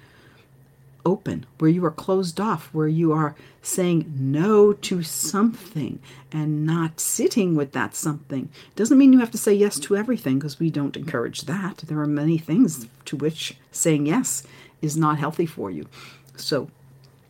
open, 1.06 1.46
where 1.60 1.70
you 1.70 1.84
are 1.86 1.92
closed 1.92 2.40
off, 2.40 2.70
where 2.74 2.88
you 2.88 3.12
are 3.12 3.36
saying 3.62 4.14
no 4.18 4.74
to 4.74 5.04
something 5.04 6.00
and 6.32 6.66
not 6.66 7.00
sitting 7.00 7.56
with 7.56 7.72
that 7.74 7.96
something. 7.96 8.50
Doesn't 8.76 8.98
mean 8.98 9.14
you 9.14 9.20
have 9.20 9.32
to 9.32 9.38
say 9.38 9.54
yes 9.54 9.80
to 9.80 9.96
everything 9.96 10.40
because 10.40 10.60
we 10.60 10.70
don't 10.70 10.98
encourage 10.98 11.42
that. 11.42 11.78
There 11.78 12.00
are 12.00 12.08
many 12.08 12.38
things 12.38 12.88
to 13.06 13.16
which 13.16 13.56
saying 13.72 14.06
yes 14.06 14.44
is 14.82 14.98
not 14.98 15.20
healthy 15.20 15.46
for 15.46 15.72
you. 15.72 15.88
So, 16.36 16.70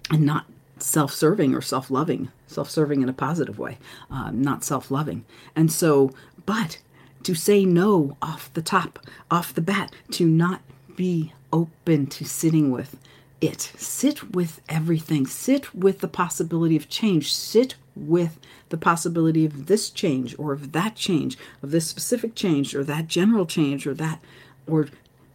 and 0.09 0.25
not 0.25 0.45
self 0.79 1.13
serving 1.13 1.53
or 1.53 1.61
self 1.61 1.89
loving, 1.89 2.29
self 2.47 2.69
serving 2.69 3.01
in 3.01 3.09
a 3.09 3.13
positive 3.13 3.59
way, 3.59 3.77
um, 4.09 4.41
not 4.41 4.63
self 4.63 4.91
loving. 4.91 5.25
And 5.55 5.71
so, 5.71 6.11
but 6.45 6.79
to 7.23 7.35
say 7.35 7.65
no 7.65 8.17
off 8.21 8.53
the 8.53 8.61
top, 8.61 8.99
off 9.31 9.53
the 9.53 9.61
bat, 9.61 9.93
to 10.11 10.27
not 10.27 10.61
be 10.95 11.33
open 11.51 12.07
to 12.07 12.25
sitting 12.25 12.71
with 12.71 12.97
it. 13.43 13.71
Sit 13.77 14.35
with 14.35 14.61
everything. 14.69 15.27
Sit 15.27 15.73
with 15.75 15.99
the 15.99 16.07
possibility 16.07 16.75
of 16.75 16.89
change. 16.89 17.33
Sit 17.33 17.75
with 17.95 18.39
the 18.69 18.77
possibility 18.77 19.45
of 19.45 19.67
this 19.67 19.89
change 19.89 20.35
or 20.39 20.53
of 20.53 20.71
that 20.71 20.95
change, 20.95 21.37
of 21.61 21.71
this 21.71 21.87
specific 21.87 22.35
change 22.35 22.73
or 22.73 22.83
that 22.83 23.07
general 23.07 23.45
change 23.45 23.85
or 23.85 23.93
that, 23.93 24.19
or 24.67 24.87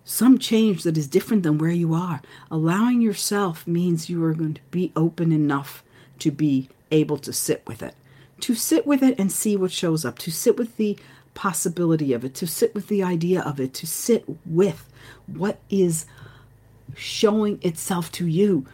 some 0.04 0.38
change 0.38 0.82
that 0.82 0.96
is 0.96 1.06
different 1.06 1.42
than 1.42 1.59
where 1.59 1.70
you 1.70 1.94
are. 1.94 2.20
Allowing 2.50 3.00
yourself 3.00 3.66
means 3.66 4.09
you 4.09 4.24
are 4.24 4.34
going 4.34 4.54
to 4.54 4.61
be 4.70 4.90
open 4.96 5.30
enough 5.32 5.84
to 6.18 6.30
be 6.30 6.68
able 6.90 7.18
to 7.18 7.32
sit 7.32 7.62
with 7.66 7.82
it. 7.82 7.94
To 8.40 8.54
sit 8.54 8.86
with 8.86 9.02
it 9.02 9.18
and 9.18 9.30
see 9.30 9.56
what 9.56 9.72
shows 9.72 10.04
up, 10.04 10.18
to 10.20 10.30
sit 10.30 10.56
with 10.56 10.76
the 10.76 10.98
possibility 11.34 12.12
of 12.12 12.24
it, 12.24 12.34
to 12.34 12.46
sit 12.46 12.74
with 12.74 12.88
the 12.88 13.02
idea 13.02 13.42
of 13.42 13.61
it, 13.61 13.74
to 13.74 13.86
sit 13.86 14.24
with 14.46 14.88
what 15.26 15.59
is 15.70 16.06
showing 16.95 17.59
itself 17.62 18.11
to 18.12 18.26
you 18.26 18.66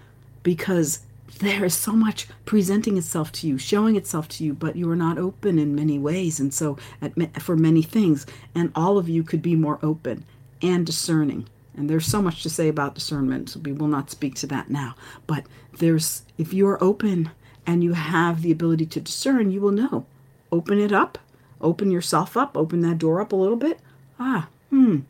because 0.42 1.00
there 1.38 1.64
is 1.64 1.74
so 1.74 1.92
much 1.92 2.28
presenting 2.44 2.96
itself 2.96 3.32
to 3.32 3.48
you, 3.48 3.58
showing 3.58 3.96
itself 3.96 4.28
to 4.28 4.44
you, 4.44 4.54
but 4.54 4.76
you 4.76 4.88
are 4.90 4.96
not 4.96 5.18
open 5.18 5.58
in 5.58 5.74
many 5.74 5.98
ways. 5.98 6.38
And 6.38 6.54
so, 6.54 6.78
at, 7.02 7.42
for 7.42 7.56
many 7.56 7.82
things, 7.82 8.26
and 8.54 8.70
all 8.74 8.98
of 8.98 9.08
you 9.08 9.22
could 9.22 9.42
be 9.42 9.56
more 9.56 9.78
open 9.82 10.24
and 10.62 10.86
discerning. 10.86 11.46
And 11.76 11.90
there's 11.90 12.06
so 12.06 12.22
much 12.22 12.42
to 12.44 12.50
say 12.50 12.68
about 12.68 12.94
discernment, 12.94 13.50
so 13.50 13.60
we 13.60 13.72
will 13.72 13.88
not 13.88 14.10
speak 14.10 14.36
to 14.36 14.46
that 14.48 14.70
now. 14.70 14.94
But 15.26 15.44
there's, 15.78 16.22
if 16.38 16.52
you 16.52 16.68
are 16.68 16.82
open 16.82 17.30
and 17.66 17.82
you 17.82 17.94
have 17.94 18.42
the 18.42 18.52
ability 18.52 18.86
to 18.86 19.00
discern, 19.00 19.50
you 19.50 19.60
will 19.60 19.72
know. 19.72 20.06
Open 20.52 20.78
it 20.78 20.92
up, 20.92 21.18
open 21.60 21.90
yourself 21.90 22.36
up, 22.36 22.56
open 22.56 22.80
that 22.82 22.98
door 22.98 23.20
up 23.20 23.32
a 23.32 23.36
little 23.36 23.56
bit. 23.56 23.80
Ah, 24.20 24.46
hmm, 24.70 25.00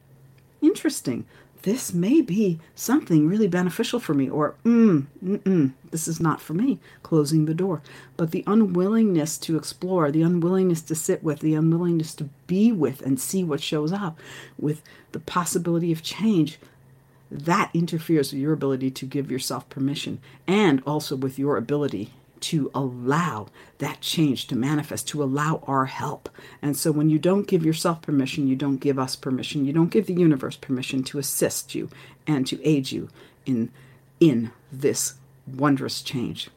interesting 0.62 1.26
this 1.64 1.94
may 1.94 2.20
be 2.20 2.60
something 2.74 3.26
really 3.26 3.48
beneficial 3.48 3.98
for 3.98 4.12
me, 4.12 4.28
or 4.28 4.54
mm, 4.64 5.06
mm, 5.24 5.72
this 5.90 6.06
is 6.06 6.20
not 6.20 6.38
for 6.40 6.52
me, 6.52 6.78
closing 7.02 7.46
the 7.46 7.54
door. 7.54 7.80
But 8.18 8.32
the 8.32 8.44
unwillingness 8.46 9.38
to 9.38 9.56
explore, 9.56 10.10
the 10.10 10.20
unwillingness 10.20 10.82
to 10.82 10.94
sit 10.94 11.24
with, 11.24 11.40
the 11.40 11.54
unwillingness 11.54 12.14
to 12.16 12.28
be 12.46 12.70
with 12.70 13.00
and 13.00 13.18
see 13.18 13.42
what 13.42 13.62
shows 13.62 13.92
up 13.92 14.18
with 14.58 14.82
the 15.12 15.20
possibility 15.20 15.90
of 15.90 16.02
change, 16.02 16.58
that 17.30 17.70
interferes 17.72 18.30
with 18.30 18.42
your 18.42 18.52
ability 18.52 18.90
to 18.90 19.06
give 19.06 19.30
yourself 19.30 19.66
permission 19.70 20.20
and 20.46 20.82
also 20.86 21.16
with 21.16 21.38
your 21.38 21.56
ability 21.56 22.12
to 22.44 22.70
allow 22.74 23.48
that 23.78 24.00
change 24.00 24.46
to 24.46 24.54
manifest, 24.54 25.08
to 25.08 25.22
allow 25.22 25.62
our 25.66 25.86
help. 25.86 26.28
And 26.60 26.76
so 26.76 26.92
when 26.92 27.08
you 27.08 27.18
don't 27.18 27.46
give 27.46 27.64
yourself 27.64 28.02
permission, 28.02 28.46
you 28.46 28.54
don't 28.54 28.78
give 28.78 28.98
us 28.98 29.16
permission, 29.16 29.64
you 29.64 29.72
don't 29.72 29.90
give 29.90 30.06
the 30.06 30.14
universe 30.14 30.56
permission 30.56 31.02
to 31.04 31.18
assist 31.18 31.74
you 31.74 31.88
and 32.26 32.46
to 32.46 32.62
aid 32.62 32.92
you 32.92 33.08
in 33.46 33.70
in 34.20 34.50
this 34.70 35.14
wondrous 35.46 36.02
change. 36.02 36.50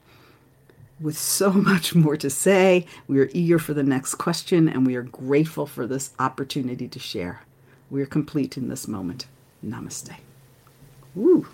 With 1.00 1.18
so 1.18 1.52
much 1.72 1.96
more 1.96 2.18
to 2.18 2.30
say, 2.30 2.86
we 3.08 3.20
are 3.20 3.30
eager 3.34 3.60
for 3.60 3.74
the 3.74 3.84
next 3.84 4.16
question 4.16 4.68
and 4.68 4.86
we 4.86 4.96
are 4.96 5.04
grateful 5.04 5.66
for 5.66 5.88
this 5.88 6.12
opportunity 6.20 6.88
to 6.88 7.00
share. 7.00 7.44
We 7.90 8.02
are 8.02 8.08
complete 8.08 8.58
in 8.58 8.68
this 8.68 8.88
moment. 8.88 9.28
Namaste. 9.66 10.16
Ooh. 11.18 11.48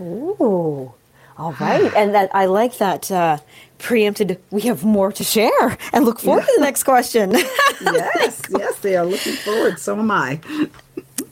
Ooh. 0.00 0.94
All 1.38 1.52
right, 1.60 1.92
and 1.94 2.14
that 2.14 2.30
I 2.34 2.46
like 2.46 2.78
that 2.78 3.10
uh, 3.12 3.38
preempted. 3.78 4.40
We 4.50 4.62
have 4.62 4.84
more 4.84 5.12
to 5.12 5.22
share, 5.22 5.78
and 5.92 6.04
look 6.04 6.18
forward 6.18 6.44
to 6.44 6.52
the 6.56 6.62
next 6.62 6.82
question. 6.82 7.30
yes, 7.80 8.42
yes, 8.50 8.78
they 8.80 8.96
are 8.96 9.06
looking 9.06 9.34
forward. 9.34 9.78
So 9.78 9.96
am 9.96 10.10
I. 10.10 10.40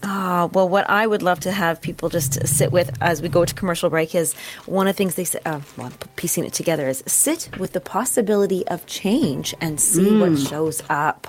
Ah, 0.04 0.48
well, 0.52 0.68
what 0.68 0.88
I 0.88 1.06
would 1.08 1.22
love 1.22 1.40
to 1.40 1.50
have 1.50 1.80
people 1.80 2.08
just 2.08 2.46
sit 2.46 2.70
with 2.70 2.96
as 3.00 3.20
we 3.20 3.28
go 3.28 3.44
to 3.44 3.52
commercial 3.54 3.90
break 3.90 4.14
is 4.14 4.34
one 4.66 4.86
of 4.86 4.94
the 4.94 4.96
things 4.96 5.16
they 5.16 5.24
say, 5.24 5.40
uh, 5.44 5.60
well, 5.76 5.90
piecing 6.14 6.44
it 6.44 6.52
together 6.52 6.88
is 6.88 7.02
sit 7.06 7.50
with 7.58 7.72
the 7.72 7.80
possibility 7.80 8.66
of 8.68 8.86
change 8.86 9.54
and 9.60 9.80
see 9.80 10.16
what 10.20 10.38
shows 10.38 10.82
up. 10.88 11.26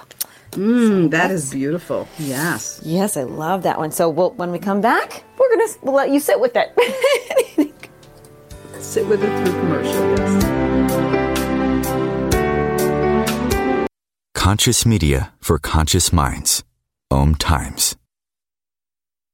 Mm, 0.51 1.09
that 1.11 1.31
is 1.31 1.51
beautiful. 1.51 2.07
Yes. 2.19 2.79
Yes, 2.83 3.17
I 3.17 3.23
love 3.23 3.63
that 3.63 3.79
one. 3.79 3.91
So 3.91 4.09
we'll, 4.09 4.31
when 4.31 4.51
we 4.51 4.59
come 4.59 4.81
back, 4.81 5.23
we're 5.39 5.49
gonna 5.49 5.71
we'll 5.81 5.95
let 5.95 6.09
you 6.09 6.19
sit 6.19 6.39
with 6.39 6.55
it. 6.55 7.73
Sit 8.81 9.07
with 9.07 9.23
it 9.23 9.45
through 9.45 9.59
commercial. 9.59 10.09
Yes. 10.17 10.43
Conscious 14.33 14.85
media 14.85 15.33
for 15.39 15.59
conscious 15.59 16.13
minds. 16.13 16.63
Om 17.11 17.35
Times. 17.35 17.95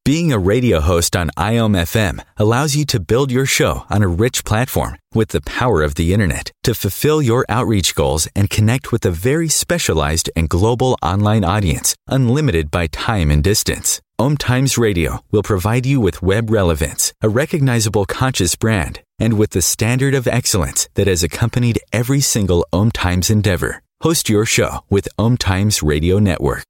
Being 0.05 0.33
a 0.33 0.37
radio 0.37 0.81
host 0.81 1.15
on 1.15 1.29
IOM 1.37 1.77
FM 1.77 2.21
allows 2.35 2.75
you 2.75 2.83
to 2.87 2.99
build 2.99 3.31
your 3.31 3.45
show 3.45 3.85
on 3.89 4.03
a 4.03 4.07
rich 4.09 4.43
platform 4.43 4.97
with 5.13 5.29
the 5.29 5.39
power 5.41 5.81
of 5.81 5.95
the 5.95 6.13
internet 6.13 6.51
to 6.63 6.73
fulfill 6.73 7.21
your 7.21 7.45
outreach 7.47 7.95
goals 7.95 8.27
and 8.35 8.49
connect 8.49 8.91
with 8.91 9.05
a 9.05 9.11
very 9.11 9.47
specialized 9.47 10.29
and 10.35 10.49
global 10.49 10.97
online 11.01 11.45
audience, 11.45 11.95
unlimited 12.09 12.69
by 12.69 12.87
time 12.87 13.31
and 13.31 13.45
distance. 13.45 14.01
Om 14.19 14.35
Times 14.35 14.77
Radio 14.77 15.23
will 15.31 15.41
provide 15.41 15.85
you 15.85 16.01
with 16.01 16.21
web 16.21 16.49
relevance, 16.49 17.13
a 17.21 17.29
recognizable 17.29 18.05
conscious 18.05 18.57
brand, 18.57 18.99
and 19.23 19.39
with 19.39 19.51
the 19.51 19.61
standard 19.61 20.13
of 20.13 20.27
excellence 20.27 20.89
that 20.95 21.07
has 21.07 21.23
accompanied 21.23 21.79
every 21.93 22.19
single 22.19 22.67
Om 22.73 22.91
Times 22.91 23.29
endeavor. 23.29 23.81
Host 24.01 24.27
your 24.27 24.45
show 24.45 24.83
with 24.89 25.07
Om 25.17 25.37
Times 25.37 25.81
Radio 25.81 26.19
Network. 26.19 26.63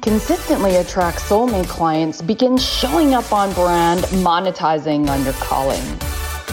Consistently 0.00 0.76
attract 0.76 1.18
soulmate 1.18 1.66
clients, 1.66 2.22
begin 2.22 2.56
showing 2.56 3.14
up 3.14 3.32
on 3.32 3.52
brand, 3.54 4.02
monetizing 4.22 5.08
on 5.08 5.24
your 5.24 5.32
calling. 5.34 5.82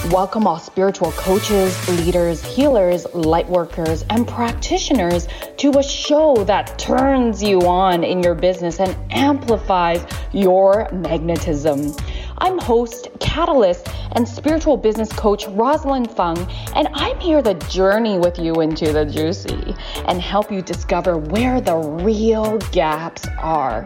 Welcome 0.10 0.47
all 0.47 0.58
spiritual 0.58 1.12
coaches, 1.12 1.72
leaders, 1.99 2.43
healers, 2.43 3.06
light 3.14 3.47
workers, 3.47 4.04
and 4.10 4.28
practitioners 4.28 5.28
to 5.58 5.78
a 5.78 5.84
show 5.84 6.43
that 6.45 6.80
turns 6.80 7.43
you 7.43 7.62
on 7.68 8.04
in 8.04 8.24
your 8.24 8.34
business 8.34 8.80
and 8.80 8.95
amplifies 9.12 10.04
your 10.34 10.89
magnetism. 10.91 11.93
I'm 12.42 12.58
host, 12.58 13.08
catalyst, 13.20 13.88
and 14.14 14.28
spiritual 14.28 14.76
business 14.76 15.14
coach 15.14 15.46
Rosalyn 15.46 16.12
Fung, 16.12 16.39
and 16.76 16.88
I'm 16.92 17.20
here 17.20 17.39
to 17.39 17.54
journey 17.70 18.18
with 18.18 18.39
you 18.39 18.62
into 18.62 18.92
the 18.92 19.06
juicy 19.06 19.76
and 20.08 20.20
help 20.20 20.52
you 20.52 20.64
discover 20.64 21.20
where 21.20 21.62
the 21.62 21.78
real 21.78 22.58
gaps 22.72 23.28
are. 23.38 23.84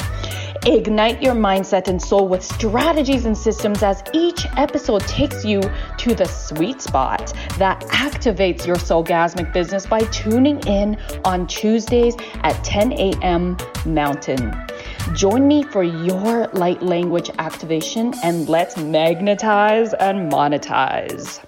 Ignite 0.65 1.21
your 1.21 1.35
mindset 1.35 1.89
and 1.89 2.01
soul 2.01 2.29
with 2.29 2.45
strategies 2.45 3.25
and 3.25 3.37
systems 3.37 3.83
as 3.83 4.01
each 4.13 4.47
episode 4.55 5.01
takes 5.01 5.43
you 5.43 5.59
to 5.97 6.15
the 6.15 6.25
sweet 6.25 6.81
spot 6.81 7.33
that 7.57 7.81
activates 7.87 8.65
your 8.65 8.77
soulgasmic 8.77 9.51
business 9.51 9.85
by 9.85 9.99
tuning 10.05 10.65
in 10.65 10.97
on 11.25 11.45
Tuesdays 11.45 12.15
at 12.43 12.63
10 12.63 12.93
a.m. 12.93 13.57
Mountain. 13.85 14.64
Join 15.13 15.47
me 15.47 15.61
for 15.61 15.83
your 15.83 16.47
light 16.53 16.81
language 16.81 17.29
activation 17.37 18.15
and 18.23 18.49
let's 18.49 18.75
magnetize 18.75 19.93
and 19.93 20.31
monetize. 20.31 21.45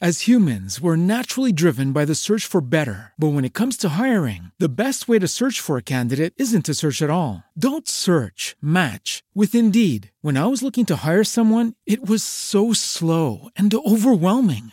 As 0.00 0.22
humans, 0.22 0.80
we're 0.80 0.96
naturally 0.96 1.52
driven 1.52 1.92
by 1.92 2.06
the 2.06 2.14
search 2.14 2.46
for 2.46 2.62
better. 2.62 3.12
But 3.18 3.34
when 3.34 3.44
it 3.44 3.52
comes 3.52 3.76
to 3.78 3.90
hiring, 4.00 4.50
the 4.58 4.70
best 4.74 5.08
way 5.08 5.18
to 5.18 5.28
search 5.28 5.60
for 5.60 5.76
a 5.76 5.82
candidate 5.82 6.32
isn't 6.38 6.64
to 6.64 6.72
search 6.72 7.02
at 7.02 7.10
all. 7.10 7.44
Don't 7.58 7.86
search, 7.86 8.56
match 8.62 9.22
with 9.34 9.54
Indeed. 9.54 10.10
When 10.22 10.38
I 10.38 10.46
was 10.46 10.62
looking 10.62 10.86
to 10.86 10.96
hire 11.04 11.24
someone, 11.24 11.74
it 11.84 12.08
was 12.08 12.22
so 12.22 12.72
slow 12.72 13.50
and 13.56 13.74
overwhelming. 13.74 14.72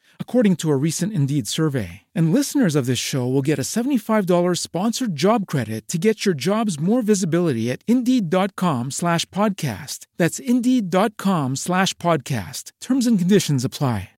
according 0.21 0.55
to 0.55 0.71
a 0.71 0.77
recent 0.77 1.11
Indeed 1.11 1.45
survey. 1.47 2.03
And 2.15 2.31
listeners 2.31 2.73
of 2.73 2.85
this 2.85 2.97
show 2.97 3.27
will 3.27 3.41
get 3.41 3.59
a 3.59 3.63
$75 3.63 4.59
sponsored 4.59 5.17
job 5.17 5.45
credit 5.45 5.89
to 5.89 5.97
get 5.97 6.25
your 6.25 6.35
jobs 6.35 6.79
more 6.79 7.01
visibility 7.01 7.69
at 7.69 7.83
Indeed.com 7.85 8.91
slash 8.91 9.25
podcast. 9.25 10.07
That's 10.15 10.39
Indeed.com 10.39 11.57
slash 11.57 11.95
podcast. 11.95 12.71
Terms 12.79 13.05
and 13.07 13.19
conditions 13.19 13.65
apply. 13.65 14.11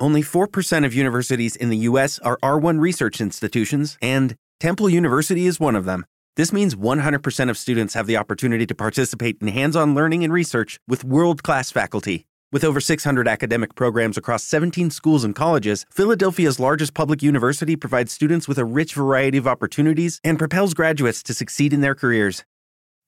Only 0.00 0.22
4% 0.22 0.86
of 0.86 0.94
universities 0.94 1.56
in 1.56 1.70
the 1.70 1.84
U.S. 1.90 2.20
are 2.20 2.38
R1 2.38 2.80
research 2.80 3.20
institutions, 3.20 3.98
and 4.00 4.36
Temple 4.60 4.88
University 4.88 5.44
is 5.44 5.58
one 5.58 5.74
of 5.74 5.84
them. 5.86 6.06
This 6.36 6.52
means 6.52 6.76
100% 6.76 7.50
of 7.50 7.58
students 7.58 7.94
have 7.94 8.06
the 8.06 8.16
opportunity 8.16 8.64
to 8.64 8.74
participate 8.76 9.38
in 9.40 9.48
hands 9.48 9.74
on 9.74 9.96
learning 9.96 10.22
and 10.22 10.32
research 10.32 10.78
with 10.86 11.02
world 11.02 11.42
class 11.42 11.72
faculty. 11.72 12.27
With 12.50 12.64
over 12.64 12.80
600 12.80 13.28
academic 13.28 13.74
programs 13.74 14.16
across 14.16 14.42
17 14.42 14.90
schools 14.90 15.22
and 15.22 15.34
colleges, 15.34 15.84
Philadelphia's 15.90 16.58
largest 16.58 16.94
public 16.94 17.22
university 17.22 17.76
provides 17.76 18.10
students 18.10 18.48
with 18.48 18.56
a 18.56 18.64
rich 18.64 18.94
variety 18.94 19.36
of 19.36 19.46
opportunities 19.46 20.18
and 20.24 20.38
propels 20.38 20.72
graduates 20.72 21.22
to 21.24 21.34
succeed 21.34 21.74
in 21.74 21.82
their 21.82 21.94
careers. 21.94 22.46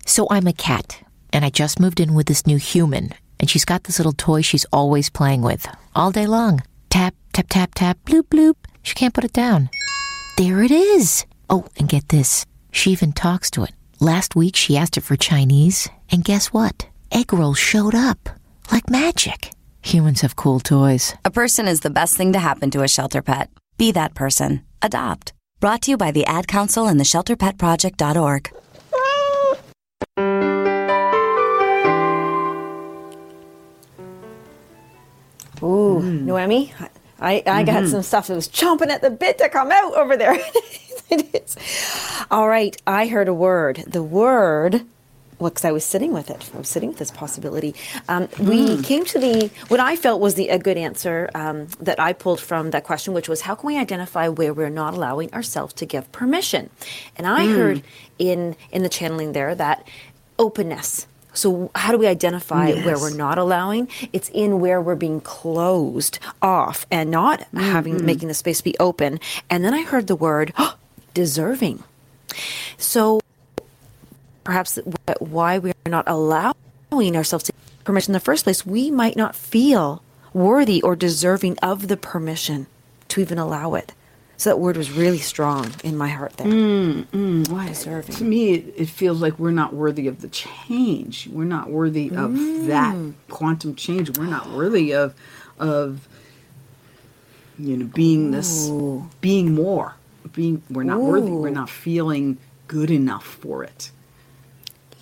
So 0.06 0.26
I'm 0.30 0.46
a 0.46 0.54
cat, 0.54 1.00
and 1.34 1.44
I 1.44 1.50
just 1.50 1.80
moved 1.80 2.00
in 2.00 2.14
with 2.14 2.28
this 2.28 2.46
new 2.46 2.56
human, 2.56 3.12
and 3.40 3.50
she's 3.50 3.66
got 3.66 3.84
this 3.84 3.98
little 3.98 4.14
toy 4.14 4.40
she's 4.40 4.64
always 4.72 5.10
playing 5.10 5.42
with 5.42 5.68
all 5.94 6.10
day 6.10 6.26
long. 6.26 6.62
Tap, 6.88 7.14
tap, 7.34 7.48
tap, 7.50 7.74
tap, 7.74 7.98
bloop, 8.06 8.28
bloop. 8.30 8.54
She 8.82 8.94
can't 8.94 9.12
put 9.12 9.24
it 9.24 9.34
down. 9.34 9.68
There 10.38 10.62
it 10.62 10.70
is. 10.70 11.26
Oh, 11.50 11.66
and 11.78 11.88
get 11.88 12.08
this. 12.08 12.46
She 12.70 12.90
even 12.90 13.12
talks 13.12 13.50
to 13.52 13.64
it. 13.64 13.72
Last 14.00 14.34
week 14.34 14.56
she 14.56 14.76
asked 14.76 14.96
it 14.96 15.02
for 15.02 15.16
Chinese, 15.16 15.88
and 16.10 16.24
guess 16.24 16.48
what? 16.48 16.88
Egg 17.10 17.32
rolls 17.32 17.58
showed 17.58 17.94
up. 17.94 18.28
Like 18.70 18.90
magic. 18.90 19.50
Humans 19.82 20.22
have 20.22 20.36
cool 20.36 20.60
toys. 20.60 21.14
A 21.24 21.30
person 21.30 21.68
is 21.68 21.80
the 21.80 21.90
best 21.90 22.16
thing 22.16 22.32
to 22.32 22.38
happen 22.38 22.70
to 22.70 22.82
a 22.82 22.88
shelter 22.88 23.22
pet. 23.22 23.50
Be 23.76 23.92
that 23.92 24.14
person. 24.14 24.62
Adopt. 24.80 25.32
Brought 25.60 25.82
to 25.82 25.92
you 25.92 25.96
by 25.96 26.10
the 26.10 26.26
Ad 26.26 26.48
Council 26.48 26.86
and 26.86 26.98
the 26.98 27.04
ShelterPetProject.org. 27.04 28.52
Ooh, 35.62 36.00
mm. 36.02 36.22
Noemi, 36.22 36.74
I, 37.20 37.42
I 37.46 37.62
got 37.62 37.84
mm-hmm. 37.84 37.86
some 37.86 38.02
stuff 38.02 38.26
that 38.26 38.34
was 38.34 38.48
chomping 38.48 38.88
at 38.88 39.00
the 39.00 39.10
bit 39.10 39.38
to 39.38 39.48
come 39.48 39.70
out 39.70 39.94
over 39.94 40.16
there. 40.16 40.34
it 41.10 41.34
is. 41.34 41.56
All 42.30 42.48
right, 42.48 42.76
I 42.86 43.06
heard 43.06 43.28
a 43.28 43.34
word. 43.34 43.84
The 43.86 44.02
word 44.02 44.84
well, 45.38 45.50
because 45.50 45.64
I 45.64 45.72
was 45.72 45.84
sitting 45.84 46.12
with 46.12 46.30
it, 46.30 46.48
I 46.54 46.58
was 46.58 46.68
sitting 46.68 46.90
with 46.90 46.98
this 46.98 47.10
possibility. 47.10 47.74
Um, 48.08 48.28
We 48.38 48.76
came 48.78 49.04
to 49.06 49.18
the 49.18 49.50
what 49.68 49.80
I 49.80 49.96
felt 49.96 50.20
was 50.20 50.34
the 50.36 50.48
a 50.50 50.58
good 50.58 50.76
answer 50.76 51.30
um, 51.34 51.66
that 51.80 51.98
I 51.98 52.12
pulled 52.12 52.40
from 52.40 52.70
that 52.70 52.84
question, 52.84 53.12
which 53.12 53.28
was 53.28 53.40
how 53.40 53.56
can 53.56 53.66
we 53.66 53.76
identify 53.76 54.28
where 54.28 54.54
we're 54.54 54.70
not 54.70 54.94
allowing 54.94 55.32
ourselves 55.34 55.74
to 55.74 55.86
give 55.86 56.12
permission? 56.12 56.70
And 57.16 57.26
I 57.26 57.46
Mm. 57.46 57.56
heard 57.56 57.82
in 58.18 58.56
in 58.70 58.82
the 58.84 58.88
channeling 58.88 59.32
there 59.32 59.54
that 59.56 59.88
openness. 60.38 61.08
So 61.34 61.70
how 61.74 61.90
do 61.92 61.98
we 61.98 62.06
identify 62.06 62.74
where 62.74 62.98
we're 62.98 63.10
not 63.10 63.38
allowing? 63.38 63.88
It's 64.12 64.28
in 64.28 64.60
where 64.60 64.80
we're 64.80 64.96
being 64.96 65.20
closed 65.20 66.18
off 66.40 66.86
and 66.90 67.10
not 67.10 67.46
having 67.56 67.98
Mhm. 68.00 68.04
making 68.04 68.28
the 68.28 68.34
space 68.34 68.60
be 68.60 68.76
open. 68.78 69.18
And 69.50 69.64
then 69.64 69.74
I 69.74 69.82
heard 69.82 70.06
the 70.06 70.16
word 70.16 70.52
deserving. 71.14 71.82
So 72.76 73.20
perhaps 74.44 74.78
why 75.18 75.58
we're 75.58 75.72
not 75.86 76.04
allowing 76.06 77.16
ourselves 77.16 77.44
to 77.44 77.52
permission 77.84 78.10
in 78.10 78.14
the 78.14 78.20
first 78.20 78.44
place, 78.44 78.64
we 78.66 78.90
might 78.90 79.16
not 79.16 79.34
feel 79.34 80.02
worthy 80.32 80.80
or 80.82 80.96
deserving 80.96 81.58
of 81.58 81.88
the 81.88 81.96
permission 81.96 82.66
to 83.08 83.20
even 83.20 83.38
allow 83.38 83.74
it. 83.74 83.92
So 84.38 84.50
that 84.50 84.58
word 84.58 84.76
was 84.76 84.90
really 84.90 85.18
strong 85.18 85.72
in 85.84 85.96
my 85.96 86.08
heart 86.08 86.32
there. 86.32 86.46
Mm, 86.48 87.04
mm, 87.06 87.48
why? 87.48 87.68
Deserving. 87.68 88.16
To 88.16 88.24
me, 88.24 88.54
it, 88.54 88.74
it 88.76 88.88
feels 88.88 89.20
like 89.20 89.38
we're 89.38 89.52
not 89.52 89.72
worthy 89.72 90.08
of 90.08 90.20
the 90.20 90.28
change. 90.28 91.28
We're 91.30 91.44
not 91.44 91.70
worthy 91.70 92.08
of 92.10 92.34
that 92.66 92.94
Mm. 92.94 93.14
quantum 93.28 93.76
change. 93.76 94.16
We're 94.18 94.26
not 94.26 94.50
worthy 94.50 94.92
of 94.94 95.14
of 95.60 96.08
you 97.58 97.76
know 97.76 97.86
being 97.86 98.32
this 98.32 98.68
being 99.20 99.54
more. 99.54 99.94
Being 100.32 100.62
we're 100.70 100.82
not 100.84 101.00
worthy. 101.00 101.30
We're 101.30 101.50
not 101.50 101.68
feeling 101.70 102.38
good 102.68 102.90
enough 102.90 103.24
for 103.24 103.64
it. 103.64 103.90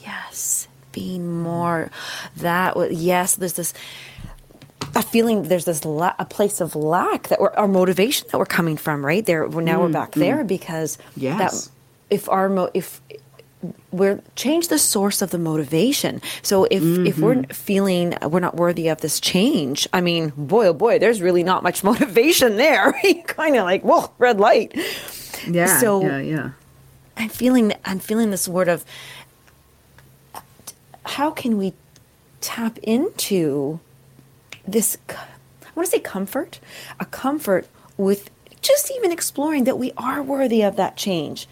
Yes, 0.03 0.67
being 0.93 1.41
more 1.43 1.91
that 2.37 2.77
wa- 2.77 2.89
yes, 2.91 3.37
there's 3.37 3.53
this 3.55 3.75
a 4.95 5.03
feeling 5.03 5.45
there's 5.45 5.67
this 5.67 5.85
la- 5.85 6.15
a 6.19 6.25
place 6.25 6.61
of 6.61 6.75
lack 6.75 7.29
that 7.29 7.41
we're, 7.41 7.51
our 7.53 7.69
motivation 7.69 8.27
that 8.33 8.39
we're 8.39 8.47
coming 8.47 8.77
from 8.77 9.05
right 9.05 9.25
there 9.27 9.47
now 9.49 9.81
we're 9.83 9.89
Mm, 9.89 9.93
back 9.93 10.13
mm. 10.13 10.21
there 10.21 10.43
because 10.43 10.99
Yes. 11.17 11.67
that 11.67 11.71
if 12.09 12.29
our 12.29 12.49
mo- 12.49 12.71
if 12.75 13.01
we're 13.93 14.21
change 14.37 14.69
the 14.69 14.79
source 14.79 15.21
of 15.21 15.31
the 15.31 15.39
motivation 15.39 16.23
so 16.43 16.65
if 16.71 16.83
if 17.07 17.19
we're 17.19 17.35
Mhm. 17.35 17.53
feeling 17.53 18.15
we're 18.23 18.41
not 18.41 18.57
worthy 18.57 18.89
of 18.89 19.01
this 19.03 19.21
change 19.21 19.87
i 19.93 20.01
mean 20.01 20.33
boy 20.37 20.69
oh 20.69 20.73
boy 20.73 20.99
there's 20.99 21.21
really 21.21 21.43
not 21.45 21.63
much 21.63 21.85
motivation 21.91 22.57
there 22.57 22.95
kind 23.27 23.57
of 23.57 23.65
like 23.65 23.83
whoa 23.83 24.11
red 24.19 24.41
light 24.41 24.73
Yeah. 25.47 25.79
so 25.79 26.01
yeah. 26.03 26.19
Yeah. 26.21 26.51
I'm 27.19 27.29
feeling 27.29 27.75
I'm 27.85 27.99
feeling 27.99 28.31
this 28.31 28.49
word 28.49 28.69
of 28.69 28.83
how 31.05 31.31
can 31.31 31.59
we 31.59 31.75
tap 32.41 32.79
into 32.83 33.81
this 34.67 34.97
I 35.11 35.69
want 35.75 35.87
to 35.87 35.91
say 35.97 36.01
comfort, 36.01 36.61
a 36.99 37.05
comfort 37.05 37.67
with 37.97 38.31
just 38.61 38.91
even 38.97 39.13
exploring 39.13 39.65
that 39.65 39.79
we 39.79 39.93
are 39.97 40.23
worthy 40.23 40.63
of 40.63 40.77
that 40.77 40.97
change 40.97 41.47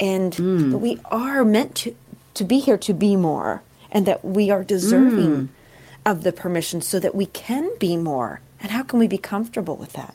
and 0.00 0.32
that 0.32 0.78
we 0.78 0.98
are 1.10 1.44
meant 1.44 1.74
to 1.76 1.94
to 2.34 2.44
be 2.44 2.58
here 2.58 2.78
to 2.78 2.94
be 2.94 3.16
more 3.16 3.62
and 3.92 4.06
that 4.06 4.24
we 4.24 4.50
are 4.50 4.64
deserving 4.64 5.30
Mm. 5.30 5.48
of 6.06 6.22
the 6.22 6.32
permission 6.32 6.80
so 6.80 6.98
that 6.98 7.14
we 7.14 7.26
can 7.26 7.68
be 7.78 7.96
more. 7.96 8.40
And 8.60 8.70
how 8.72 8.82
can 8.82 8.98
we 8.98 9.06
be 9.08 9.18
comfortable 9.18 9.76
with 9.76 9.92
that? 9.94 10.14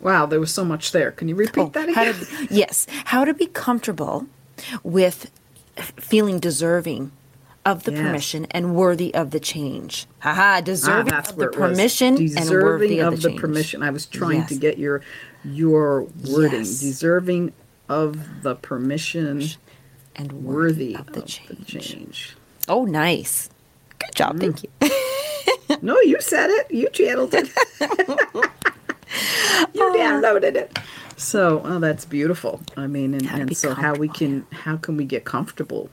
Wow, 0.00 0.26
there 0.26 0.40
was 0.40 0.52
so 0.52 0.64
much 0.64 0.92
there. 0.92 1.10
Can 1.10 1.28
you 1.28 1.34
repeat 1.34 1.72
that 1.72 1.88
Oh, 1.88 1.92
How 1.94 2.02
again? 2.02 2.14
to, 2.48 2.54
yes, 2.54 2.86
how 3.06 3.24
to 3.24 3.34
be 3.34 3.46
comfortable 3.46 4.26
with 4.82 5.30
feeling 5.96 6.38
deserving 6.38 7.10
of 7.70 7.84
the 7.84 7.92
Yes. 7.92 8.00
permission 8.00 8.46
and 8.50 8.74
worthy 8.74 9.14
of 9.14 9.30
the 9.30 9.40
change. 9.40 10.06
Haha, 10.20 10.60
deserving 10.60 11.12
Ah, 11.12 11.18
of 11.18 11.36
the 11.36 11.48
permission 11.48 12.16
and 12.36 12.50
worthy 12.50 12.98
of, 13.00 13.14
of 13.14 13.22
the, 13.22 13.28
the 13.30 13.36
permission. 13.36 13.82
I 13.82 13.90
was 13.90 14.06
trying 14.06 14.46
to 14.46 14.54
get 14.54 14.78
your 14.78 15.02
your 15.44 16.04
wording. 16.28 16.60
Yes. 16.60 16.80
Deserving 16.80 17.52
of 17.88 18.42
the 18.42 18.54
permission 18.56 19.44
and 20.16 20.32
worthy 20.44 20.94
of 20.96 21.06
the 21.12 21.22
change. 21.22 22.36
Oh, 22.68 22.84
nice. 22.84 23.48
Good 23.98 24.14
job. 24.14 24.40
Thank 24.40 24.62
you. 24.64 24.70
no, 25.82 25.98
you 26.02 26.20
said 26.20 26.50
it. 26.50 26.70
You 26.70 26.88
channeled 26.90 27.34
it. 27.34 27.48
you 29.74 29.82
downloaded 29.96 30.54
it. 30.56 30.78
So, 31.16 31.62
oh, 31.64 31.78
that's 31.80 32.04
beautiful. 32.04 32.60
I 32.76 32.86
mean, 32.86 33.14
and, 33.14 33.26
and 33.26 33.56
so 33.56 33.74
how 33.74 33.94
we 33.94 34.08
can 34.08 34.46
how 34.52 34.76
can 34.76 34.96
we 34.96 35.04
get 35.04 35.24
comfortable 35.24 35.90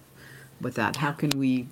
with 0.65 0.75
that? 0.75 0.95
How 0.95 1.11
can 1.11 1.29
we? 1.29 1.67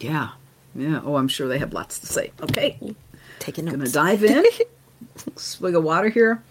Yeah, 0.00 0.30
yeah. 0.74 1.02
Oh, 1.04 1.16
I'm 1.16 1.28
sure 1.28 1.46
they 1.46 1.58
have 1.58 1.74
lots 1.74 1.98
to 2.00 2.06
say. 2.06 2.32
Okay, 2.40 2.80
taking 3.38 3.66
Gonna 3.66 3.86
dive 3.86 4.24
in. 4.24 4.44
Swig 5.36 5.74
of 5.74 5.84
water 5.84 6.08
here, 6.08 6.42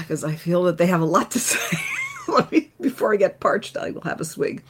because 0.00 0.24
I 0.24 0.34
feel 0.34 0.64
that 0.64 0.78
they 0.78 0.86
have 0.86 1.00
a 1.00 1.06
lot 1.06 1.30
to 1.30 1.38
say. 1.50 1.78
Let 2.26 2.50
me 2.50 2.72
before 2.80 3.14
I 3.14 3.16
get 3.16 3.38
parched. 3.38 3.76
I 3.76 3.92
will 3.92 4.00
have 4.02 4.20
a 4.20 4.24
swig. 4.24 4.62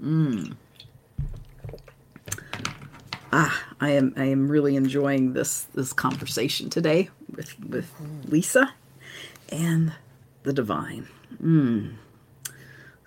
Mmm. 0.00 0.54
Ah, 3.32 3.64
I 3.80 3.90
am 3.90 4.14
I 4.16 4.24
am 4.26 4.48
really 4.48 4.76
enjoying 4.76 5.32
this 5.32 5.64
this 5.74 5.92
conversation 5.92 6.70
today 6.70 7.10
with 7.34 7.58
with 7.64 7.92
Lisa 8.26 8.74
and 9.50 9.92
the 10.44 10.52
divine. 10.52 11.08
Mm. 11.42 11.94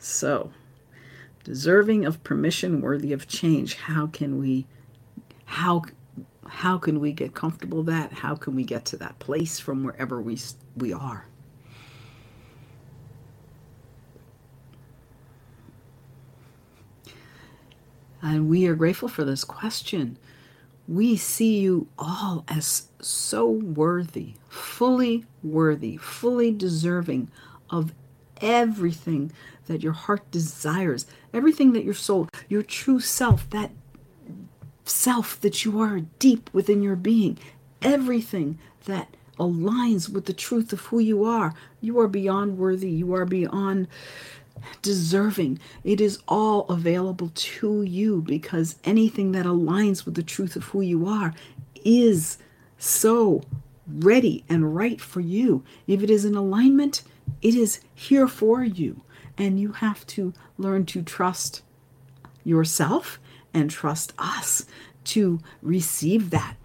So, 0.03 0.49
deserving 1.43 2.05
of 2.05 2.23
permission, 2.23 2.81
worthy 2.81 3.13
of 3.13 3.27
change. 3.27 3.75
How 3.75 4.07
can 4.07 4.39
we 4.39 4.65
how 5.45 5.83
how 6.47 6.79
can 6.79 6.99
we 6.99 7.11
get 7.11 7.35
comfortable 7.35 7.83
that? 7.83 8.11
How 8.11 8.33
can 8.33 8.55
we 8.55 8.63
get 8.63 8.83
to 8.85 8.97
that 8.97 9.19
place 9.19 9.59
from 9.59 9.83
wherever 9.83 10.19
we 10.19 10.39
we 10.75 10.91
are? 10.91 11.27
And 18.23 18.49
we 18.49 18.65
are 18.65 18.75
grateful 18.75 19.07
for 19.07 19.23
this 19.23 19.43
question. 19.43 20.17
We 20.87 21.15
see 21.15 21.59
you 21.59 21.87
all 21.99 22.43
as 22.47 22.87
so 23.01 23.47
worthy, 23.47 24.33
fully 24.49 25.25
worthy, 25.43 25.97
fully 25.97 26.51
deserving 26.51 27.29
of 27.69 27.93
everything 28.41 29.31
that 29.67 29.83
your 29.83 29.93
heart 29.93 30.29
desires, 30.31 31.05
everything 31.33 31.73
that 31.73 31.83
your 31.83 31.93
soul, 31.93 32.27
your 32.49 32.63
true 32.63 32.99
self, 32.99 33.49
that 33.51 33.71
self 34.85 35.39
that 35.41 35.63
you 35.63 35.79
are 35.79 36.01
deep 36.19 36.49
within 36.53 36.81
your 36.81 36.95
being, 36.95 37.37
everything 37.81 38.57
that 38.85 39.15
aligns 39.39 40.09
with 40.09 40.25
the 40.25 40.33
truth 40.33 40.71
of 40.71 40.81
who 40.81 40.99
you 40.99 41.25
are. 41.25 41.53
You 41.79 41.99
are 41.99 42.07
beyond 42.07 42.57
worthy. 42.57 42.89
You 42.89 43.13
are 43.15 43.25
beyond 43.25 43.87
deserving. 44.81 45.59
It 45.83 45.99
is 45.99 46.19
all 46.27 46.67
available 46.67 47.31
to 47.33 47.81
you 47.81 48.21
because 48.21 48.75
anything 48.83 49.31
that 49.31 49.45
aligns 49.45 50.05
with 50.05 50.15
the 50.15 50.23
truth 50.23 50.55
of 50.55 50.65
who 50.65 50.81
you 50.81 51.07
are 51.07 51.33
is 51.83 52.37
so 52.77 53.41
ready 53.87 54.43
and 54.47 54.75
right 54.75 55.01
for 55.01 55.21
you. 55.21 55.63
If 55.87 56.03
it 56.03 56.09
is 56.09 56.25
in 56.25 56.35
alignment, 56.35 57.01
it 57.41 57.55
is 57.55 57.79
here 57.95 58.27
for 58.27 58.63
you. 58.63 59.01
And 59.41 59.59
you 59.59 59.71
have 59.71 60.05
to 60.05 60.35
learn 60.59 60.85
to 60.85 61.01
trust 61.01 61.63
yourself 62.43 63.17
and 63.55 63.71
trust 63.71 64.13
us 64.19 64.67
to 65.05 65.39
receive 65.63 66.29
that. 66.29 66.57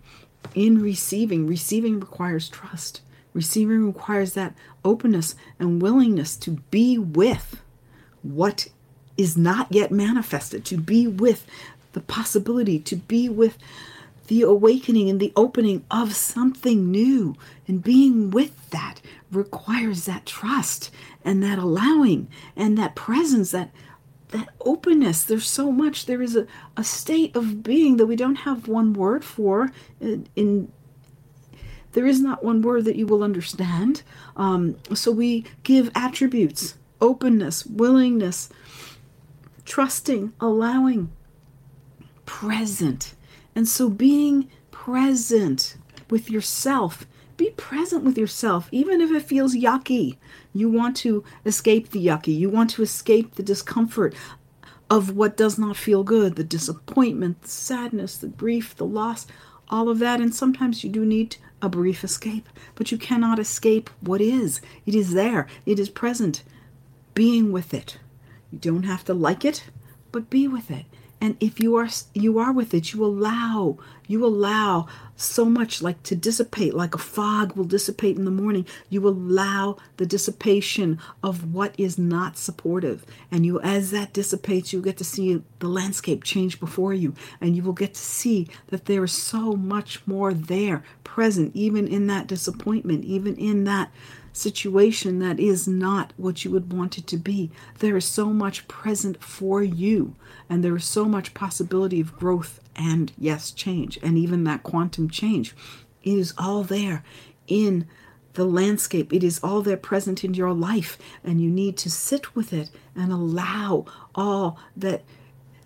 In 0.55 0.83
receiving, 0.83 1.47
receiving 1.47 1.99
requires 1.99 2.51
trust. 2.51 3.01
Receiving 3.33 3.87
requires 3.87 4.35
that 4.35 4.55
openness 4.85 5.35
and 5.59 5.81
willingness 5.81 6.37
to 6.37 6.51
be 6.71 6.99
with 6.99 7.63
what 8.21 8.69
is 9.17 9.39
not 9.39 9.73
yet 9.73 9.91
manifested, 9.91 10.67
to 10.67 10.77
be 10.77 11.07
with 11.07 11.47
the 11.95 12.03
possibility, 12.03 12.79
to 12.81 12.97
be 12.97 13.27
with 13.31 13.57
the 14.27 14.43
awakening 14.43 15.09
and 15.09 15.21
the 15.21 15.33
opening 15.37 15.85
of 15.91 16.15
something 16.15 16.91
new. 16.91 17.37
And 17.67 17.83
being 17.83 18.31
with 18.31 18.71
that 18.71 19.01
requires 19.31 20.05
that 20.07 20.27
trust 20.27 20.91
and 21.25 21.43
that 21.43 21.59
allowing 21.59 22.29
and 22.55 22.77
that 22.79 22.95
presence, 22.95 23.51
that 23.53 23.71
that 24.31 24.49
openness. 24.61 25.23
There's 25.23 25.47
so 25.47 25.71
much. 25.71 26.07
There 26.07 26.21
is 26.21 26.35
a, 26.35 26.47
a 26.77 26.83
state 26.83 27.37
of 27.37 27.63
being 27.63 27.97
that 27.97 28.07
we 28.07 28.17
don't 28.17 28.37
have 28.37 28.67
one 28.67 28.93
word 28.93 29.25
for 29.25 29.71
in, 30.01 30.27
in 30.35 30.73
there 31.97 32.07
is 32.07 32.21
not 32.21 32.45
one 32.45 32.61
word 32.61 32.85
that 32.85 32.97
you 32.97 33.07
will 33.07 33.23
understand. 33.23 34.03
Um, 34.37 34.77
so 34.93 35.11
we 35.11 35.47
give 35.63 35.91
attributes 35.95 36.75
openness, 37.01 37.65
willingness, 37.65 38.51
trusting, 39.65 40.35
allowing, 40.39 41.11
present. 42.27 43.15
And 43.57 43.67
so 43.67 43.89
being 43.89 44.51
present 44.71 45.79
with 46.11 46.31
yourself, 46.31 47.07
be 47.39 47.51
present 47.57 48.05
with 48.05 48.19
yourself, 48.19 48.69
even 48.71 49.01
if 49.01 49.11
it 49.11 49.23
feels 49.23 49.57
yucky. 49.57 50.19
You 50.53 50.69
want 50.69 50.95
to 50.99 51.25
escape 51.47 51.91
the 51.91 52.07
yucky, 52.07 52.39
you 52.39 52.51
want 52.51 52.69
to 52.71 52.83
escape 52.83 53.35
the 53.35 53.43
discomfort 53.43 54.15
of 54.91 55.17
what 55.17 55.39
does 55.39 55.59
not 55.59 55.77
feel 55.77 56.05
good 56.05 56.37
the 56.37 56.45
disappointment, 56.45 57.41
the 57.43 57.49
sadness, 57.49 58.19
the 58.19 58.29
grief, 58.29 58.77
the 58.77 58.85
loss, 58.85 59.27
all 59.69 59.89
of 59.89 60.01
that. 60.01 60.21
And 60.21 60.35
sometimes 60.35 60.85
you 60.85 60.91
do 60.91 61.07
need 61.07 61.37
a 61.63 61.71
brief 61.71 62.05
escape, 62.05 62.51
but 62.75 62.93
you 62.93 62.99
cannot 62.99 63.39
escape 63.39 63.89
what 64.03 64.21
is. 64.21 64.61
It 64.85 64.95
is 64.95 65.15
there, 65.15 65.47
it 65.65 65.79
is 65.79 65.89
present. 65.89 66.43
Being 67.15 67.53
with 67.53 67.73
it. 67.73 67.97
You 68.53 68.59
don't 68.59 68.83
have 68.83 69.05
to 69.07 69.15
like 69.15 69.47
it, 69.47 69.65
but 70.13 70.29
be 70.29 70.47
with 70.47 70.71
it 70.71 70.85
and 71.21 71.37
if 71.41 71.61
you 71.61 71.77
are 71.77 71.89
you 72.15 72.39
are 72.39 72.53
with 72.53 72.75
it 72.75 72.93
you 72.93 73.05
allow 73.05 73.77
you 74.07 74.25
allow 74.25 74.87
so 75.17 75.45
much 75.45 75.83
like 75.83 76.03
to 76.05 76.15
dissipate 76.15 76.75
like 76.75 76.95
a 76.95 76.99
fog 76.99 77.57
will 77.57 77.65
dissipate 77.65 78.17
in 78.17 78.25
the 78.25 78.31
morning. 78.31 78.67
You 78.89 79.07
allow 79.09 79.79
the 79.97 80.07
dissipation 80.07 81.01
of 81.23 81.53
what 81.53 81.75
is 81.79 81.99
not 81.99 82.37
supportive. 82.37 83.05
And 83.31 83.45
you 83.45 83.61
as 83.61 83.91
that 83.91 84.13
dissipates 84.13 84.73
you 84.73 84.83
get 84.83 84.99
to 84.99 85.05
see 85.05 85.43
the 85.59 85.69
landscape 85.69 86.23
change 86.23 86.61
before 86.61 86.95
you. 86.95 87.15
And 87.41 87.57
you 87.57 87.63
will 87.63 87.73
get 87.73 87.95
to 87.95 88.01
see 88.01 88.49
that 88.69 88.85
there 88.85 89.05
is 89.05 89.13
so 89.13 89.55
much 89.55 90.07
more 90.07 90.33
there 90.33 90.85
present 91.03 91.53
even 91.55 91.89
in 91.89 92.07
that 92.09 92.27
disappointment 92.27 93.05
even 93.05 93.37
in 93.37 93.65
that 93.65 93.91
situation 94.37 95.19
that 95.21 95.41
is 95.41 95.67
not 95.67 96.13
what 96.17 96.45
you 96.45 96.51
would 96.51 96.73
want 96.73 96.99
it 96.99 97.07
to 97.09 97.17
be. 97.17 97.51
There 97.79 97.97
is 97.97 98.05
so 98.05 98.27
much 98.27 98.69
present 98.69 99.23
for 99.23 99.63
you, 99.63 100.15
and 100.49 100.63
there 100.63 100.77
is 100.77 100.85
so 100.85 101.07
much 101.07 101.35
possibility 101.35 102.01
of 102.01 102.17
growth 102.17 102.61
and, 102.75 103.13
yes, 103.19 103.51
change, 103.51 103.99
and 104.03 104.19
even 104.19 104.45
that 104.45 104.63
quantum 104.63 105.09
change. 105.09 105.55
Is 106.03 106.35
all 106.39 106.63
there 106.63 107.03
in 107.49 107.89
the 108.35 108.45
landscape. 108.45 109.13
It 109.13 109.25
is 109.25 109.41
all 109.43 109.63
there 109.63 109.77
present 109.77 110.23
in 110.23 110.35
your 110.35 110.53
life, 110.53 110.99
and 111.25 111.41
you 111.41 111.51
need 111.51 111.77
to 111.79 111.91
sit 111.91 112.37
with 112.37 112.53
it 112.53 112.71
and 112.95 113.11
allow 113.11 113.87
all 114.15 114.59
that 114.77 115.03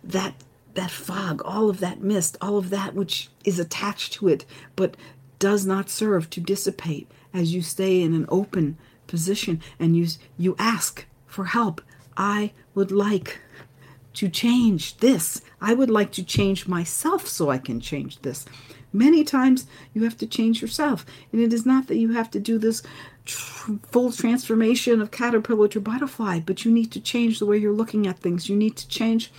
that 0.03 0.35
that 0.75 0.91
fog, 0.91 1.43
all 1.45 1.69
of 1.69 1.81
that 1.81 2.01
mist, 2.01 2.39
all 2.41 2.57
of 2.57 2.71
that 2.71 2.95
which 2.95 3.29
is 3.45 3.59
attached 3.59 4.13
to 4.15 4.29
it, 4.29 4.45
but 4.77 4.97
does 5.41 5.67
not 5.67 5.91
serve 5.91 6.31
to 6.31 6.41
dissipate 6.41 7.11
as 7.33 7.55
you 7.55 7.63
stay 7.63 8.03
in 8.03 8.15
an 8.15 8.27
open 8.29 8.77
position 9.07 9.61
and 9.79 9.97
you 9.97 10.07
you 10.39 10.55
ask 10.59 11.07
for 11.27 11.47
help. 11.47 11.81
I 12.17 12.53
would 12.75 12.93
like 12.93 13.39
to 14.15 14.29
change 14.29 14.97
this. 14.99 15.41
I 15.61 15.75
would 15.75 15.91
like 15.91 16.13
to 16.13 16.25
change 16.25 16.67
myself 16.67 17.27
so 17.27 17.51
I 17.51 17.59
can 17.59 17.81
change 17.81 18.21
this. 18.23 18.45
Many 18.93 19.23
times 19.23 19.67
you 19.95 20.03
have 20.05 20.17
to 20.19 20.27
change 20.27 20.61
yourself. 20.61 21.07
And 21.33 21.41
it 21.41 21.53
is 21.53 21.65
not 21.65 21.87
that 21.87 21.97
you 21.97 22.13
have 22.13 22.31
to 22.33 22.41
do 22.41 22.59
this 22.59 22.83
tr- 23.25 23.75
full 23.85 24.11
transformation 24.11 25.01
of 25.01 25.13
caterpillar 25.13 25.69
to 25.69 25.81
butterfly, 25.81 26.41
but 26.41 26.65
you 26.65 26.73
need 26.73 26.91
to 26.93 27.01
change 27.01 27.39
the 27.39 27.47
way 27.47 27.57
you're 27.57 27.73
looking 27.73 28.07
at 28.07 28.19
things. 28.19 28.49
You 28.49 28.57
need 28.57 28.77
to 28.77 28.89
change 28.89 29.33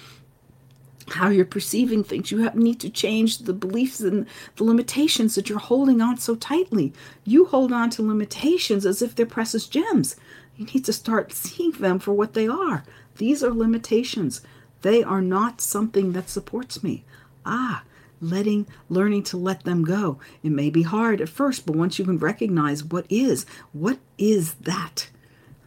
how 1.11 1.29
you're 1.29 1.45
perceiving 1.45 2.03
things. 2.03 2.31
You 2.31 2.39
have, 2.39 2.55
need 2.55 2.79
to 2.81 2.89
change 2.89 3.39
the 3.39 3.53
beliefs 3.53 3.99
and 3.99 4.25
the 4.55 4.63
limitations 4.63 5.35
that 5.35 5.49
you're 5.49 5.59
holding 5.59 6.01
on 6.01 6.17
so 6.17 6.35
tightly. 6.35 6.93
You 7.23 7.45
hold 7.45 7.71
on 7.71 7.89
to 7.91 8.01
limitations 8.01 8.85
as 8.85 9.01
if 9.01 9.15
they're 9.15 9.25
precious 9.25 9.67
gems. 9.67 10.15
You 10.57 10.65
need 10.65 10.85
to 10.85 10.93
start 10.93 11.33
seeing 11.33 11.71
them 11.71 11.99
for 11.99 12.13
what 12.13 12.33
they 12.33 12.47
are. 12.47 12.83
These 13.17 13.43
are 13.43 13.51
limitations. 13.51 14.41
They 14.81 15.03
are 15.03 15.21
not 15.21 15.61
something 15.61 16.13
that 16.13 16.29
supports 16.29 16.83
me. 16.83 17.03
Ah, 17.45 17.83
letting, 18.19 18.67
learning 18.89 19.23
to 19.23 19.37
let 19.37 19.63
them 19.63 19.83
go. 19.83 20.19
It 20.43 20.51
may 20.51 20.69
be 20.69 20.83
hard 20.83 21.21
at 21.21 21.29
first, 21.29 21.65
but 21.65 21.75
once 21.75 21.99
you 21.99 22.05
can 22.05 22.17
recognize 22.17 22.83
what 22.83 23.05
is, 23.09 23.45
what 23.73 23.99
is 24.17 24.53
that 24.55 25.09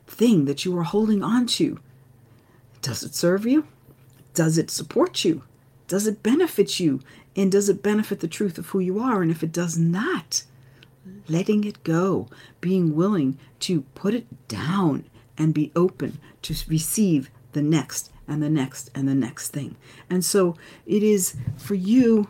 thing 0.06 0.44
that 0.44 0.64
you 0.64 0.76
are 0.78 0.84
holding 0.84 1.22
on 1.22 1.46
to? 1.46 1.80
Does 2.80 3.02
it 3.02 3.14
serve 3.14 3.46
you? 3.46 3.66
Does 4.34 4.58
it 4.58 4.70
support 4.70 5.24
you? 5.24 5.42
Does 5.88 6.06
it 6.06 6.22
benefit 6.22 6.80
you? 6.80 7.00
And 7.36 7.50
does 7.50 7.68
it 7.68 7.82
benefit 7.82 8.20
the 8.20 8.28
truth 8.28 8.58
of 8.58 8.68
who 8.68 8.80
you 8.80 8.98
are? 8.98 9.22
And 9.22 9.30
if 9.30 9.42
it 9.42 9.52
does 9.52 9.78
not, 9.78 10.44
letting 11.28 11.64
it 11.64 11.82
go, 11.84 12.28
being 12.60 12.94
willing 12.94 13.38
to 13.60 13.82
put 13.94 14.14
it 14.14 14.48
down 14.48 15.04
and 15.36 15.54
be 15.54 15.72
open 15.74 16.18
to 16.42 16.54
receive 16.68 17.30
the 17.52 17.62
next 17.62 18.10
and 18.26 18.42
the 18.42 18.50
next 18.50 18.90
and 18.94 19.08
the 19.08 19.14
next 19.14 19.50
thing. 19.50 19.76
And 20.08 20.24
so 20.24 20.56
it 20.86 21.02
is 21.02 21.36
for 21.56 21.74
you 21.74 22.28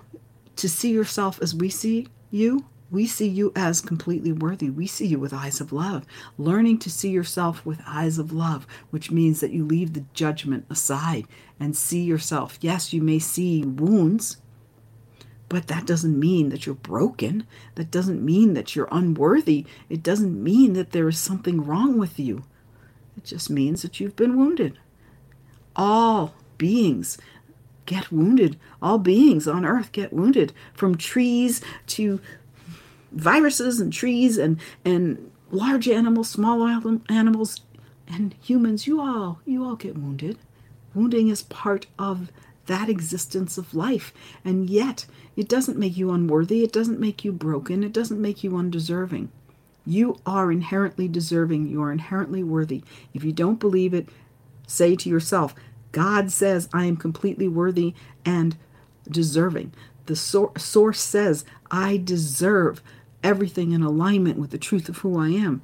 to 0.56 0.68
see 0.68 0.90
yourself 0.90 1.40
as 1.42 1.54
we 1.54 1.68
see 1.68 2.08
you 2.30 2.64
we 2.94 3.06
see 3.06 3.28
you 3.28 3.52
as 3.56 3.80
completely 3.80 4.32
worthy. 4.32 4.70
We 4.70 4.86
see 4.86 5.06
you 5.06 5.18
with 5.18 5.34
eyes 5.34 5.60
of 5.60 5.72
love. 5.72 6.06
Learning 6.38 6.78
to 6.78 6.88
see 6.88 7.10
yourself 7.10 7.66
with 7.66 7.82
eyes 7.86 8.18
of 8.18 8.32
love, 8.32 8.66
which 8.90 9.10
means 9.10 9.40
that 9.40 9.50
you 9.50 9.66
leave 9.66 9.92
the 9.92 10.04
judgment 10.14 10.64
aside 10.70 11.26
and 11.58 11.76
see 11.76 12.02
yourself. 12.02 12.56
Yes, 12.60 12.92
you 12.92 13.02
may 13.02 13.18
see 13.18 13.64
wounds, 13.64 14.38
but 15.48 15.66
that 15.66 15.86
doesn't 15.86 16.18
mean 16.18 16.50
that 16.50 16.66
you're 16.66 16.74
broken. 16.76 17.46
That 17.74 17.90
doesn't 17.90 18.24
mean 18.24 18.54
that 18.54 18.76
you're 18.76 18.88
unworthy. 18.92 19.66
It 19.88 20.02
doesn't 20.02 20.42
mean 20.42 20.74
that 20.74 20.92
there 20.92 21.08
is 21.08 21.18
something 21.18 21.64
wrong 21.64 21.98
with 21.98 22.18
you. 22.18 22.44
It 23.16 23.24
just 23.24 23.50
means 23.50 23.82
that 23.82 23.98
you've 23.98 24.16
been 24.16 24.36
wounded. 24.36 24.78
All 25.74 26.34
beings 26.58 27.18
get 27.86 28.12
wounded. 28.12 28.58
All 28.80 28.98
beings 28.98 29.46
on 29.46 29.64
earth 29.64 29.92
get 29.92 30.12
wounded, 30.12 30.52
from 30.72 30.96
trees 30.96 31.60
to 31.88 32.20
viruses 33.14 33.80
and 33.80 33.92
trees 33.92 34.36
and 34.36 34.58
and 34.84 35.30
large 35.50 35.88
animals, 35.88 36.28
small 36.28 36.66
animals, 37.08 37.60
and 38.08 38.34
humans. 38.42 38.86
You 38.86 39.00
all 39.00 39.40
you 39.44 39.64
all 39.64 39.76
get 39.76 39.96
wounded. 39.96 40.38
Wounding 40.94 41.28
is 41.28 41.42
part 41.42 41.86
of 41.98 42.30
that 42.66 42.88
existence 42.88 43.58
of 43.58 43.74
life, 43.74 44.12
and 44.44 44.70
yet 44.70 45.06
it 45.36 45.48
doesn't 45.48 45.78
make 45.78 45.96
you 45.96 46.10
unworthy. 46.10 46.62
It 46.62 46.72
doesn't 46.72 47.00
make 47.00 47.24
you 47.24 47.32
broken. 47.32 47.82
It 47.82 47.92
doesn't 47.92 48.20
make 48.20 48.44
you 48.44 48.56
undeserving. 48.56 49.30
You 49.86 50.18
are 50.24 50.50
inherently 50.50 51.08
deserving. 51.08 51.68
You 51.68 51.82
are 51.82 51.92
inherently 51.92 52.42
worthy. 52.42 52.82
If 53.12 53.22
you 53.22 53.32
don't 53.32 53.60
believe 53.60 53.92
it, 53.92 54.08
say 54.66 54.96
to 54.96 55.08
yourself, 55.08 55.54
God 55.92 56.32
says 56.32 56.68
I 56.72 56.86
am 56.86 56.96
completely 56.96 57.48
worthy 57.48 57.94
and 58.24 58.56
deserving. 59.08 59.72
The 60.06 60.16
source 60.16 61.00
says 61.00 61.44
I 61.70 61.98
deserve 61.98 62.82
everything 63.24 63.72
in 63.72 63.82
alignment 63.82 64.38
with 64.38 64.50
the 64.50 64.58
truth 64.58 64.88
of 64.88 64.98
who 64.98 65.18
I 65.18 65.30
am. 65.30 65.62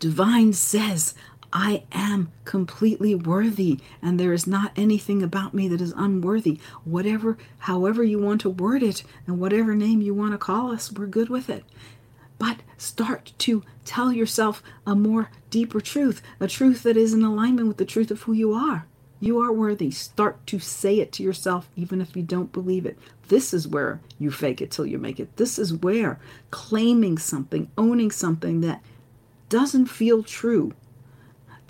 Divine 0.00 0.52
says, 0.52 1.14
I 1.52 1.84
am 1.92 2.32
completely 2.44 3.14
worthy, 3.14 3.78
and 4.00 4.18
there 4.18 4.32
is 4.32 4.46
not 4.46 4.72
anything 4.74 5.22
about 5.22 5.52
me 5.52 5.68
that 5.68 5.82
is 5.82 5.92
unworthy. 5.96 6.58
Whatever, 6.84 7.36
however 7.58 8.02
you 8.02 8.18
want 8.18 8.40
to 8.40 8.50
word 8.50 8.82
it, 8.82 9.04
and 9.26 9.38
whatever 9.38 9.74
name 9.74 10.00
you 10.00 10.14
want 10.14 10.32
to 10.32 10.38
call 10.38 10.72
us, 10.72 10.90
we're 10.90 11.06
good 11.06 11.28
with 11.28 11.50
it. 11.50 11.64
But 12.38 12.60
start 12.78 13.32
to 13.38 13.62
tell 13.84 14.12
yourself 14.12 14.62
a 14.86 14.96
more 14.96 15.30
deeper 15.50 15.80
truth, 15.80 16.22
a 16.40 16.48
truth 16.48 16.82
that 16.84 16.96
is 16.96 17.12
in 17.12 17.22
alignment 17.22 17.68
with 17.68 17.76
the 17.76 17.84
truth 17.84 18.10
of 18.10 18.22
who 18.22 18.32
you 18.32 18.52
are. 18.54 18.86
You 19.22 19.38
are 19.38 19.52
worthy. 19.52 19.92
Start 19.92 20.44
to 20.48 20.58
say 20.58 20.98
it 20.98 21.12
to 21.12 21.22
yourself, 21.22 21.70
even 21.76 22.00
if 22.00 22.16
you 22.16 22.24
don't 22.24 22.50
believe 22.50 22.84
it. 22.84 22.98
This 23.28 23.54
is 23.54 23.68
where 23.68 24.00
you 24.18 24.32
fake 24.32 24.60
it 24.60 24.72
till 24.72 24.84
you 24.84 24.98
make 24.98 25.20
it. 25.20 25.36
This 25.36 25.60
is 25.60 25.72
where 25.72 26.18
claiming 26.50 27.18
something, 27.18 27.70
owning 27.78 28.10
something 28.10 28.62
that 28.62 28.82
doesn't 29.48 29.86
feel 29.86 30.24
true. 30.24 30.74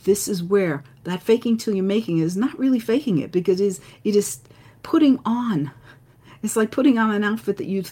This 0.05 0.29
is 0.29 0.43
where 0.43 0.83
that 1.05 1.23
faking 1.23 1.59
till 1.59 1.75
you're 1.75 1.85
making 1.85 2.21
is 2.21 2.39
not 2.39 2.59
really 2.59 2.79
faking 2.79 3.19
it 3.19 3.31
because 3.31 3.61
it 3.61 3.67
is, 3.67 3.81
it 4.03 4.17
is 4.17 4.41
putting 4.83 5.21
on. 5.27 5.73
It's 6.43 6.57
like 6.57 6.71
putting 6.71 6.97
on 6.97 7.11
an 7.11 7.23
outfit 7.23 7.59
that 7.59 7.67
you, 7.67 7.85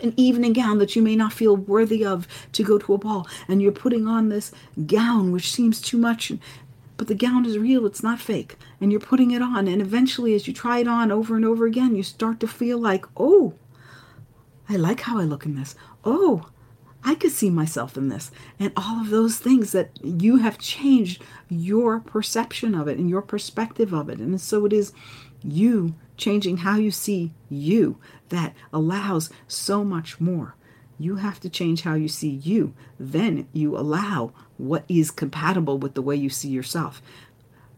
an 0.00 0.14
evening 0.16 0.54
gown 0.54 0.78
that 0.78 0.96
you 0.96 1.02
may 1.02 1.16
not 1.16 1.34
feel 1.34 1.54
worthy 1.54 2.02
of 2.02 2.26
to 2.52 2.64
go 2.64 2.78
to 2.78 2.94
a 2.94 2.98
ball. 2.98 3.28
And 3.46 3.60
you're 3.60 3.72
putting 3.72 4.08
on 4.08 4.30
this 4.30 4.52
gown 4.86 5.32
which 5.32 5.52
seems 5.52 5.82
too 5.82 5.98
much 5.98 6.32
but 6.96 7.08
the 7.08 7.14
gown 7.14 7.44
is 7.44 7.58
real, 7.58 7.86
it's 7.86 8.02
not 8.02 8.20
fake. 8.20 8.56
And 8.80 8.90
you're 8.92 9.00
putting 9.00 9.30
it 9.30 9.42
on. 9.42 9.68
And 9.68 9.80
eventually, 9.80 10.34
as 10.34 10.46
you 10.46 10.52
try 10.52 10.78
it 10.78 10.88
on 10.88 11.10
over 11.10 11.36
and 11.36 11.44
over 11.44 11.66
again, 11.66 11.96
you 11.96 12.02
start 12.02 12.40
to 12.40 12.48
feel 12.48 12.78
like, 12.78 13.06
oh, 13.16 13.54
I 14.68 14.76
like 14.76 15.00
how 15.00 15.18
I 15.18 15.24
look 15.24 15.46
in 15.46 15.54
this. 15.54 15.74
Oh, 16.04 16.48
I 17.04 17.14
could 17.14 17.30
see 17.30 17.50
myself 17.50 17.96
in 17.96 18.08
this. 18.08 18.32
And 18.58 18.72
all 18.76 19.00
of 19.00 19.10
those 19.10 19.38
things 19.38 19.72
that 19.72 19.90
you 20.02 20.38
have 20.38 20.58
changed 20.58 21.22
your 21.48 22.00
perception 22.00 22.74
of 22.74 22.88
it 22.88 22.98
and 22.98 23.08
your 23.08 23.22
perspective 23.22 23.94
of 23.94 24.08
it. 24.08 24.18
And 24.18 24.40
so 24.40 24.64
it 24.66 24.72
is 24.72 24.92
you 25.42 25.94
changing 26.16 26.58
how 26.58 26.76
you 26.76 26.90
see 26.90 27.32
you 27.48 27.98
that 28.30 28.54
allows 28.72 29.30
so 29.46 29.84
much 29.84 30.20
more. 30.20 30.56
You 30.98 31.16
have 31.16 31.38
to 31.40 31.48
change 31.48 31.82
how 31.82 31.94
you 31.94 32.08
see 32.08 32.30
you. 32.30 32.74
Then 32.98 33.46
you 33.52 33.76
allow 33.76 34.32
what 34.56 34.84
is 34.88 35.10
compatible 35.10 35.78
with 35.78 35.94
the 35.94 36.02
way 36.02 36.16
you 36.16 36.30
see 36.30 36.48
yourself. 36.48 37.02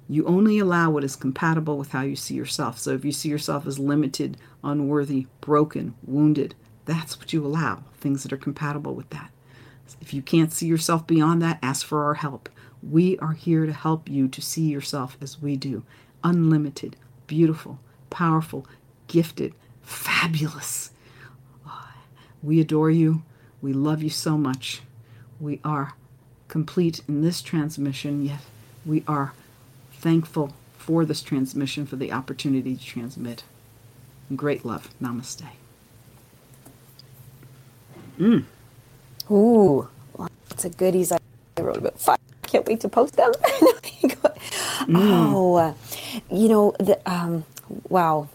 You 0.08 0.24
only 0.24 0.58
allow 0.58 0.90
what 0.90 1.04
is 1.04 1.16
compatible 1.16 1.76
with 1.76 1.92
how 1.92 2.00
you 2.00 2.16
see 2.16 2.34
yourself. 2.34 2.78
So 2.78 2.92
if 2.92 3.04
you 3.04 3.12
see 3.12 3.28
yourself 3.28 3.66
as 3.66 3.78
limited, 3.78 4.38
unworthy, 4.64 5.26
broken, 5.40 5.94
wounded, 6.02 6.54
that's 6.86 7.18
what 7.18 7.32
you 7.32 7.44
allow, 7.44 7.82
things 7.98 8.22
that 8.22 8.32
are 8.32 8.38
compatible 8.38 8.94
with 8.94 9.10
that. 9.10 9.30
If 10.00 10.14
you 10.14 10.22
can't 10.22 10.52
see 10.52 10.66
yourself 10.66 11.06
beyond 11.06 11.42
that, 11.42 11.58
ask 11.62 11.86
for 11.86 12.04
our 12.04 12.14
help. 12.14 12.48
We 12.82 13.18
are 13.18 13.32
here 13.32 13.66
to 13.66 13.72
help 13.72 14.08
you 14.08 14.28
to 14.28 14.40
see 14.40 14.68
yourself 14.68 15.18
as 15.20 15.40
we 15.40 15.56
do 15.56 15.82
unlimited, 16.24 16.96
beautiful, 17.26 17.78
powerful, 18.10 18.66
gifted, 19.06 19.54
fabulous. 19.82 20.90
We 22.42 22.60
adore 22.60 22.90
you. 22.90 23.22
We 23.60 23.72
love 23.72 24.02
you 24.02 24.10
so 24.10 24.38
much. 24.38 24.82
We 25.40 25.60
are 25.64 25.94
complete 26.48 27.02
in 27.08 27.22
this 27.22 27.42
transmission, 27.42 28.24
yet 28.24 28.40
we 28.86 29.04
are 29.06 29.32
thankful 29.98 30.54
for 30.76 31.04
this 31.04 31.22
transmission, 31.22 31.86
for 31.86 31.96
the 31.96 32.12
opportunity 32.12 32.76
to 32.76 32.84
transmit. 32.84 33.44
Great 34.34 34.64
love. 34.64 34.90
Namaste. 35.02 35.44
Mm. 38.18 38.44
Ooh, 39.30 39.88
lots 40.16 40.64
of 40.64 40.76
goodies. 40.76 41.12
I 41.12 41.18
wrote 41.58 41.76
about 41.76 41.98
five. 42.00 42.18
Can't 42.42 42.66
wait 42.66 42.80
to 42.80 42.88
post 42.88 43.16
them. 43.16 43.32
mm. 44.88 45.32
Oh, 45.34 45.54
uh, 45.56 45.74
you 46.30 46.48
know, 46.48 46.74
the, 46.78 46.98
um, 47.10 47.44
wow. 47.88 48.28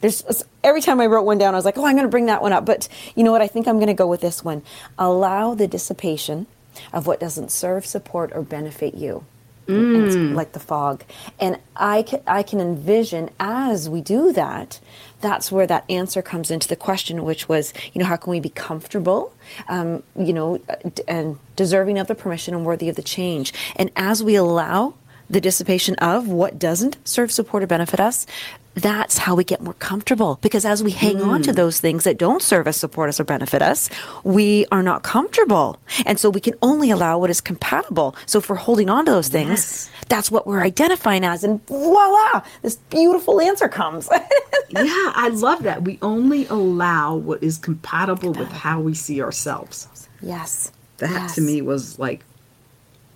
There's 0.00 0.44
every 0.64 0.80
time 0.80 1.00
I 1.00 1.06
wrote 1.06 1.22
one 1.22 1.38
down, 1.38 1.54
I 1.54 1.58
was 1.58 1.64
like, 1.64 1.78
oh, 1.78 1.86
I'm 1.86 1.94
going 1.94 2.04
to 2.04 2.10
bring 2.10 2.26
that 2.26 2.42
one 2.42 2.52
up. 2.52 2.66
But 2.66 2.88
you 3.14 3.22
know 3.22 3.30
what? 3.30 3.40
I 3.40 3.46
think 3.46 3.68
I'm 3.68 3.76
going 3.76 3.86
to 3.86 3.94
go 3.94 4.08
with 4.08 4.20
this 4.20 4.42
one. 4.44 4.62
Allow 4.98 5.54
the 5.54 5.68
dissipation 5.68 6.46
of 6.92 7.06
what 7.06 7.20
doesn't 7.20 7.52
serve, 7.52 7.86
support, 7.86 8.32
or 8.34 8.42
benefit 8.42 8.94
you. 8.94 9.24
Mm. 9.66 10.34
like 10.34 10.52
the 10.52 10.60
fog. 10.60 11.04
And 11.38 11.58
I 11.76 12.02
can, 12.02 12.20
I 12.26 12.42
can 12.42 12.60
envision 12.60 13.30
as 13.38 13.88
we 13.88 14.00
do 14.00 14.32
that, 14.32 14.80
that's 15.20 15.52
where 15.52 15.66
that 15.68 15.84
answer 15.88 16.20
comes 16.20 16.50
into 16.50 16.66
the 16.66 16.76
question, 16.76 17.24
which 17.24 17.48
was, 17.48 17.72
you 17.92 18.00
know, 18.00 18.04
how 18.06 18.16
can 18.16 18.32
we 18.32 18.40
be 18.40 18.48
comfortable, 18.48 19.32
um, 19.68 20.02
you 20.18 20.32
know, 20.32 20.60
and 21.06 21.38
deserving 21.54 21.98
of 21.98 22.08
the 22.08 22.14
permission 22.14 22.54
and 22.54 22.66
worthy 22.66 22.88
of 22.88 22.96
the 22.96 23.02
change? 23.02 23.54
And 23.76 23.90
as 23.94 24.22
we 24.22 24.34
allow 24.34 24.94
the 25.30 25.40
dissipation 25.40 25.94
of 25.96 26.28
what 26.28 26.58
doesn't 26.58 26.96
serve, 27.06 27.30
support, 27.32 27.62
or 27.62 27.66
benefit 27.66 28.00
us, 28.00 28.26
that's 28.74 29.18
how 29.18 29.34
we 29.34 29.44
get 29.44 29.60
more 29.60 29.74
comfortable. 29.74 30.38
Because 30.42 30.64
as 30.64 30.82
we 30.82 30.90
hang 30.90 31.16
mm. 31.16 31.26
on 31.26 31.42
to 31.42 31.52
mm. 31.52 31.56
those 31.56 31.80
things 31.80 32.04
that 32.04 32.18
don't 32.18 32.42
serve 32.42 32.66
us, 32.66 32.76
support 32.76 33.08
us, 33.08 33.20
or 33.20 33.24
benefit 33.24 33.62
us, 33.62 33.90
we 34.24 34.66
are 34.72 34.82
not 34.82 35.02
comfortable. 35.02 35.78
And 36.06 36.18
so 36.18 36.30
we 36.30 36.40
can 36.40 36.54
only 36.62 36.90
allow 36.90 37.18
what 37.18 37.30
is 37.30 37.40
compatible. 37.40 38.16
So 38.26 38.38
if 38.38 38.48
we're 38.48 38.56
holding 38.56 38.88
on 38.88 39.04
to 39.06 39.10
those 39.10 39.28
things, 39.28 39.50
yes. 39.50 39.90
that's 40.08 40.30
what 40.30 40.46
we're 40.46 40.62
identifying 40.62 41.24
as. 41.24 41.44
And 41.44 41.64
voila, 41.66 42.42
this 42.62 42.76
beautiful 42.76 43.40
answer 43.40 43.68
comes. 43.68 44.08
yeah, 44.70 45.12
I 45.14 45.30
love 45.32 45.62
that. 45.64 45.82
We 45.82 45.98
only 46.02 46.46
allow 46.46 47.16
what 47.16 47.42
is 47.42 47.58
compatible, 47.58 48.32
compatible. 48.32 48.52
with 48.52 48.52
how 48.52 48.80
we 48.80 48.94
see 48.94 49.22
ourselves. 49.22 50.08
Yes. 50.20 50.72
That 50.98 51.10
yes. 51.10 51.34
to 51.34 51.40
me 51.40 51.62
was 51.62 51.98
like, 51.98 52.24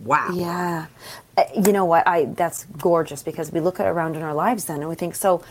wow. 0.01 0.31
Yeah. 0.35 0.87
Uh, 1.37 1.45
you 1.55 1.72
know 1.72 1.84
what? 1.84 2.07
I 2.07 2.26
that's 2.26 2.64
gorgeous 2.78 3.22
because 3.22 3.53
we 3.53 3.61
look 3.61 3.78
at 3.80 3.87
around 3.87 4.16
in 4.16 4.22
our 4.22 4.34
lives 4.34 4.66
then 4.66 4.80
and 4.80 4.89
we 4.89 4.95
think 4.95 5.14
so. 5.14 5.43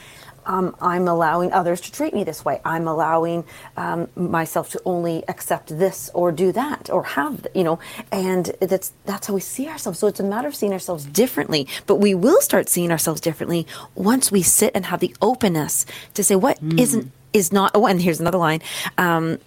Um, 0.47 0.75
I'm 0.79 1.07
allowing 1.07 1.51
others 1.51 1.81
to 1.81 1.91
treat 1.91 2.13
me 2.13 2.23
this 2.23 2.45
way. 2.45 2.61
I'm 2.63 2.88
allowing 2.88 3.45
um, 3.77 4.09
myself 4.15 4.69
to 4.71 4.81
only 4.86 5.23
accept 5.27 5.77
this 5.77 6.11
or 6.13 6.31
do 6.31 6.51
that 6.51 6.89
or 6.89 7.03
have, 7.03 7.47
you 7.55 7.63
know, 7.63 7.79
and 8.11 8.45
that's 8.59 8.93
that's 9.05 9.27
how 9.27 9.33
we 9.33 9.41
see 9.41 9.67
ourselves. 9.67 9.99
So 9.99 10.07
it's 10.07 10.19
a 10.19 10.23
matter 10.23 10.47
of 10.47 10.55
seeing 10.55 10.73
ourselves 10.73 11.05
differently. 11.05 11.67
But 11.88 11.95
we 11.95 12.13
will 12.13 12.41
start 12.41 12.69
seeing 12.69 12.91
ourselves 12.91 13.21
differently 13.21 13.65
once 13.95 14.31
we 14.31 14.43
sit 14.43 14.71
and 14.75 14.86
have 14.86 14.99
the 14.99 15.15
openness 15.21 15.86
to 16.13 16.23
say 16.23 16.36
what 16.36 16.63
mm. 16.63 16.77
not 16.77 17.05
is 17.33 17.51
not. 17.51 17.71
Oh, 17.73 17.88
and 17.88 18.01
here's 18.01 18.19
another 18.19 18.38
line: 18.38 18.61
um, 18.97 19.39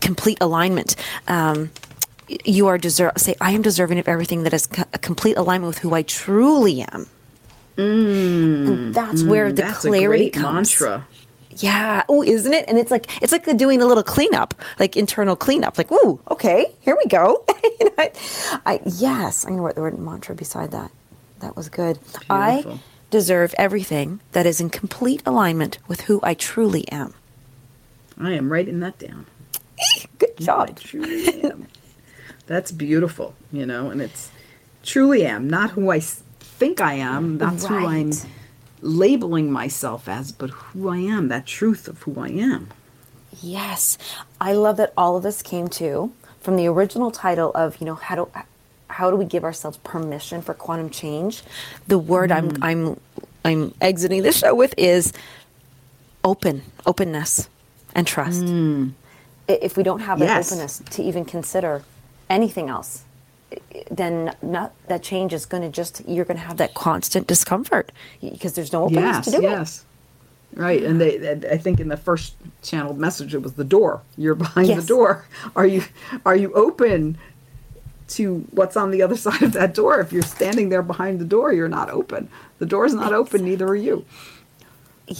complete 0.00 0.38
alignment. 0.40 0.96
You 2.44 2.66
are 2.68 2.78
deserve 2.78 3.12
say 3.16 3.34
I 3.40 3.52
am 3.52 3.62
deserving 3.62 3.98
of 3.98 4.08
everything 4.08 4.42
that 4.44 4.52
is 4.52 4.68
a 4.92 4.98
complete 4.98 5.36
alignment 5.36 5.68
with 5.68 5.78
who 5.78 5.94
I 5.94 6.02
truly 6.02 6.82
am. 6.82 7.06
Mm, 7.76 8.92
that's 8.92 9.22
mm, 9.22 9.28
where 9.28 9.52
the 9.52 9.62
that's 9.62 9.80
clarity 9.80 10.30
comes. 10.30 10.80
Mantra. 10.80 11.06
Yeah. 11.56 12.02
Oh, 12.08 12.22
isn't 12.22 12.52
it? 12.52 12.64
And 12.68 12.78
it's 12.78 12.90
like 12.90 13.22
it's 13.22 13.32
like 13.32 13.44
doing 13.56 13.82
a 13.82 13.86
little 13.86 14.02
cleanup, 14.02 14.54
like 14.78 14.96
internal 14.96 15.36
cleanup. 15.36 15.78
Like, 15.78 15.90
ooh, 15.92 16.20
okay, 16.30 16.74
here 16.80 16.96
we 16.96 17.08
go. 17.08 17.44
you 17.80 17.86
know, 17.86 17.92
I, 17.98 18.12
I, 18.66 18.80
yes, 18.84 19.44
I'm 19.44 19.52
gonna 19.52 19.62
write 19.62 19.74
the 19.74 19.82
word 19.82 19.98
mantra 19.98 20.34
beside 20.34 20.70
that. 20.70 20.90
That 21.40 21.56
was 21.56 21.68
good. 21.68 21.98
Beautiful. 22.00 22.26
I 22.30 22.78
deserve 23.10 23.54
everything 23.58 24.20
that 24.32 24.46
is 24.46 24.60
in 24.60 24.70
complete 24.70 25.22
alignment 25.26 25.78
with 25.88 26.02
who 26.02 26.20
I 26.22 26.34
truly 26.34 26.88
am. 26.88 27.14
I 28.18 28.32
am 28.32 28.50
writing 28.52 28.80
that 28.80 28.98
down. 28.98 29.26
Good 30.18 30.36
job. 30.38 30.78
I 32.52 32.70
truly 32.70 32.72
am. 32.72 32.72
That's 32.72 32.72
beautiful, 32.72 33.34
you 33.52 33.66
know, 33.66 33.90
and 33.90 34.00
it's 34.00 34.30
truly 34.82 35.26
am, 35.26 35.48
not 35.48 35.70
who 35.70 35.90
I 35.90 36.00
think 36.00 36.80
I 36.80 36.94
am. 36.94 37.38
That's 37.38 37.64
right. 37.64 37.80
who 37.80 37.86
I'm 37.88 38.12
labeling 38.80 39.50
myself 39.50 40.08
as, 40.08 40.32
but 40.32 40.50
who 40.50 40.88
I 40.88 40.98
am, 40.98 41.28
that 41.28 41.46
truth 41.46 41.88
of 41.88 42.02
who 42.02 42.20
I 42.20 42.28
am. 42.28 42.68
Yes. 43.40 43.98
I 44.40 44.52
love 44.52 44.76
that 44.76 44.92
all 44.96 45.16
of 45.16 45.22
this 45.22 45.42
came 45.42 45.68
to 45.68 46.12
from 46.40 46.56
the 46.56 46.66
original 46.66 47.10
title 47.10 47.52
of, 47.54 47.80
you 47.80 47.86
know, 47.86 47.94
how 47.94 48.16
do 48.16 48.28
how 48.88 49.10
do 49.10 49.16
we 49.16 49.24
give 49.24 49.44
ourselves 49.44 49.78
permission 49.78 50.42
for 50.42 50.52
quantum 50.54 50.90
change? 50.90 51.42
The 51.88 51.98
word 51.98 52.30
mm. 52.30 52.58
I'm 52.62 52.62
I'm 52.62 53.00
I'm 53.44 53.74
exiting 53.80 54.22
the 54.22 54.32
show 54.32 54.54
with 54.54 54.74
is 54.76 55.12
open, 56.24 56.62
openness 56.84 57.48
and 57.94 58.06
trust. 58.06 58.42
Mm. 58.42 58.92
If 59.48 59.76
we 59.76 59.82
don't 59.82 60.00
have 60.00 60.18
that 60.18 60.26
yes. 60.26 60.52
openness 60.52 60.82
to 60.90 61.02
even 61.02 61.24
consider 61.24 61.82
anything 62.32 62.68
else, 62.68 63.04
then 63.90 64.34
not, 64.42 64.72
that 64.88 65.02
change 65.02 65.32
is 65.32 65.46
going 65.46 65.62
to 65.62 65.68
just 65.68 66.02
you're 66.08 66.24
going 66.24 66.38
to 66.38 66.42
have 66.42 66.56
that 66.56 66.74
constant 66.74 67.26
discomfort 67.26 67.92
because 68.20 68.54
there's 68.54 68.72
no 68.72 68.84
openness 68.84 69.16
yes, 69.16 69.24
to 69.26 69.30
do 69.30 69.42
yes. 69.42 69.44
it. 69.44 69.50
Yes. 69.52 69.84
Right, 70.54 70.82
and 70.82 71.00
they, 71.00 71.30
I 71.50 71.56
think 71.56 71.80
in 71.80 71.88
the 71.88 71.96
first 71.96 72.34
channeled 72.62 72.98
message 72.98 73.34
it 73.34 73.42
was 73.42 73.54
the 73.54 73.64
door. 73.64 74.02
You're 74.18 74.34
behind 74.34 74.68
yes. 74.68 74.82
the 74.82 74.86
door. 74.86 75.26
Are 75.56 75.66
you 75.66 75.84
are 76.26 76.36
you 76.36 76.52
open 76.52 77.16
to 78.08 78.46
what's 78.50 78.76
on 78.76 78.90
the 78.90 79.00
other 79.00 79.16
side 79.26 79.42
of 79.42 79.52
that 79.52 79.74
door? 79.74 80.00
If 80.00 80.12
you're 80.12 80.22
standing 80.22 80.68
there 80.68 80.82
behind 80.82 81.20
the 81.20 81.24
door, 81.24 81.52
you're 81.52 81.68
not 81.68 81.88
open. 81.88 82.28
The 82.58 82.66
door's 82.66 82.92
not 82.92 83.12
open, 83.14 83.44
neither 83.44 83.66
are 83.66 83.76
you. 83.76 84.04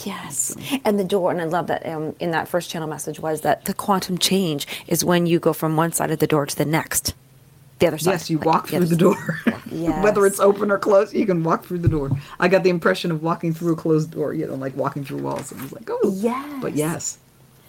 Yes, 0.04 0.56
and 0.84 0.98
the 0.98 1.04
door, 1.04 1.30
and 1.30 1.40
I 1.40 1.44
love 1.44 1.66
that 1.66 1.86
um, 1.86 2.14
in 2.18 2.30
that 2.30 2.48
first 2.48 2.70
channel 2.70 2.88
message 2.88 3.20
was 3.20 3.42
that 3.42 3.64
the 3.66 3.74
quantum 3.74 4.18
change 4.18 4.66
is 4.86 5.04
when 5.04 5.26
you 5.26 5.38
go 5.38 5.52
from 5.52 5.76
one 5.76 5.92
side 5.92 6.10
of 6.10 6.18
the 6.18 6.26
door 6.26 6.46
to 6.46 6.56
the 6.56 6.64
next, 6.64 7.14
the 7.78 7.88
other 7.88 7.98
side. 7.98 8.12
Yes, 8.12 8.30
you 8.30 8.38
like, 8.38 8.46
walk 8.46 8.68
through 8.68 8.86
the 8.86 8.96
door. 8.96 9.40
yes. 9.70 10.02
Whether 10.04 10.24
it's 10.26 10.40
open 10.40 10.70
or 10.70 10.78
closed, 10.78 11.14
you 11.14 11.26
can 11.26 11.44
walk 11.44 11.64
through 11.64 11.78
the 11.78 11.88
door. 11.88 12.10
I 12.40 12.48
got 12.48 12.62
the 12.62 12.70
impression 12.70 13.10
of 13.10 13.22
walking 13.22 13.52
through 13.52 13.72
a 13.72 13.76
closed 13.76 14.12
door, 14.12 14.32
you 14.32 14.46
know, 14.46 14.54
like 14.54 14.76
walking 14.76 15.04
through 15.04 15.18
walls. 15.18 15.52
And 15.52 15.60
I 15.60 15.64
was 15.64 15.72
like, 15.72 15.88
oh, 15.90 16.12
yes. 16.16 16.62
But 16.62 16.74
yes, 16.74 17.18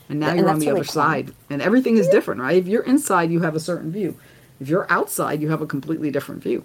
and 0.09 0.19
now 0.19 0.27
yeah, 0.27 0.33
you're 0.33 0.43
and 0.43 0.49
on 0.49 0.59
the 0.59 0.67
really 0.67 0.79
other 0.79 0.85
cool. 0.85 0.93
side, 0.93 1.33
and 1.49 1.61
everything 1.61 1.97
is 1.97 2.07
different, 2.07 2.41
right? 2.41 2.57
If 2.57 2.67
you're 2.67 2.83
inside, 2.83 3.31
you 3.31 3.41
have 3.41 3.55
a 3.55 3.59
certain 3.59 3.91
view. 3.91 4.17
If 4.59 4.69
you're 4.69 4.85
outside, 4.91 5.41
you 5.41 5.49
have 5.49 5.61
a 5.61 5.65
completely 5.65 6.11
different 6.11 6.43
view. 6.43 6.63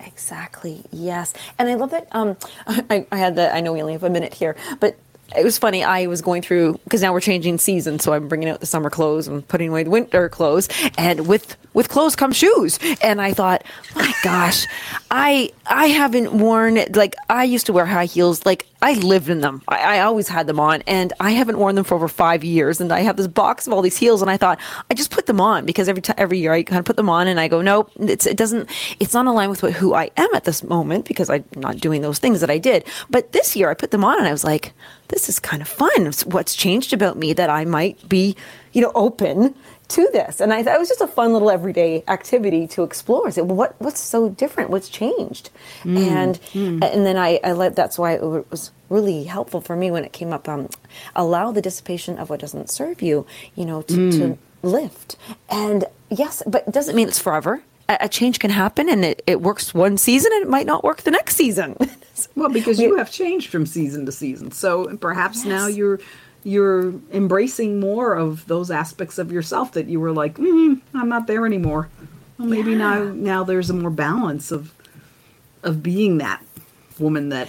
Exactly. 0.00 0.84
Yes, 0.92 1.32
and 1.58 1.68
I 1.68 1.74
love 1.74 1.90
that. 1.90 2.08
Um, 2.12 2.36
I, 2.66 3.06
I 3.10 3.16
had 3.16 3.36
the. 3.36 3.54
I 3.54 3.60
know 3.60 3.72
we 3.72 3.80
only 3.80 3.92
have 3.94 4.04
a 4.04 4.10
minute 4.10 4.34
here, 4.34 4.56
but 4.80 4.96
it 5.36 5.44
was 5.44 5.58
funny. 5.58 5.82
I 5.82 6.06
was 6.06 6.22
going 6.22 6.42
through 6.42 6.74
because 6.84 7.02
now 7.02 7.12
we're 7.12 7.20
changing 7.20 7.58
seasons, 7.58 8.04
so 8.04 8.12
I'm 8.12 8.28
bringing 8.28 8.48
out 8.48 8.60
the 8.60 8.66
summer 8.66 8.90
clothes 8.90 9.26
and 9.26 9.46
putting 9.48 9.70
away 9.70 9.82
the 9.82 9.90
winter 9.90 10.28
clothes, 10.28 10.68
and 10.96 11.26
with 11.26 11.56
with 11.74 11.88
clothes 11.88 12.14
come 12.16 12.32
shoes. 12.32 12.78
And 13.02 13.20
I 13.20 13.32
thought, 13.32 13.64
my 13.94 14.12
gosh, 14.22 14.64
I 15.10 15.50
I 15.66 15.86
haven't 15.86 16.32
worn 16.32 16.78
like 16.94 17.14
I 17.28 17.44
used 17.44 17.66
to 17.66 17.72
wear 17.72 17.86
high 17.86 18.04
heels. 18.06 18.46
Like 18.46 18.66
I 18.82 18.94
lived 18.94 19.28
in 19.28 19.40
them. 19.40 19.62
I, 19.68 19.96
I 19.96 20.00
always 20.00 20.28
had 20.28 20.46
them 20.46 20.60
on, 20.60 20.82
and 20.86 21.12
I 21.20 21.30
haven't 21.30 21.58
worn 21.58 21.74
them 21.74 21.84
for 21.84 21.94
over 21.94 22.08
five 22.08 22.44
years. 22.44 22.80
And 22.80 22.92
I 22.92 23.00
have 23.00 23.16
this 23.16 23.26
box 23.26 23.66
of 23.66 23.72
all 23.72 23.82
these 23.82 23.96
heels, 23.96 24.22
and 24.22 24.30
I 24.30 24.36
thought 24.36 24.58
I 24.90 24.94
just 24.94 25.10
put 25.10 25.26
them 25.26 25.40
on 25.40 25.64
because 25.64 25.88
every 25.88 26.02
time 26.02 26.16
every 26.18 26.38
year 26.38 26.52
I 26.52 26.62
kind 26.62 26.78
of 26.78 26.84
put 26.84 26.96
them 26.96 27.08
on, 27.08 27.26
and 27.26 27.40
I 27.40 27.48
go, 27.48 27.62
nope, 27.62 27.90
it's 27.98 28.26
it 28.26 28.36
doesn't 28.36 28.68
it's 29.00 29.14
not 29.14 29.26
aligned 29.26 29.50
with 29.50 29.62
what, 29.62 29.72
who 29.72 29.94
I 29.94 30.10
am 30.16 30.28
at 30.34 30.44
this 30.44 30.62
moment 30.62 31.06
because 31.06 31.30
I'm 31.30 31.44
not 31.56 31.78
doing 31.78 32.02
those 32.02 32.18
things 32.18 32.40
that 32.40 32.50
I 32.50 32.58
did. 32.58 32.84
But 33.10 33.32
this 33.32 33.56
year 33.56 33.70
I 33.70 33.74
put 33.74 33.90
them 33.90 34.04
on, 34.04 34.18
and 34.18 34.26
I 34.28 34.32
was 34.32 34.44
like, 34.44 34.72
this 35.08 35.28
is 35.28 35.38
kind 35.38 35.62
of 35.62 35.68
fun. 35.68 36.12
What's 36.26 36.54
changed 36.54 36.92
about 36.92 37.16
me 37.16 37.32
that 37.32 37.50
I 37.50 37.64
might 37.64 38.08
be, 38.08 38.36
you 38.72 38.82
know, 38.82 38.92
open 38.94 39.54
to 39.88 40.08
this. 40.12 40.40
And 40.40 40.52
I 40.52 40.62
thought 40.62 40.74
it 40.74 40.80
was 40.80 40.88
just 40.88 41.00
a 41.00 41.06
fun 41.06 41.32
little 41.32 41.50
everyday 41.50 42.02
activity 42.08 42.66
to 42.68 42.82
explore. 42.82 43.30
Say, 43.30 43.42
well, 43.42 43.56
what 43.56 43.76
what's 43.80 44.00
so 44.00 44.28
different? 44.28 44.70
What's 44.70 44.88
changed? 44.88 45.50
Mm. 45.84 45.98
And 45.98 46.40
mm. 46.52 46.92
and 46.92 47.06
then 47.06 47.16
I, 47.16 47.40
I 47.44 47.52
let 47.52 47.76
that's 47.76 47.98
why 47.98 48.14
it 48.14 48.50
was 48.50 48.70
really 48.88 49.24
helpful 49.24 49.60
for 49.60 49.76
me 49.76 49.90
when 49.90 50.04
it 50.04 50.12
came 50.12 50.32
up. 50.32 50.48
Um, 50.48 50.68
allow 51.14 51.52
the 51.52 51.62
dissipation 51.62 52.18
of 52.18 52.30
what 52.30 52.40
doesn't 52.40 52.70
serve 52.70 53.02
you. 53.02 53.26
You 53.54 53.64
know, 53.64 53.82
to, 53.82 53.94
mm. 53.94 54.10
to 54.12 54.38
lift. 54.62 55.16
And 55.48 55.84
yes, 56.10 56.42
but 56.46 56.66
it 56.66 56.72
doesn't 56.72 56.96
mean 56.96 57.08
it's 57.08 57.20
forever. 57.20 57.62
A, 57.88 57.98
a 58.02 58.08
change 58.08 58.40
can 58.40 58.50
happen, 58.50 58.88
and 58.88 59.04
it, 59.04 59.22
it 59.26 59.40
works 59.40 59.72
one 59.72 59.96
season, 59.96 60.32
and 60.34 60.42
it 60.42 60.48
might 60.48 60.66
not 60.66 60.82
work 60.82 61.02
the 61.02 61.12
next 61.12 61.36
season. 61.36 61.76
well, 62.34 62.48
because 62.48 62.80
you 62.80 62.96
have 62.96 63.12
changed 63.12 63.50
from 63.50 63.64
season 63.66 64.06
to 64.06 64.12
season, 64.12 64.50
so 64.50 64.96
perhaps 64.96 65.38
yes. 65.38 65.46
now 65.46 65.66
you're 65.68 66.00
you're 66.46 66.94
embracing 67.12 67.80
more 67.80 68.14
of 68.14 68.46
those 68.46 68.70
aspects 68.70 69.18
of 69.18 69.32
yourself 69.32 69.72
that 69.72 69.88
you 69.88 69.98
were 69.98 70.12
like, 70.12 70.36
mm, 70.36 70.80
I'm 70.94 71.08
not 71.08 71.26
there 71.26 71.44
anymore. 71.44 71.88
Well, 72.38 72.46
maybe 72.46 72.70
Yeah. 72.70 72.76
now 72.78 73.02
now 73.14 73.44
there's 73.44 73.68
a 73.68 73.74
more 73.74 73.90
balance 73.90 74.52
of 74.52 74.72
of 75.64 75.82
being 75.82 76.18
that 76.18 76.40
woman 77.00 77.30
that 77.30 77.48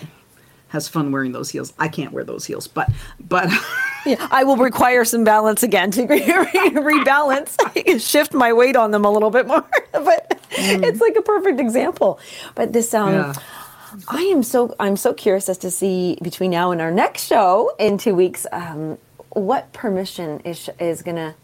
has 0.69 0.87
fun 0.87 1.11
wearing 1.11 1.31
those 1.31 1.49
heels. 1.51 1.73
I 1.77 1.89
can't 1.89 2.11
wear 2.11 2.23
those 2.23 2.45
heels, 2.45 2.67
but 2.67 2.89
but 3.19 3.49
Yeah, 4.05 4.25
I 4.31 4.43
will 4.45 4.57
require 4.57 5.05
some 5.05 5.23
balance 5.23 5.61
again 5.63 5.91
to 5.91 6.05
re- 6.07 6.25
re- 6.25 6.71
rebalance, 7.03 7.55
shift 8.11 8.33
my 8.33 8.51
weight 8.51 8.75
on 8.75 8.89
them 8.91 9.05
a 9.05 9.11
little 9.11 9.29
bit 9.29 9.45
more. 9.45 9.63
but 9.91 10.39
it's 10.51 11.01
like 11.01 11.15
a 11.17 11.21
perfect 11.21 11.59
example. 11.59 12.19
But 12.55 12.73
this, 12.73 12.93
um, 12.93 13.13
Yeah. 13.13 13.33
I 14.07 14.21
am 14.23 14.43
so 14.43 14.75
I'm 14.79 14.97
so 14.97 15.13
curious 15.13 15.49
as 15.49 15.57
to 15.59 15.71
see 15.71 16.17
between 16.21 16.51
now 16.51 16.71
and 16.71 16.81
our 16.81 16.91
next 16.91 17.25
show 17.25 17.73
in 17.79 17.97
two 17.97 18.15
weeks, 18.15 18.45
um, 18.51 18.97
what 19.29 19.71
permission 19.73 20.39
is 20.41 20.69
is 20.79 21.01
gonna 21.01 21.35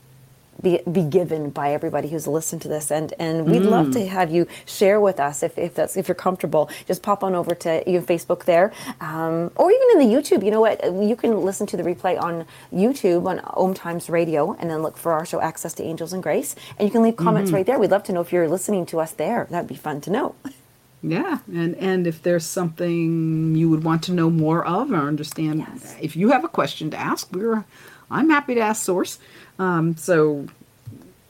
be, 0.61 0.79
be 0.89 1.03
given 1.03 1.49
by 1.49 1.73
everybody 1.73 2.07
who's 2.07 2.27
listened 2.27 2.61
to 2.61 2.67
this. 2.67 2.91
And 2.91 3.13
and 3.19 3.45
we'd 3.45 3.63
love 3.63 3.91
to 3.91 4.05
have 4.07 4.31
you 4.31 4.47
share 4.65 4.99
with 4.99 5.19
us 5.19 5.43
if, 5.43 5.57
if 5.57 5.73
that's 5.75 5.97
if 5.97 6.07
you're 6.07 6.15
comfortable. 6.15 6.69
Just 6.87 7.01
pop 7.01 7.23
on 7.23 7.35
over 7.35 7.55
to 7.55 7.83
your 7.89 8.01
facebook 8.01 8.45
there 8.45 8.71
um, 9.01 9.51
or 9.55 9.71
even 9.71 9.87
in 9.93 9.99
the 9.99 10.15
youtube. 10.15 10.43
You 10.43 10.51
know 10.51 10.61
what? 10.61 10.83
You 10.83 11.15
can 11.15 11.41
listen 11.41 11.67
to 11.67 11.77
the 11.77 11.83
replay 11.83 12.21
on 12.21 12.45
youtube 12.73 13.27
on 13.27 13.39
Om 13.39 13.73
times 13.73 14.09
radio 14.09 14.53
and 14.59 14.69
then 14.69 14.81
look 14.81 14.97
for 14.97 15.11
our 15.13 15.25
show 15.25 15.41
access 15.41 15.73
to 15.75 15.83
angels 15.83 16.13
and 16.13 16.23
grace. 16.23 16.55
And 16.77 16.87
you 16.87 16.91
can 16.91 17.01
leave 17.03 17.15
comments 17.15 17.51
right 17.51 17.65
there. 17.65 17.79
We'd 17.79 17.91
love 17.91 18.03
to 18.05 18.13
know 18.13 18.21
if 18.21 18.31
you're 18.31 18.47
listening 18.47 18.85
to 18.87 18.99
us 18.99 19.11
there. 19.11 19.47
That'd 19.49 19.67
be 19.67 19.75
fun 19.75 20.01
to 20.01 20.11
know 20.11 20.35
Yeah, 21.05 21.39
and 21.53 21.75
and 21.75 22.07
if 22.07 22.23
there's 22.23 22.45
something 22.45 23.55
you 23.55 23.69
would 23.69 23.83
want 23.83 24.03
to 24.03 24.13
know 24.13 24.29
more 24.29 24.65
of 24.65 24.89
or 24.91 24.95
understand, 24.95 25.59
Yes. 25.59 25.95
if 26.01 26.15
you 26.15 26.31
have 26.31 26.45
a 26.45 26.47
question 26.47 26.89
to 26.91 26.97
ask, 26.97 27.27
we're 27.33 27.65
I'm 28.09 28.29
happy 28.29 28.55
to 28.55 28.61
ask 28.61 28.81
Source. 28.83 29.19
Um, 29.59 29.97
so 29.97 30.47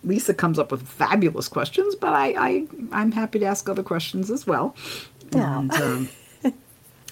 Lisa 0.03 0.33
comes 0.33 0.59
up 0.59 0.71
with 0.71 0.87
fabulous 0.87 1.47
questions, 1.47 1.95
but 1.95 2.13
I, 2.13 2.35
I 2.37 2.67
I'm 2.91 3.11
happy 3.13 3.39
to 3.39 3.45
ask 3.45 3.67
other 3.67 3.83
questions 3.83 4.29
as 4.29 4.45
well. 4.45 4.75
And, 5.31 5.71
um, 5.73 6.09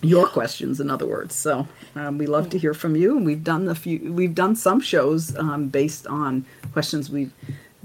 your 0.04 0.28
questions, 0.28 0.80
in 0.80 0.92
other 0.92 1.08
words. 1.08 1.34
So 1.36 1.68
um, 1.96 2.20
we 2.20 2.28
love 2.28 2.50
to 2.52 2.60
hear 2.60 2.74
from 2.76 2.96
you, 2.96 3.18
and 3.18 3.26
we've 3.26 3.44
done 3.44 3.68
a 3.68 3.76
few. 3.76 4.14
We've 4.14 4.36
done 4.36 4.56
some 4.56 4.82
shows 4.82 5.36
um, 5.36 5.70
based 5.70 6.06
on 6.06 6.46
questions 6.74 7.10
we've 7.10 7.34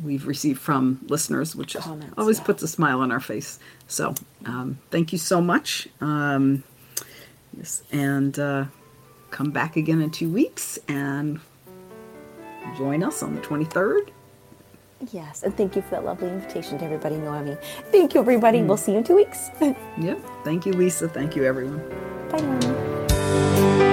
we've 0.02 0.26
received 0.26 0.60
from 0.60 1.00
listeners, 1.08 1.54
which 1.56 1.74
Comments, 1.76 2.12
always 2.18 2.38
yeah. 2.38 2.44
puts 2.44 2.62
a 2.62 2.68
smile 2.68 3.00
on 3.00 3.10
our 3.12 3.20
face. 3.20 3.58
So 3.88 4.14
um, 4.44 4.78
thank 4.90 5.12
you 5.12 5.18
so 5.18 5.40
much. 5.40 5.88
Um, 6.00 6.64
yes, 7.56 7.82
and 7.92 8.38
uh, 8.38 8.64
come 9.30 9.50
back 9.50 9.76
again 9.76 10.00
in 10.00 10.10
two 10.10 10.30
weeks 10.30 10.78
and 10.88 11.40
join 12.76 13.02
us 13.02 13.22
on 13.22 13.34
the 13.34 13.40
twenty 13.40 13.64
third. 13.64 14.10
yes 15.12 15.42
and 15.42 15.56
thank 15.56 15.76
you 15.76 15.82
for 15.82 15.90
that 15.90 16.04
lovely 16.04 16.28
invitation 16.28 16.78
to 16.78 16.84
everybody 16.84 17.16
noemi 17.16 17.54
thank 17.92 18.14
you 18.14 18.20
everybody 18.20 18.62
we'll 18.62 18.76
see 18.78 18.92
you 18.92 18.98
in 18.98 19.04
two 19.04 19.14
weeks 19.14 19.50
Yep. 19.60 20.18
Thank 20.42 20.64
you, 20.66 20.72
Lisa. 20.72 21.06
Thank 21.08 21.36
you, 21.36 21.44
everyone. 21.44 21.78
bye 22.30 22.40
noemi 22.40 23.92